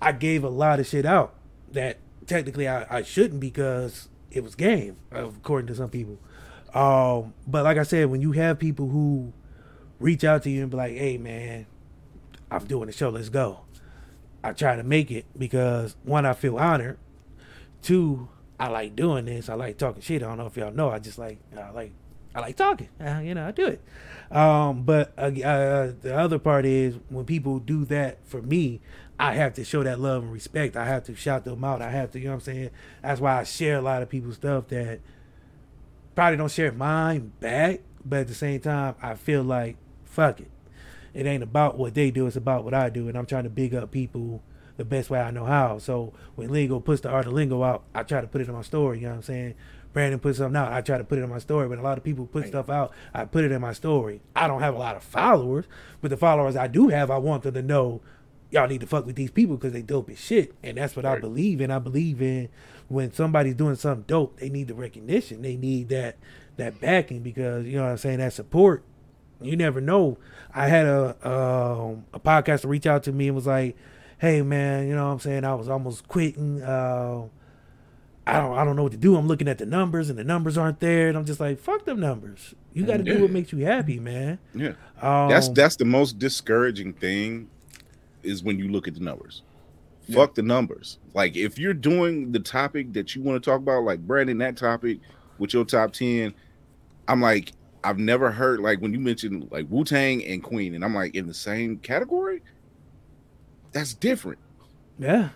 [0.00, 1.34] I gave a lot of shit out
[1.72, 6.18] that technically I, I shouldn't because it was game, according to some people.
[6.72, 9.32] Um, but like I said, when you have people who
[10.04, 11.66] reach out to you and be like, "Hey, man,
[12.50, 13.08] I'm doing the show.
[13.08, 13.60] Let's go."
[14.42, 16.98] I try to make it because one, I feel honored.
[17.80, 18.28] Two,
[18.60, 19.48] I like doing this.
[19.48, 20.22] I like talking shit.
[20.22, 20.90] I don't know if y'all know.
[20.90, 21.92] I just like I like
[22.34, 22.90] I like talking.
[23.00, 23.80] Uh, you know, I do it.
[24.30, 28.82] Um, but uh, uh, the other part is when people do that for me,
[29.18, 30.76] I have to show that love and respect.
[30.76, 31.80] I have to shout them out.
[31.80, 32.70] I have to, you know what I'm saying?
[33.00, 35.00] That's why I share a lot of people's stuff that
[36.14, 39.76] probably don't share mine back but at the same time, I feel like
[40.14, 40.50] fuck it.
[41.12, 43.50] It ain't about what they do; it's about what I do, and I'm trying to
[43.50, 44.42] big up people
[44.76, 45.78] the best way I know how.
[45.78, 48.54] So when Lingo puts the art of Lingo out, I try to put it in
[48.54, 48.98] my story.
[48.98, 49.54] You know what I'm saying?
[49.92, 51.68] Brandon puts something out, I try to put it in my story.
[51.68, 54.20] But a lot of people put stuff out, I put it in my story.
[54.34, 55.66] I don't have a lot of followers,
[56.00, 58.00] but the followers I do have, I want them to know
[58.50, 60.54] y'all need to fuck with these people because they dope as shit.
[60.62, 61.70] And that's what I believe in.
[61.70, 62.48] I believe in
[62.88, 65.42] when somebody's doing something dope, they need the recognition.
[65.42, 66.16] They need that
[66.56, 68.84] that backing because you know what I'm saying, that support.
[69.40, 70.18] You never know.
[70.54, 73.76] I had a um, a podcaster reach out to me and was like,
[74.18, 75.44] "Hey man, you know what I'm saying?
[75.44, 76.62] I was almost quitting.
[76.62, 77.24] Uh,
[78.26, 79.16] I don't I don't know what to do.
[79.16, 81.84] I'm looking at the numbers and the numbers aren't there, and I'm just like, fuck
[81.84, 82.54] them numbers.
[82.72, 83.14] You got to Yeah.
[83.14, 84.38] do what makes you happy, man.
[84.54, 84.72] Yeah.
[85.02, 87.48] Um, that's that's the most discouraging thing
[88.22, 89.42] is when you look at the numbers.
[90.12, 90.98] Fuck the numbers.
[91.14, 94.56] Like if you're doing the topic that you want to talk about, like Brandon, that
[94.56, 95.00] topic
[95.38, 96.34] with your top ten,
[97.08, 97.52] I'm like,
[97.84, 101.14] I've never heard like when you mentioned like Wu Tang and Queen, and I'm like
[101.14, 102.42] in the same category.
[103.72, 104.38] That's different.
[104.98, 105.30] Yeah.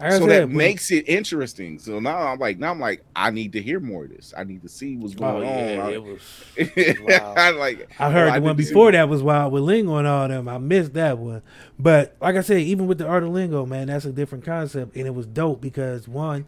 [0.00, 1.78] I so that when- makes it interesting.
[1.78, 4.34] So now I'm like, now I'm like, I need to hear more of this.
[4.36, 5.92] I need to see what's Oh, going yeah, on.
[5.92, 6.20] it was.
[7.36, 7.88] I like.
[8.00, 10.06] I heard oh, the one need to see before that was wild with Lingo and
[10.06, 10.48] all them.
[10.48, 11.42] I missed that one.
[11.78, 14.96] But like I said, even with the art of Lingo, man, that's a different concept.
[14.96, 16.46] And it was dope because one,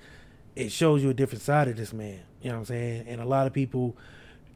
[0.56, 2.20] it shows you a different side of this man.
[2.42, 3.04] You know what I'm saying?
[3.06, 3.96] And a lot of people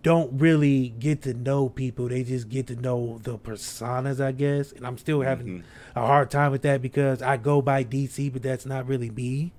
[0.03, 2.09] don't really get to know people.
[2.09, 4.73] They just get to know the personas, I guess.
[4.73, 5.65] And I'm still having
[5.95, 9.53] a hard time with that because I go by DC, but that's not really me.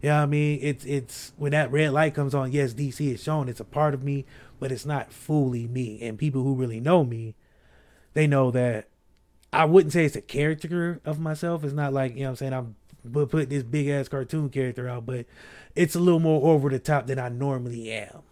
[0.00, 0.58] You know what I mean?
[0.62, 3.48] It's it's when that red light comes on, yes, DC is shown.
[3.48, 4.24] It's a part of me,
[4.58, 6.00] but it's not fully me.
[6.02, 7.34] And people who really know me,
[8.14, 8.88] they know that
[9.52, 11.62] I wouldn't say it's a character of myself.
[11.62, 14.48] It's not like, you know what I'm saying, I'm bu- putting this big ass cartoon
[14.48, 15.26] character out, but
[15.76, 18.22] it's a little more over the top than I normally am.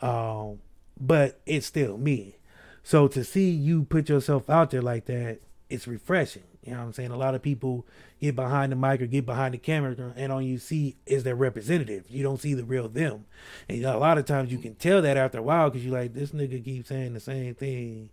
[0.00, 0.58] Um,
[1.02, 2.36] but it's still me.
[2.84, 6.44] So to see you put yourself out there like that, it's refreshing.
[6.64, 7.10] You know what I'm saying?
[7.10, 7.84] A lot of people
[8.20, 11.34] get behind the mic or get behind the camera, and all you see is their
[11.34, 12.04] representative.
[12.08, 13.24] You don't see the real them.
[13.68, 16.14] And a lot of times you can tell that after a while because you're like,
[16.14, 18.10] this nigga keeps saying the same thing.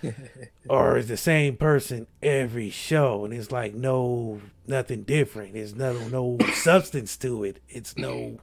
[0.68, 5.54] or is the same person every show, and it's like no nothing different.
[5.54, 7.60] There's no no substance to it.
[7.68, 8.38] It's no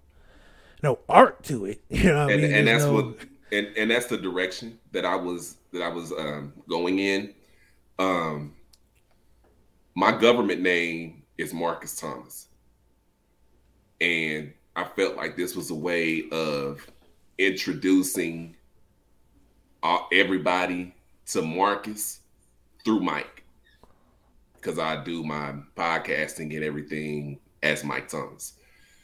[0.83, 1.81] no art to it.
[1.89, 2.53] You know what I and, mean?
[2.53, 3.19] and that's no- what
[3.55, 7.33] and, and that's the direction that I was that I was um, going in.
[7.97, 8.53] Um,
[9.95, 12.47] my government name is Marcus Thomas,
[14.01, 16.85] and I felt like this was a way of
[17.37, 18.55] introducing
[19.83, 20.93] uh, everybody
[21.27, 22.19] to Marcus
[22.83, 23.43] through Mike,
[24.55, 28.53] because I do my podcasting and everything as Mike Thomas.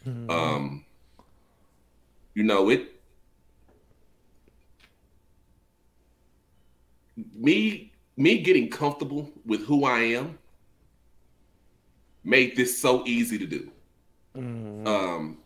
[0.05, 0.85] Um,
[2.33, 3.00] you know it
[7.33, 10.37] me me getting comfortable with who I am
[12.23, 13.71] made this so easy to do.
[14.85, 15.37] Um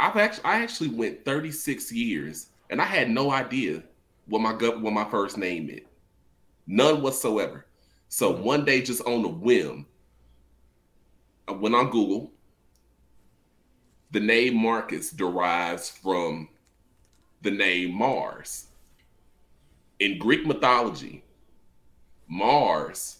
[0.00, 3.82] I've actually I actually went 36 years and I had no idea
[4.26, 5.86] what my gut what my first name meant.
[6.66, 7.66] None whatsoever.
[8.08, 9.86] So one day just on a whim,
[11.48, 12.30] I went on Google.
[14.12, 16.48] The name Marcus derives from
[17.42, 18.68] the name Mars.
[20.00, 21.24] In Greek mythology,
[22.28, 23.18] Mars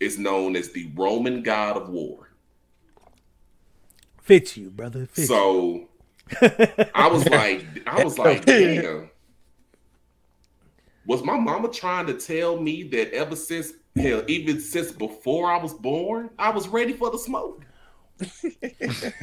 [0.00, 2.30] is known as the Roman god of war.
[4.22, 5.06] fits you, brother.
[5.06, 5.88] Fits So
[6.94, 9.10] I was like, I was like, damn.
[11.06, 15.58] Was my mama trying to tell me that ever since hell, even since before I
[15.60, 17.64] was born, I was ready for the smoke?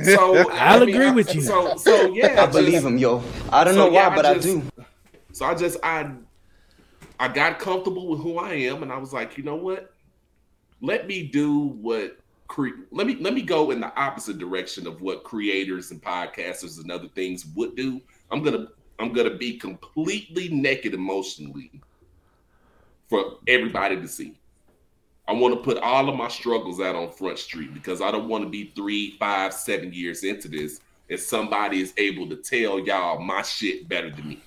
[0.04, 1.42] So I'll I mean, agree I- with you.
[1.42, 3.24] So so yeah, I believe just- him, yo.
[3.50, 4.64] I don't so, know why, yeah, but I just- do.
[5.32, 6.12] So I just I
[7.20, 9.94] I got comfortable with who I am, and I was like, you know what?
[10.82, 12.18] Let me do what
[12.48, 16.80] cre- let me let me go in the opposite direction of what creators and podcasters
[16.80, 18.02] and other things would do.
[18.32, 18.68] I'm gonna
[19.00, 21.82] I'm gonna be completely naked emotionally
[23.10, 24.40] for everybody to see.
[25.28, 28.28] I want to put all of my struggles out on Front Street because I don't
[28.28, 32.80] want to be three, five, seven years into this and somebody is able to tell
[32.80, 34.42] y'all my shit better than me.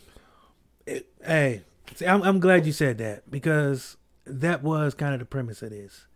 [1.24, 1.62] Hey,
[1.94, 3.96] see, I'm, I'm glad you said that because
[4.26, 6.06] that was kind of the premise of this.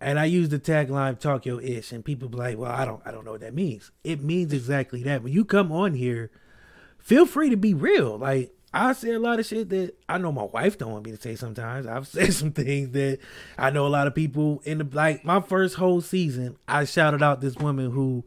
[0.00, 3.00] And I use the tagline "Talk Your Ish," and people be like, "Well, I don't,
[3.04, 5.22] I don't know what that means." It means exactly that.
[5.22, 6.30] When you come on here,
[6.98, 8.18] feel free to be real.
[8.18, 11.12] Like I say a lot of shit that I know my wife don't want me
[11.12, 11.36] to say.
[11.36, 13.18] Sometimes I've said some things that
[13.56, 15.24] I know a lot of people in the like.
[15.24, 18.24] My first whole season, I shouted out this woman who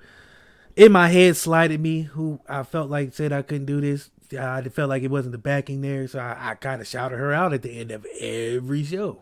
[0.78, 4.62] in my head slighted me who I felt like said I couldn't do this I
[4.64, 7.54] felt like it wasn't the backing there, so I, I kind of shouted her out
[7.54, 9.20] at the end of every show.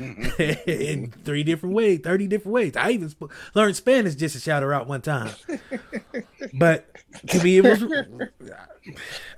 [0.00, 0.70] Mm-hmm.
[0.70, 2.76] in three different ways, 30 different ways.
[2.76, 5.32] I even sp- learned Spanish just to shout her out one time.
[6.54, 6.86] But
[7.28, 7.84] to me, it was,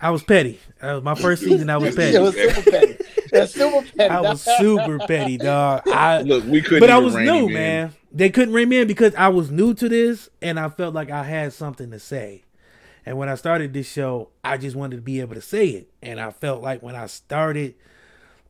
[0.01, 0.61] I was petty.
[0.81, 1.69] That was my first season.
[1.69, 2.17] I was petty.
[2.17, 2.97] It was super petty.
[3.31, 4.11] That's super petty.
[4.11, 5.83] I was super petty, dog.
[5.89, 7.93] I Look, we couldn't but I was new, man.
[8.13, 11.11] They couldn't rein me in because I was new to this, and I felt like
[11.11, 12.45] I had something to say.
[13.05, 15.91] And when I started this show, I just wanted to be able to say it,
[16.03, 17.75] and I felt like when I started,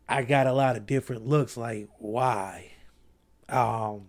[0.08, 1.56] I got a lot of different looks.
[1.56, 2.72] Like why?
[3.48, 4.06] Um,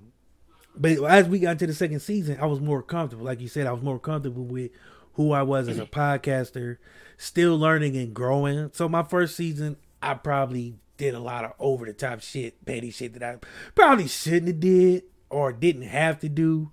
[0.76, 3.26] but as we got into the second season, I was more comfortable.
[3.26, 4.72] Like you said, I was more comfortable with
[5.14, 6.78] who I was as a podcaster,
[7.18, 8.72] still learning and growing.
[8.74, 12.90] So my first season, I probably did a lot of over the top shit, petty
[12.90, 13.38] shit that I
[13.76, 16.72] probably shouldn't have did or didn't have to do.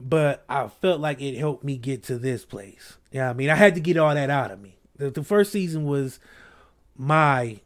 [0.00, 2.96] But I felt like it helped me get to this place.
[3.12, 4.76] Yeah, I mean, I had to get all that out of me.
[4.96, 6.18] The, the first season was
[6.96, 7.60] my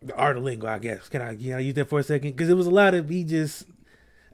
[0.00, 1.08] the art of lingo, I guess.
[1.08, 2.30] Can I, you know, use that for a second?
[2.32, 3.64] Because it was a lot of me just.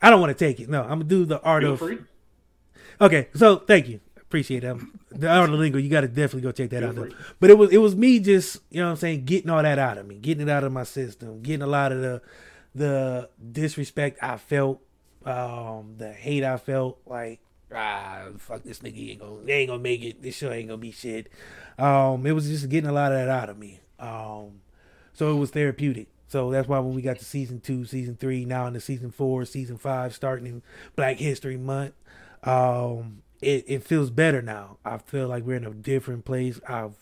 [0.00, 0.68] I don't want to take it.
[0.68, 1.78] No, I'm gonna do the art Feel of.
[1.78, 1.98] free.
[3.00, 4.76] Okay, so thank you, appreciate that.
[5.10, 6.94] The art of lingo, you got to definitely go check that out.
[6.94, 7.08] though.
[7.40, 9.78] But it was it was me just you know what I'm saying getting all that
[9.78, 12.22] out of me, getting it out of my system, getting a lot of the
[12.74, 14.80] the disrespect I felt,
[15.24, 17.40] um, the hate I felt, like
[17.74, 20.22] ah fuck this nigga he ain't gonna they ain't gonna make it.
[20.22, 21.28] This show ain't gonna be shit.
[21.78, 23.80] Um, it was just getting a lot of that out of me.
[23.98, 24.60] Um,
[25.12, 26.09] so it was therapeutic.
[26.28, 29.44] So that's why when we got to season two, season three, now into season four,
[29.44, 30.62] season five, starting in
[30.96, 31.94] Black History Month,
[32.42, 34.78] um, it, it feels better now.
[34.84, 36.60] I feel like we're in a different place.
[36.68, 36.94] I've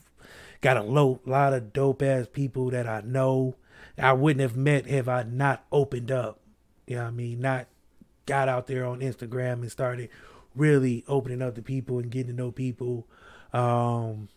[0.61, 3.57] got a low, lot of dope ass people that I know
[3.97, 6.41] I wouldn't have met have I not opened up.
[6.87, 7.41] You know what I mean?
[7.41, 7.67] Not
[8.27, 10.09] got out there on Instagram and started
[10.55, 13.07] really opening up to people and getting to know people.
[13.53, 14.29] Um,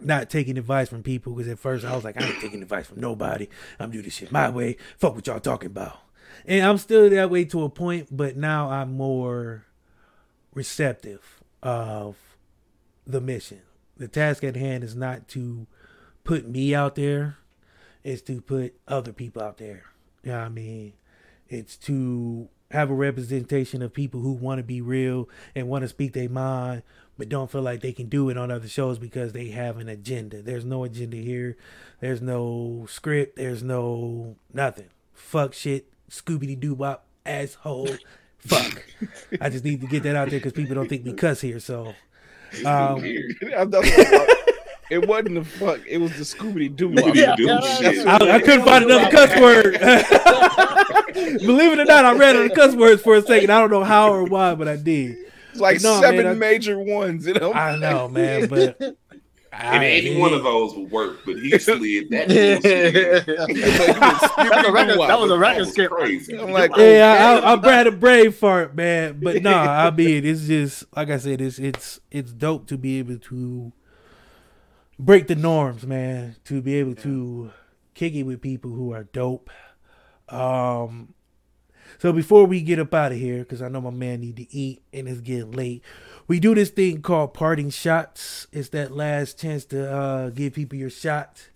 [0.00, 2.86] not taking advice from people because at first I was like, I ain't taking advice
[2.86, 3.48] from nobody.
[3.78, 4.76] I'm doing this shit my way.
[4.98, 5.98] Fuck what y'all talking about.
[6.46, 9.66] And I'm still that way to a point, but now I'm more
[10.54, 12.16] receptive of
[13.06, 13.60] the mission.
[13.96, 15.66] The task at hand is not to
[16.24, 17.36] put me out there,
[18.02, 19.84] it's to put other people out there.
[20.24, 20.92] You know what I mean?
[21.48, 25.88] It's to have a representation of people who want to be real and want to
[25.88, 26.82] speak their mind,
[27.18, 29.90] but don't feel like they can do it on other shows because they have an
[29.90, 30.40] agenda.
[30.40, 31.56] There's no agenda here.
[32.00, 33.36] There's no script.
[33.36, 34.88] There's no nothing.
[35.12, 35.86] Fuck shit.
[36.10, 37.90] Scooby Doo Bop asshole.
[38.38, 38.84] Fuck.
[39.40, 41.60] I just need to get that out there because people don't think we cuss here.
[41.60, 41.94] So,
[42.64, 43.04] um,
[44.92, 45.80] it wasn't the fuck.
[45.86, 46.92] It was the Scooby Doo.
[47.14, 47.34] Yeah.
[48.06, 49.72] I, I couldn't find another cuss word.
[51.40, 53.48] Believe it or not, I ran out of cuss words for a second.
[53.50, 55.16] I don't know how or why, but I did.
[55.50, 57.26] It's like no, seven man, I- major ones.
[57.26, 57.54] You know.
[57.54, 58.78] I know, man, but
[59.52, 62.28] And any one of those would work, but he slid that.
[62.28, 62.64] That's
[64.68, 65.90] a record- that was a record skip.
[65.90, 66.38] Crazy.
[66.38, 69.20] I'm like, yeah, I, I, I had a brave fart, man.
[69.22, 72.98] But no, I mean, it's just like I said, it's it's it's dope to be
[72.98, 73.72] able to
[75.04, 76.36] break the norms, man.
[76.44, 77.50] To be able to
[77.94, 79.50] kick it with people who are dope.
[80.28, 81.14] Um,
[81.98, 84.54] so before we get up out of here, because I know my man need to
[84.54, 85.82] eat and it's getting late,
[86.26, 88.46] we do this thing called parting shots.
[88.52, 91.48] It's that last chance to uh, give people your shot.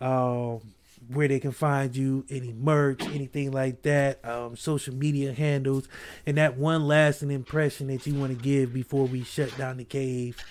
[0.00, 0.74] Um,
[1.08, 5.88] where they can find you, any merch, anything like that, um, social media handles,
[6.26, 9.84] and that one lasting impression that you want to give before we shut down the
[9.84, 10.42] cave.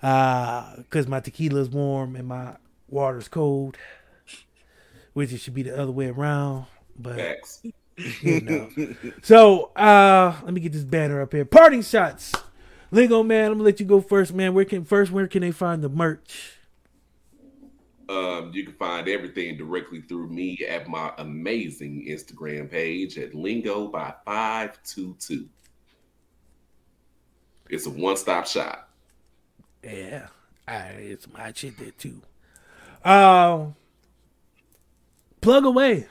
[0.00, 2.56] Because my tequila's warm and my
[2.88, 3.76] water's cold,
[5.12, 6.66] which it should be the other way around.
[6.98, 7.62] But Facts.
[8.22, 8.68] you know.
[9.22, 11.44] So uh let me get this banner up here.
[11.44, 12.32] Parting shots.
[12.90, 14.54] Lingo man, I'm gonna let you go first, man.
[14.54, 16.52] Where can first where can they find the merch?
[18.08, 23.88] Um, you can find everything directly through me at my amazing Instagram page at Lingo
[23.88, 25.48] by five two two.
[27.68, 28.85] It's a one stop shop.
[29.86, 30.28] Yeah.
[30.68, 32.20] I, it's my shit there too.
[33.04, 33.74] Um
[35.40, 36.06] plug away.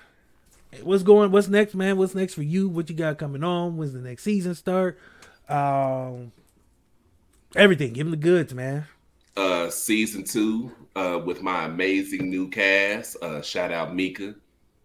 [0.82, 1.98] What's going what's next, man?
[1.98, 2.70] What's next for you?
[2.70, 3.78] What you got coming on?
[3.78, 4.98] When's the next season start?
[5.50, 6.32] Um
[7.56, 7.94] everything.
[7.94, 8.86] Give them the goods, man.
[9.38, 13.18] Uh, season two uh, with my amazing new cast.
[13.22, 14.34] Uh, shout out Mika.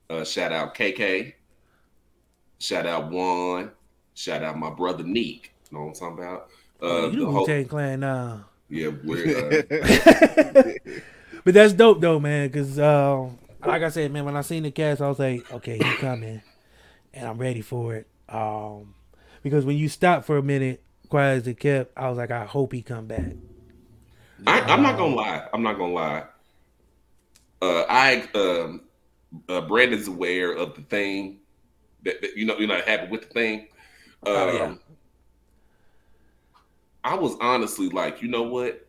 [0.09, 1.35] Uh, shout out KK.
[2.59, 3.71] Shout out Juan.
[4.15, 5.53] Shout out my brother Neek.
[5.71, 6.43] You know what I'm talking about?
[6.83, 8.47] Uh, Oh, you the the Wu-Tang Clan now.
[8.71, 10.73] Yeah, we're uh,
[11.45, 12.49] But that's dope though, man.
[12.49, 13.29] Because uh,
[13.65, 16.43] like I said, man, when I seen the cast, I was like, okay, he coming,
[17.13, 18.07] and I'm ready for it.
[18.29, 18.95] Um,
[19.43, 22.45] because when you stop for a minute, quiet as it kept, I was like, I
[22.45, 23.33] hope he come back.
[24.47, 25.47] I, I'm not gonna lie.
[25.53, 26.25] I'm not gonna lie.
[27.63, 28.83] Uh, I um,
[29.49, 31.41] uh, Brandon's aware of the thing
[32.03, 33.61] that, that you know you know that happened with the thing.
[34.27, 34.75] Um, Oh, yeah.
[37.02, 38.86] I was honestly like, you know what?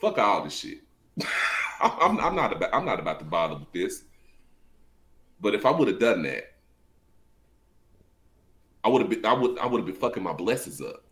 [0.00, 0.80] Fuck all this shit.
[1.80, 4.04] I'm, I'm not about I'm not about to bother with this.
[5.40, 6.52] But if I would have done that,
[8.84, 11.04] I would have been I would I would have been fucking my blessings up.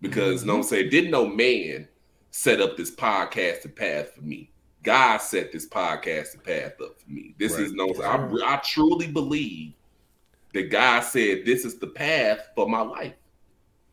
[0.00, 0.68] Because you know what I'm mm-hmm.
[0.68, 1.88] saying, didn't no man
[2.30, 4.50] set up this podcasting path for me.
[4.82, 7.34] God set this podcasting path up for me.
[7.38, 9.74] This is no I, I truly believe
[10.54, 13.14] that God said this is the path for my life.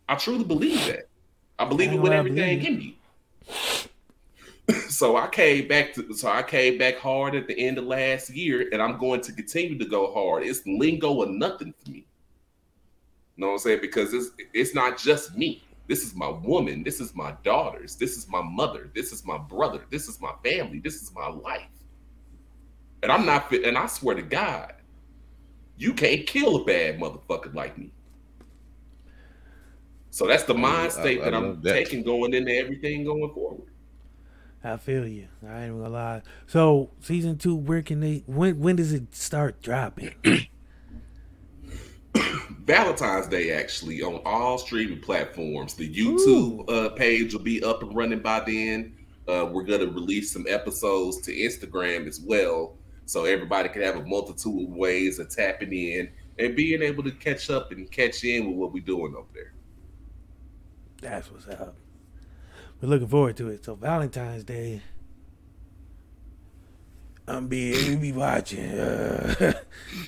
[0.10, 1.08] I truly believe that.
[1.60, 2.98] I believe I it with everything in me.
[4.90, 8.32] so I came back to so I came back hard at the end of last
[8.32, 10.44] year, and I'm going to continue to go hard.
[10.44, 12.08] It's lingo or nothing for me.
[13.36, 13.82] You know what I'm saying?
[13.82, 15.64] Because it's it's not just me.
[15.88, 16.82] This is my woman.
[16.82, 17.96] This is my daughters.
[17.96, 18.90] This is my mother.
[18.96, 19.82] This is my brother.
[19.92, 20.80] This is my family.
[20.80, 21.70] This is my life.
[23.04, 23.64] And I'm not fit.
[23.64, 24.74] And I swear to God,
[25.78, 27.92] you can't kill a bad motherfucker like me.
[30.12, 31.74] So that's the I- mind I- state I that I'm that.
[31.74, 33.68] taking going into everything going forward.
[34.64, 35.28] I feel you.
[35.48, 36.22] I ain't gonna lie.
[36.48, 38.24] So season two, where can they?
[38.28, 40.14] When when does it start dropping?
[42.66, 45.74] Valentine's Day actually on all streaming platforms.
[45.76, 48.96] The YouTube uh, page will be up and running by then.
[49.28, 52.76] Uh, we're gonna release some episodes to Instagram as well,
[53.06, 57.12] so everybody can have a multitude of ways of tapping in and being able to
[57.12, 59.54] catch up and catch in with what we're doing over there.
[61.02, 61.76] That's what's up.
[62.82, 63.66] We're looking forward to it.
[63.66, 64.82] So Valentine's Day,
[67.28, 68.72] I'm be we be watching.
[68.72, 69.54] Uh,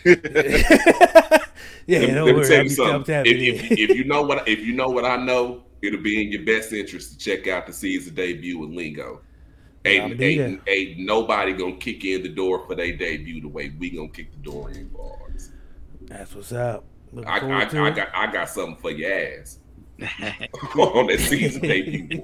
[1.86, 2.48] yeah, don't let worry.
[2.48, 3.26] tell you be, something.
[3.26, 6.32] If, if, if you know what if you know what I know, it'll be in
[6.32, 9.22] your best interest to check out the season debut with Lingo.
[9.84, 13.90] Ain't, ain't, ain't nobody gonna kick in the door for their debut the way we
[13.90, 15.50] gonna kick the door in ours.
[16.02, 16.84] That's what's up.
[17.26, 19.58] I, I, I got I got something for your ass
[20.78, 22.24] on that season debut.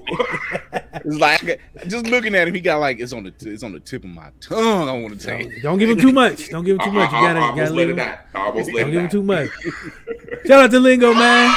[1.04, 3.62] It's like I got- just looking at him, he got like it's on the it's
[3.62, 4.88] on the tip of my tongue.
[4.88, 5.60] I want to say.
[5.62, 6.48] Don't give him too much.
[6.50, 7.10] Don't give him too much.
[7.12, 8.00] You I- I- gotta, I you gotta let leave it him.
[8.00, 8.18] out.
[8.34, 9.10] I almost let Don't it give him out.
[9.12, 9.48] too much.
[10.46, 11.48] Shout out to Lingo, man.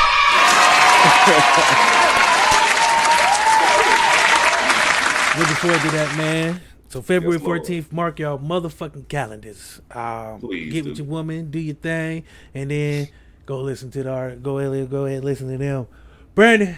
[5.38, 6.62] Looking forward to that, man.
[6.90, 9.80] So February Yes, 14th, mark y'all motherfucking calendars.
[9.90, 10.90] Um, Please get do.
[10.90, 13.08] with your woman, do your thing, and then
[13.46, 14.44] go listen to the art.
[14.44, 15.88] Go ahead, go ahead, and listen to them.
[16.34, 16.78] Brandon,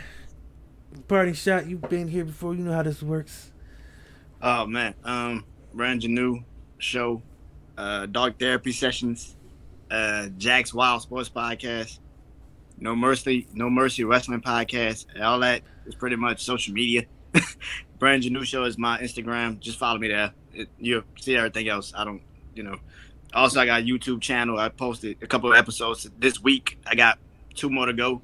[1.08, 1.68] party shot.
[1.68, 2.56] You've been here before.
[2.56, 3.52] You know how this works.
[4.42, 6.44] Oh man, um, brand new
[6.80, 7.22] show,
[7.78, 9.36] uh, Dark Therapy Sessions,
[9.92, 12.00] uh, Jack's Wild Sports Podcast,
[12.80, 17.04] No Mercy, No Mercy Wrestling Podcast, and all that is pretty much social media.
[18.00, 19.60] brand new show is my Instagram.
[19.60, 20.34] Just follow me there.
[20.52, 21.94] It, you'll see everything else.
[21.96, 22.24] I don't,
[22.56, 22.78] you know.
[23.36, 24.58] Also, I got a YouTube channel.
[24.58, 26.80] I posted a couple of episodes this week.
[26.88, 27.20] I got
[27.54, 28.24] two more to go.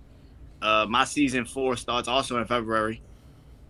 [0.61, 3.01] Uh, my season four starts also in February,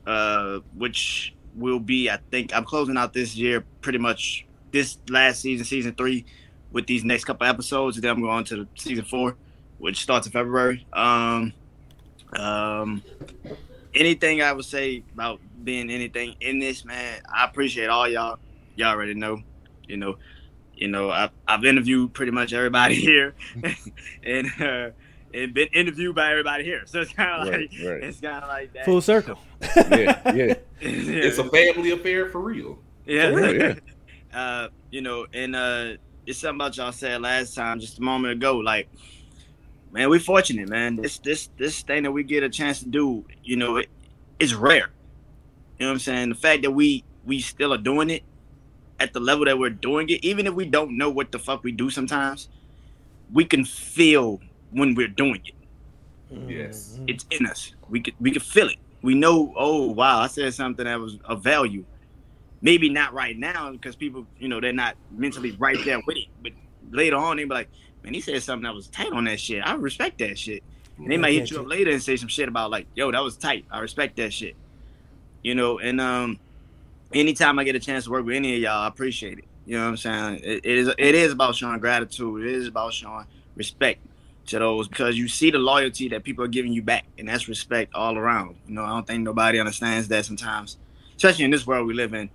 [0.07, 5.41] uh, which will be, I think, I'm closing out this year pretty much this last
[5.41, 6.25] season, season three,
[6.71, 7.99] with these next couple episodes.
[7.99, 9.35] Then I'm going to season four,
[9.77, 10.85] which starts in February.
[10.93, 11.53] Um,
[12.33, 13.03] um,
[13.93, 18.39] anything I would say about being anything in this, man, I appreciate all y'all.
[18.75, 19.41] Y'all already know,
[19.87, 20.17] you know,
[20.75, 23.35] you know, I've, I've interviewed pretty much everybody here,
[24.23, 24.89] and uh,
[25.33, 26.83] and been interviewed by everybody here.
[26.85, 28.03] So it's kind of Right, like right.
[28.03, 28.85] it's kind of like that.
[28.85, 29.39] Full circle.
[29.75, 30.55] Yeah, yeah.
[30.81, 32.79] It's a family affair for real.
[33.05, 33.31] Yeah.
[33.31, 33.75] For real, yeah.
[34.33, 35.93] uh, you know, and uh
[36.25, 38.57] it's something about y'all said last time, just a moment ago.
[38.57, 38.87] Like,
[39.91, 40.95] man, we're fortunate, man.
[40.95, 43.89] This this this thing that we get a chance to do, you know, it,
[44.39, 44.91] it's rare.
[45.77, 46.29] You know what I'm saying?
[46.29, 48.23] The fact that we we still are doing it
[48.99, 51.63] at the level that we're doing it, even if we don't know what the fuck
[51.63, 52.49] we do sometimes,
[53.31, 54.39] we can feel
[54.71, 55.53] when we're doing it.
[56.47, 56.99] Yes.
[57.07, 57.73] It's in us.
[57.89, 58.77] We could we could feel it.
[59.01, 61.85] We know, oh wow, I said something that was of value.
[62.61, 66.27] Maybe not right now because people, you know, they're not mentally right there with it.
[66.41, 66.51] But
[66.91, 67.69] later on, they be like,
[68.03, 69.65] man, he said something that was tight on that shit.
[69.65, 70.63] I respect that shit.
[70.97, 73.23] And they might hit you up later and say some shit about like, yo, that
[73.23, 73.65] was tight.
[73.71, 74.55] I respect that shit.
[75.41, 76.39] You know, and um
[77.13, 79.45] anytime I get a chance to work with any of y'all, I appreciate it.
[79.65, 80.41] You know what I'm saying?
[80.43, 82.45] It, it is it is about showing gratitude.
[82.45, 83.25] It is about showing
[83.55, 84.01] respect
[84.49, 87.47] to those because you see the loyalty that people are giving you back, and that's
[87.47, 88.57] respect all around.
[88.67, 90.77] You know, I don't think nobody understands that sometimes,
[91.15, 92.29] especially in this world we live in,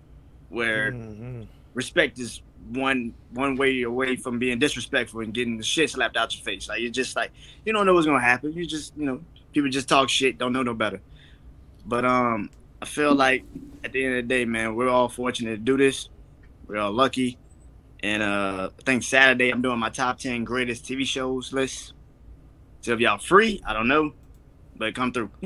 [0.49, 1.43] where Mm-hmm.
[1.75, 6.35] respect is one one way away from being disrespectful and getting the shit slapped out
[6.35, 6.69] your face.
[6.69, 7.31] Like you're just like
[7.65, 8.53] you don't know what's gonna happen.
[8.53, 9.21] You just you know
[9.53, 11.01] people just talk shit, don't know no better.
[11.87, 12.51] But um,
[12.81, 13.45] I feel like
[13.83, 16.09] at the end of the day, man, we're all fortunate to do this.
[16.67, 17.39] We're all lucky.
[18.03, 21.93] And uh, I think Saturday I'm doing my top ten greatest TV shows list.
[22.85, 24.13] So if y'all free, I don't know,
[24.77, 25.31] but come through.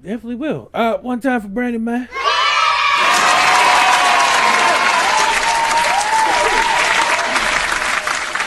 [0.00, 0.70] Definitely will.
[0.72, 2.08] Uh, one time for Brandon, man.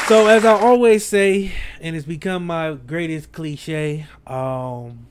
[0.08, 1.52] So as I always say,
[1.82, 5.08] and it's become my greatest cliche, um,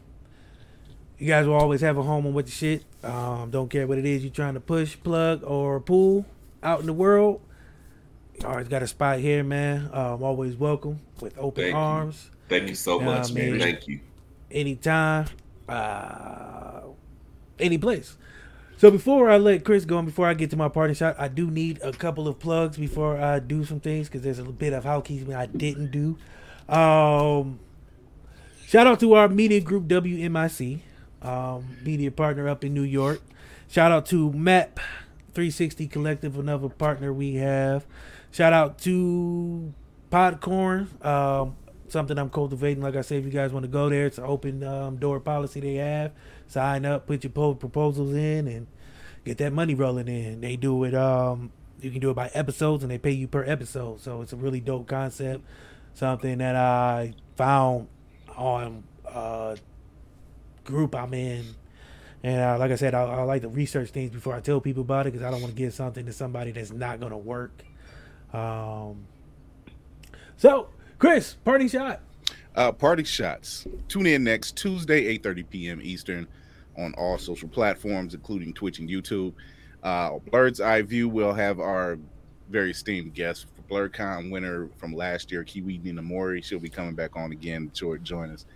[1.19, 2.83] you guys will always have a home on what the shit.
[3.03, 6.25] Um, don't care what it is you're trying to push, plug, or pull
[6.63, 7.43] out in the world.
[8.41, 9.89] You always got a spot here, man.
[9.93, 11.79] Um, always welcome with open Thank you.
[11.79, 12.31] arms.
[12.49, 13.51] Thank you so You much, what I man.
[13.53, 13.61] mean?
[13.61, 14.01] Thank you.
[14.51, 15.27] anytime,
[15.69, 16.81] uh,
[17.59, 18.17] any place.
[18.77, 21.29] So before I let Chris go and before I get to my party shot, I
[21.29, 24.53] do need a couple of plugs before I do some things because there's a little
[24.53, 26.17] bit of housekeeping I didn't do.
[26.69, 27.61] Um,
[28.67, 30.81] shout out to our media group WMIC,
[31.23, 33.23] um, media partner up in New York.
[33.69, 34.79] Shout out to MAP
[35.35, 37.87] 360 Collective, another partner we have.
[38.35, 39.73] Shout out to
[40.11, 41.55] Podcorn, um,
[41.87, 42.83] something I'm cultivating.
[42.83, 45.21] Like I said, if you guys want to go there, it's an open um, door
[45.21, 46.11] policy they have.
[46.49, 48.67] Sign up, put your po- proposals in, and
[49.25, 50.41] get that money rolling in.
[50.41, 50.97] They do it.
[50.97, 54.01] Um, you can do it by episodes, and they pay you per episode.
[54.01, 55.45] So it's a really dope concept.
[55.93, 57.87] Something that I found
[58.35, 59.57] on a
[60.65, 61.55] group I'm in.
[62.25, 64.83] And uh, like I said, I, I like to research things before I tell people
[64.83, 67.17] about it because I don't want to give something to somebody that's not going to
[67.17, 67.63] work.
[68.35, 69.07] Um,
[70.37, 72.01] so, Chris, party shot.
[72.55, 73.67] Uh, party shots.
[73.89, 75.81] Tune in next Tuesday, 8:30 p.m.
[75.83, 76.27] Eastern,
[76.77, 79.33] on all social platforms, including Twitch and YouTube.
[79.83, 81.99] Uh, Blerd's Eye View will have our
[82.51, 86.43] very esteemed guest, BlerdCon winner from last year, Kiwi Nina Mori.
[86.43, 88.47] She'll be coming back on again to join us.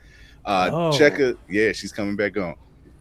[0.44, 0.92] Uh, Oh.
[0.96, 1.36] Check it.
[1.48, 2.54] Yeah, she's coming back on.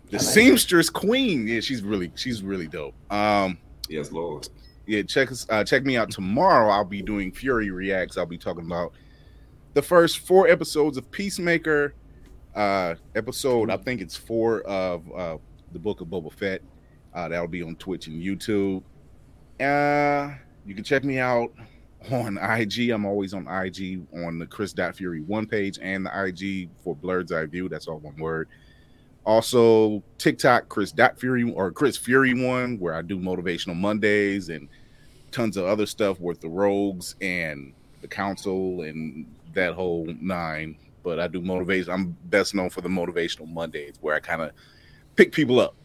[0.10, 1.48] The seamstress queen.
[1.48, 2.96] Yeah, she's really she's really dope.
[3.12, 3.58] Um,
[3.90, 4.48] yes, Lord.
[4.88, 5.46] Yeah, check us.
[5.50, 6.72] Uh, check me out tomorrow.
[6.72, 8.18] I'll be doing Fury Reacts.
[8.18, 8.94] I'll be talking about
[9.74, 11.94] the first four episodes of Peacemaker.
[12.56, 15.38] Uh, episode I think it's four of uh,
[15.74, 16.62] the Book of Boba Fett.
[17.14, 18.82] Uh, that'll be on Twitch and YouTube.
[19.60, 20.34] Uh,
[20.66, 21.52] you can check me out
[22.10, 22.90] on IG.
[22.90, 27.32] I'm always on IG on the Chris Fury one page and the IG for Blerd's
[27.34, 27.68] Eye View.
[27.68, 28.48] That's all one word.
[29.26, 34.70] Also, TikTok, Chris Fury or Chris Fury one, where I do motivational Mondays and
[35.38, 40.76] tons of other stuff with the Rogues and the Council and that whole nine.
[41.04, 41.94] But I do motivation.
[41.94, 44.52] I'm best known for the motivational Mondays, where I kind of
[45.16, 45.76] pick people up,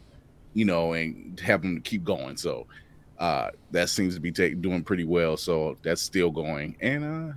[0.55, 2.39] you know, and have them keep going.
[2.39, 2.67] So
[3.19, 5.37] uh, that seems to be take, doing pretty well.
[5.37, 6.75] So that's still going.
[6.81, 7.35] And uh,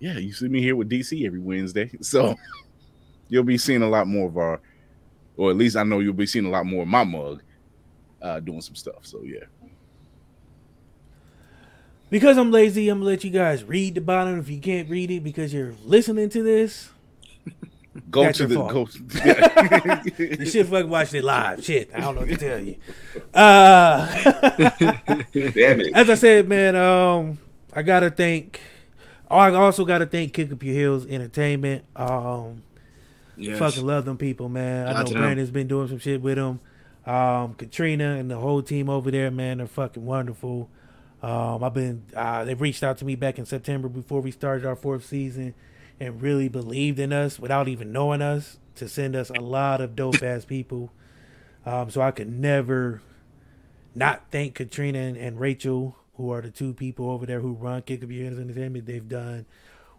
[0.00, 1.90] yeah, you see me here with DC every Wednesday.
[2.02, 2.34] So
[3.28, 4.60] you'll be seeing a lot more of our,
[5.36, 7.42] or at least I know you'll be seeing a lot more of my mug
[8.20, 9.06] uh, doing some stuff.
[9.06, 9.44] So yeah.
[12.10, 15.10] Because I'm lazy, I'm gonna let you guys read the bottom if you can't read
[15.10, 16.90] it because you're listening to this.
[18.10, 18.72] Go to the fault.
[18.72, 18.88] go.
[20.38, 21.62] you should fucking watch it live.
[21.64, 22.76] Shit, I don't know what to tell you.
[23.34, 24.06] Uh,
[25.32, 25.94] Damn it.
[25.94, 27.38] As I said, man, um,
[27.74, 28.60] I gotta thank.
[29.30, 31.84] oh, I also gotta thank Kick Up Your Heels Entertainment.
[31.96, 32.62] Um,
[33.36, 33.58] Yes.
[33.58, 34.88] fucking love them people, man.
[34.88, 35.22] I know out to them.
[35.22, 36.60] Brandon's been doing some shit with them.
[37.06, 40.68] Um, Katrina and the whole team over there, man, they're fucking wonderful.
[41.22, 42.04] Um, I've been.
[42.14, 45.54] Uh, they reached out to me back in September before we started our fourth season,
[45.98, 49.96] and really believed in us without even knowing us to send us a lot of
[49.96, 50.92] dope ass people.
[51.66, 53.02] Um, so I could never
[53.94, 57.82] not thank Katrina and, and Rachel, who are the two people over there who run
[57.82, 58.86] Kick Up Your Heels Entertainment.
[58.86, 59.46] They've done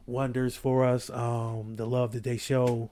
[0.06, 1.10] wonders for us.
[1.10, 2.90] Um, the love that they show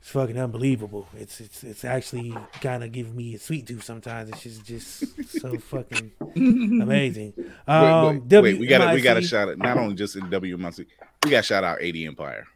[0.00, 1.08] it's fucking unbelievable.
[1.16, 4.30] It's it's it's actually kind of giving me a sweet tooth sometimes.
[4.30, 7.34] It's just just so fucking amazing.
[7.68, 10.22] Um, wait, wait, wait, we got we got to shout out not only just in
[10.24, 10.86] WMIC,
[11.24, 12.46] we got to shout out AD Empire.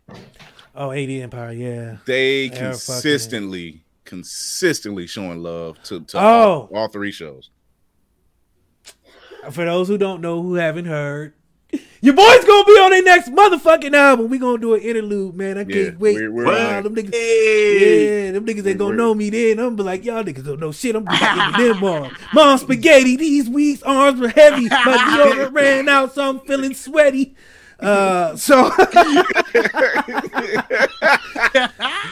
[0.75, 1.97] Oh, AD Empire, yeah.
[2.05, 6.21] They They're consistently, consistently showing love to, to Oh.
[6.23, 7.51] all, all three shows.
[9.51, 11.35] For those who don't know, who haven't heard,
[12.01, 14.29] your boy's gonna be on their next motherfucking album.
[14.29, 15.59] We gonna do an interlude, man.
[15.59, 16.17] I can't wait.
[16.17, 18.27] we're- we're Wow, them niggas, Hey.
[18.27, 19.59] yeah, them niggas ain't gonna We're- know me then.
[19.59, 20.95] I'm gonna be like, y'all niggas don't know shit.
[20.97, 22.11] I'm gonna be them on.
[22.33, 24.69] Mom spaghetti, these weeks arms were heavy.
[24.69, 27.35] My deodorant ran out, so I'm feeling sweaty.
[27.81, 28.71] Uh, so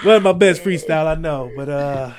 [0.02, 2.12] one of my best freestyle, I know, but uh,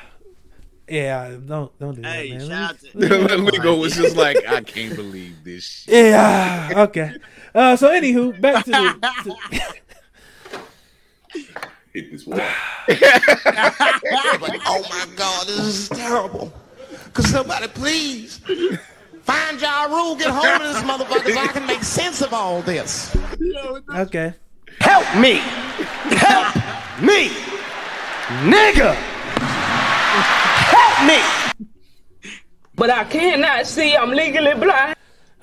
[0.87, 2.47] yeah, don't don't do that, Hey, man.
[2.47, 5.93] shout out to Lingo was just like, I can't believe this shit.
[5.93, 6.71] Yeah.
[6.77, 7.15] Okay.
[7.55, 8.99] Uh, so anywho, back to the.
[9.23, 9.35] to-
[11.93, 12.43] Hit this water.
[12.87, 12.97] But,
[14.65, 16.51] oh my God, this is terrible.
[17.13, 18.39] Could somebody please
[19.21, 22.61] find Ja Rule, get hold of this motherfucker so I can make sense of all
[22.63, 23.15] this.
[23.93, 24.33] Okay.
[24.79, 25.35] Help me!
[26.17, 26.55] Help
[27.01, 27.29] me!
[28.49, 28.95] Nigga!
[30.73, 31.19] Help me!
[32.75, 33.95] But I cannot see.
[33.95, 34.95] I'm legally blind.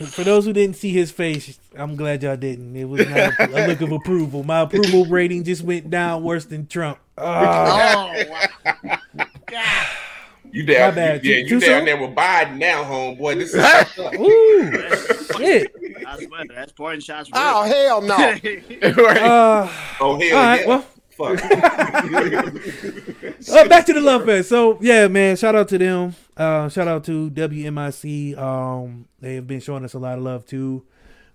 [0.07, 2.75] For those who didn't see his face, I'm glad y'all didn't.
[2.75, 4.43] It was not a, a look of approval.
[4.45, 6.99] My approval rating just went down worse than Trump.
[7.23, 8.11] Ah.
[10.53, 11.25] You down, My bad.
[11.25, 11.85] yeah, Too- you too down soon?
[11.85, 13.37] there with Biden now, homeboy.
[13.37, 13.61] This is
[14.19, 15.71] Ooh, shit.
[16.05, 17.31] I swear, that's pouring shots.
[17.33, 18.17] Oh, hell no.
[18.83, 20.67] Uh, oh hell all right, yeah.
[20.67, 20.85] well.
[21.21, 21.41] Fuck.
[23.51, 24.49] Uh, back to the love fest.
[24.51, 26.15] So yeah, man, shout out to them.
[26.37, 28.37] Uh, shout out to WMIC.
[28.39, 30.85] Um, they have been showing us a lot of love too.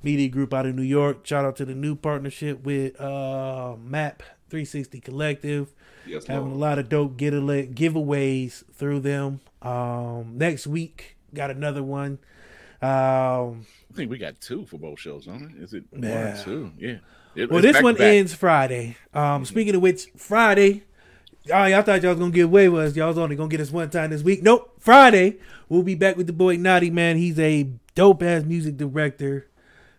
[0.03, 1.26] Media group out of New York.
[1.26, 5.74] Shout out to the new partnership with uh, Map 360 Collective.
[6.06, 6.57] Yes, Having Lord.
[6.57, 9.40] a lot of dope get giveaways through them.
[9.64, 12.20] Um, next week got another one.
[12.82, 15.64] Um, I think we got two for both shows, don't it?
[15.64, 16.36] Is it Yeah.
[16.36, 16.72] one, two?
[16.78, 16.98] Yeah.
[17.36, 18.98] It- well, this one ends Friday.
[19.14, 20.84] Um, speaking of which, Friday.
[21.53, 22.95] Oh, y'all thought y'all was gonna get away with us.
[22.95, 24.41] Y'all was only gonna get us one time this week.
[24.41, 24.74] Nope.
[24.80, 25.38] Friday,
[25.70, 27.18] we'll be back with the boy Naughty Man.
[27.18, 29.48] He's a dope ass music director,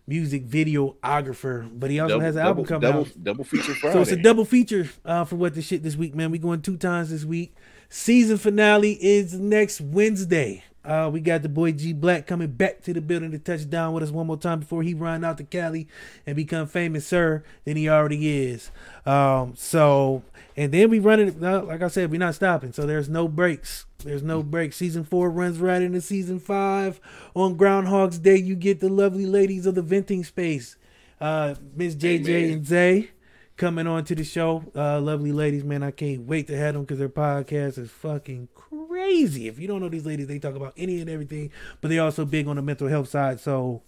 [0.09, 3.23] music videographer, but he also Double- has an album coming double- out.
[3.23, 3.93] double feature Friday.
[3.95, 6.31] So it's a double feature uh, for what the shit this week, man.
[6.33, 7.55] We going two times this week.
[7.89, 10.65] Season finale is next Wednesday.
[10.87, 13.93] Uh, we got the boy G Black coming back to the building to touch down
[13.93, 15.89] with us one more time before he run out to Cali
[16.25, 18.71] and become famous, sir, than he already is.
[19.05, 20.23] Um, so,
[20.57, 22.73] and then we running, uh, like I said, we're not stopping.
[22.73, 23.87] So there's no breaks.
[23.99, 24.77] There's no breaks.
[24.77, 27.01] Season four runs right into season five.
[27.35, 30.77] On Groundhog's Day, you get the lovely ladies of the venting space,
[31.21, 32.53] uh, Miss JJ Amen.
[32.53, 33.11] and Zay
[33.57, 34.63] coming on to the show.
[34.75, 35.83] Uh, lovely ladies, man.
[35.83, 38.76] I can't wait to have them because their podcast is fucking crazy.
[38.97, 41.51] If you don't know these ladies, they talk about any and everything,
[41.81, 43.41] but they also big on the mental health side.
[43.41, 43.83] So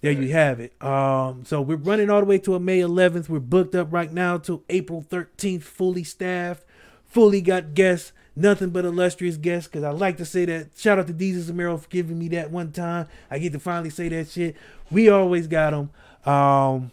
[0.00, 0.80] there you have it.
[0.82, 3.28] Um, so we're running all the way to a May 11th.
[3.28, 6.64] We're booked up right now till April 13th, fully staffed,
[7.06, 8.12] fully got guests.
[8.36, 10.68] Nothing but illustrious guests, because I like to say that.
[10.76, 13.08] Shout out to Jesus Zamero for giving me that one time.
[13.28, 14.54] I get to finally say that shit.
[14.92, 15.90] We always got them.
[16.32, 16.92] Um,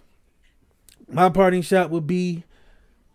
[1.08, 2.46] my parting shot would be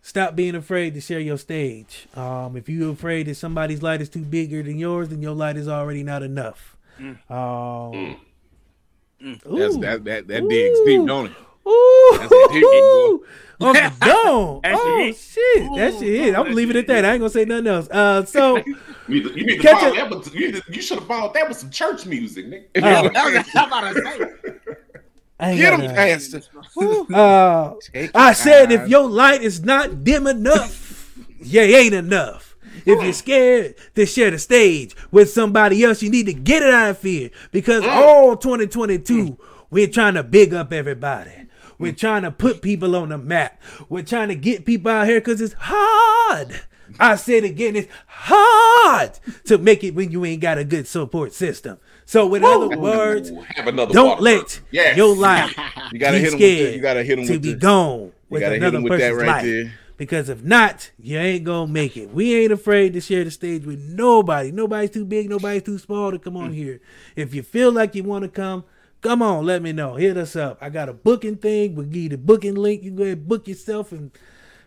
[0.01, 2.07] stop being afraid to share your stage.
[2.15, 5.57] Um, if you're afraid that somebody's light is too bigger than yours, then your light
[5.57, 6.77] is already not enough.
[6.99, 8.17] Um,
[9.19, 9.45] That's,
[9.75, 9.79] ooh.
[9.81, 11.31] that that that digs deep, don't it?
[11.67, 13.25] Ooh, That's a deep one, boy.
[13.67, 14.59] on the dome.
[14.63, 15.15] That shit Oh hit.
[15.15, 16.35] shit, that shit hit.
[16.35, 17.05] I'm leaving it at that.
[17.05, 17.87] I ain't gonna say nothing else.
[17.89, 18.75] Uh, so You
[19.07, 19.95] need to, you need to Catch follow it.
[19.97, 22.65] that, but you, you should have followed that with some church music, nigga.
[22.81, 23.09] Oh.
[23.59, 24.51] I'm about to say.
[25.41, 25.95] I Get him, none.
[25.95, 26.41] Pastor.
[27.11, 27.73] Uh,
[28.13, 28.89] I your said if time.
[28.89, 32.55] your light is not dim enough, you ain't enough.
[32.85, 36.73] If you're scared to share the stage with somebody else, you need to get it
[36.73, 37.31] out of fear.
[37.51, 37.89] Because mm.
[37.89, 39.37] all 2022, mm.
[39.69, 41.47] we're trying to big up everybody.
[41.79, 41.97] We're mm.
[41.97, 43.59] trying to put people on the map.
[43.89, 46.61] We're trying to get people out here because it's hard.
[46.99, 51.33] I said again, it's hard to make it when you ain't got a good support
[51.33, 51.79] system.
[52.05, 54.49] So, with other words, Have another don't let burp.
[54.71, 54.97] Yes.
[54.97, 55.53] your light
[55.93, 57.53] You gotta be hit him with the- scared you gotta hit him to with be
[57.53, 59.43] the- gone with gotta hit another him with that person's right light.
[59.45, 59.73] there.
[59.97, 62.11] Because if not, you ain't gonna make it.
[62.11, 64.51] We ain't afraid to share the stage with nobody.
[64.51, 66.43] Nobody's too big, nobody's too small to come Mm.
[66.45, 66.81] on here.
[67.15, 68.63] If you feel like you want to come,
[69.01, 69.95] come on, let me know.
[69.95, 70.57] Hit us up.
[70.59, 71.75] I got a booking thing.
[71.75, 72.83] We'll give you the booking link.
[72.83, 74.09] You go ahead and book yourself and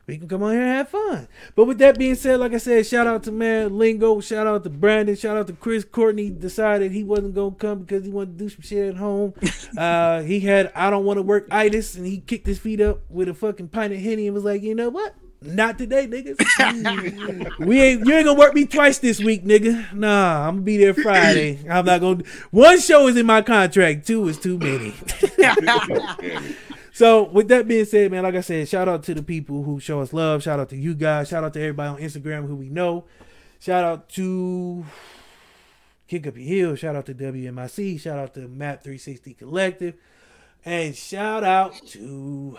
[0.07, 1.29] we can come on here and have fun.
[1.55, 4.65] But with that being said, like I said, shout out to man Lingo, shout out
[4.65, 6.31] to Brandon, shout out to Chris Courtney.
[6.31, 9.33] Decided he wasn't gonna come because he wanted to do some shit at home.
[9.79, 13.01] uh, he had I don't want to work itis, and he kicked his feet up
[13.09, 15.15] with a fucking pint of henny and was like, you know what?
[15.41, 17.59] Not today, niggas.
[17.67, 19.93] we ain't you ain't gonna work me twice this week, nigga.
[19.93, 21.59] Nah, I'm gonna be there Friday.
[21.69, 22.25] I'm not gonna.
[22.51, 24.07] One show is in my contract.
[24.07, 24.95] Two is too many.
[26.95, 29.81] So with that being said, man, like I said, shout out to the people who
[29.81, 30.45] show us love.
[30.45, 31.29] Shout out to you guys.
[31.29, 33.05] Shout out to everybody on Instagram who we know.
[33.59, 34.87] Shout out to
[36.07, 36.79] Kick Up Your Heels.
[36.79, 37.99] Shout out to WMIC.
[37.99, 39.95] Shout out to Map 360 Collective.
[40.65, 42.59] And shout out to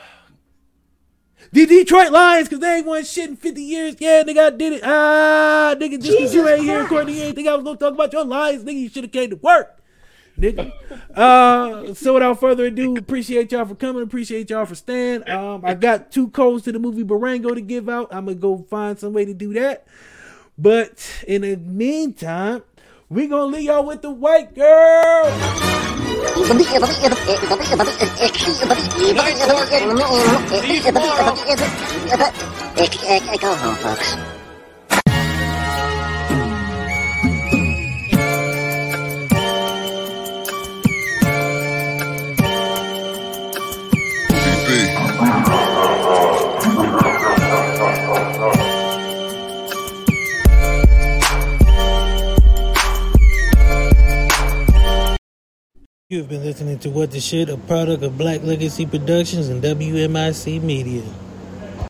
[1.53, 3.95] the Detroit Lions because they ain't won shit in 50 years.
[3.99, 4.81] Yeah, nigga, I did it.
[4.83, 7.85] Ah, nigga, just because you ain't here, Courtney, you ain't think I was going to
[7.85, 8.65] talk about your Lions.
[8.65, 9.81] Nigga, you should have came to work
[10.39, 10.71] nigga.
[11.15, 14.03] Uh, so without further ado, appreciate y'all for coming.
[14.03, 15.27] Appreciate y'all for staying.
[15.29, 18.13] Um, I got two codes to the movie Borrego to give out.
[18.13, 19.87] I'm gonna go find some way to do that.
[20.57, 22.63] But in the meantime,
[23.09, 25.23] we gonna leave y'all with the white girl.
[33.39, 34.44] Go home, folks.
[56.15, 59.61] You have been listening to What the Shit, a product of Black Legacy Productions and
[59.61, 61.03] WMIC Media.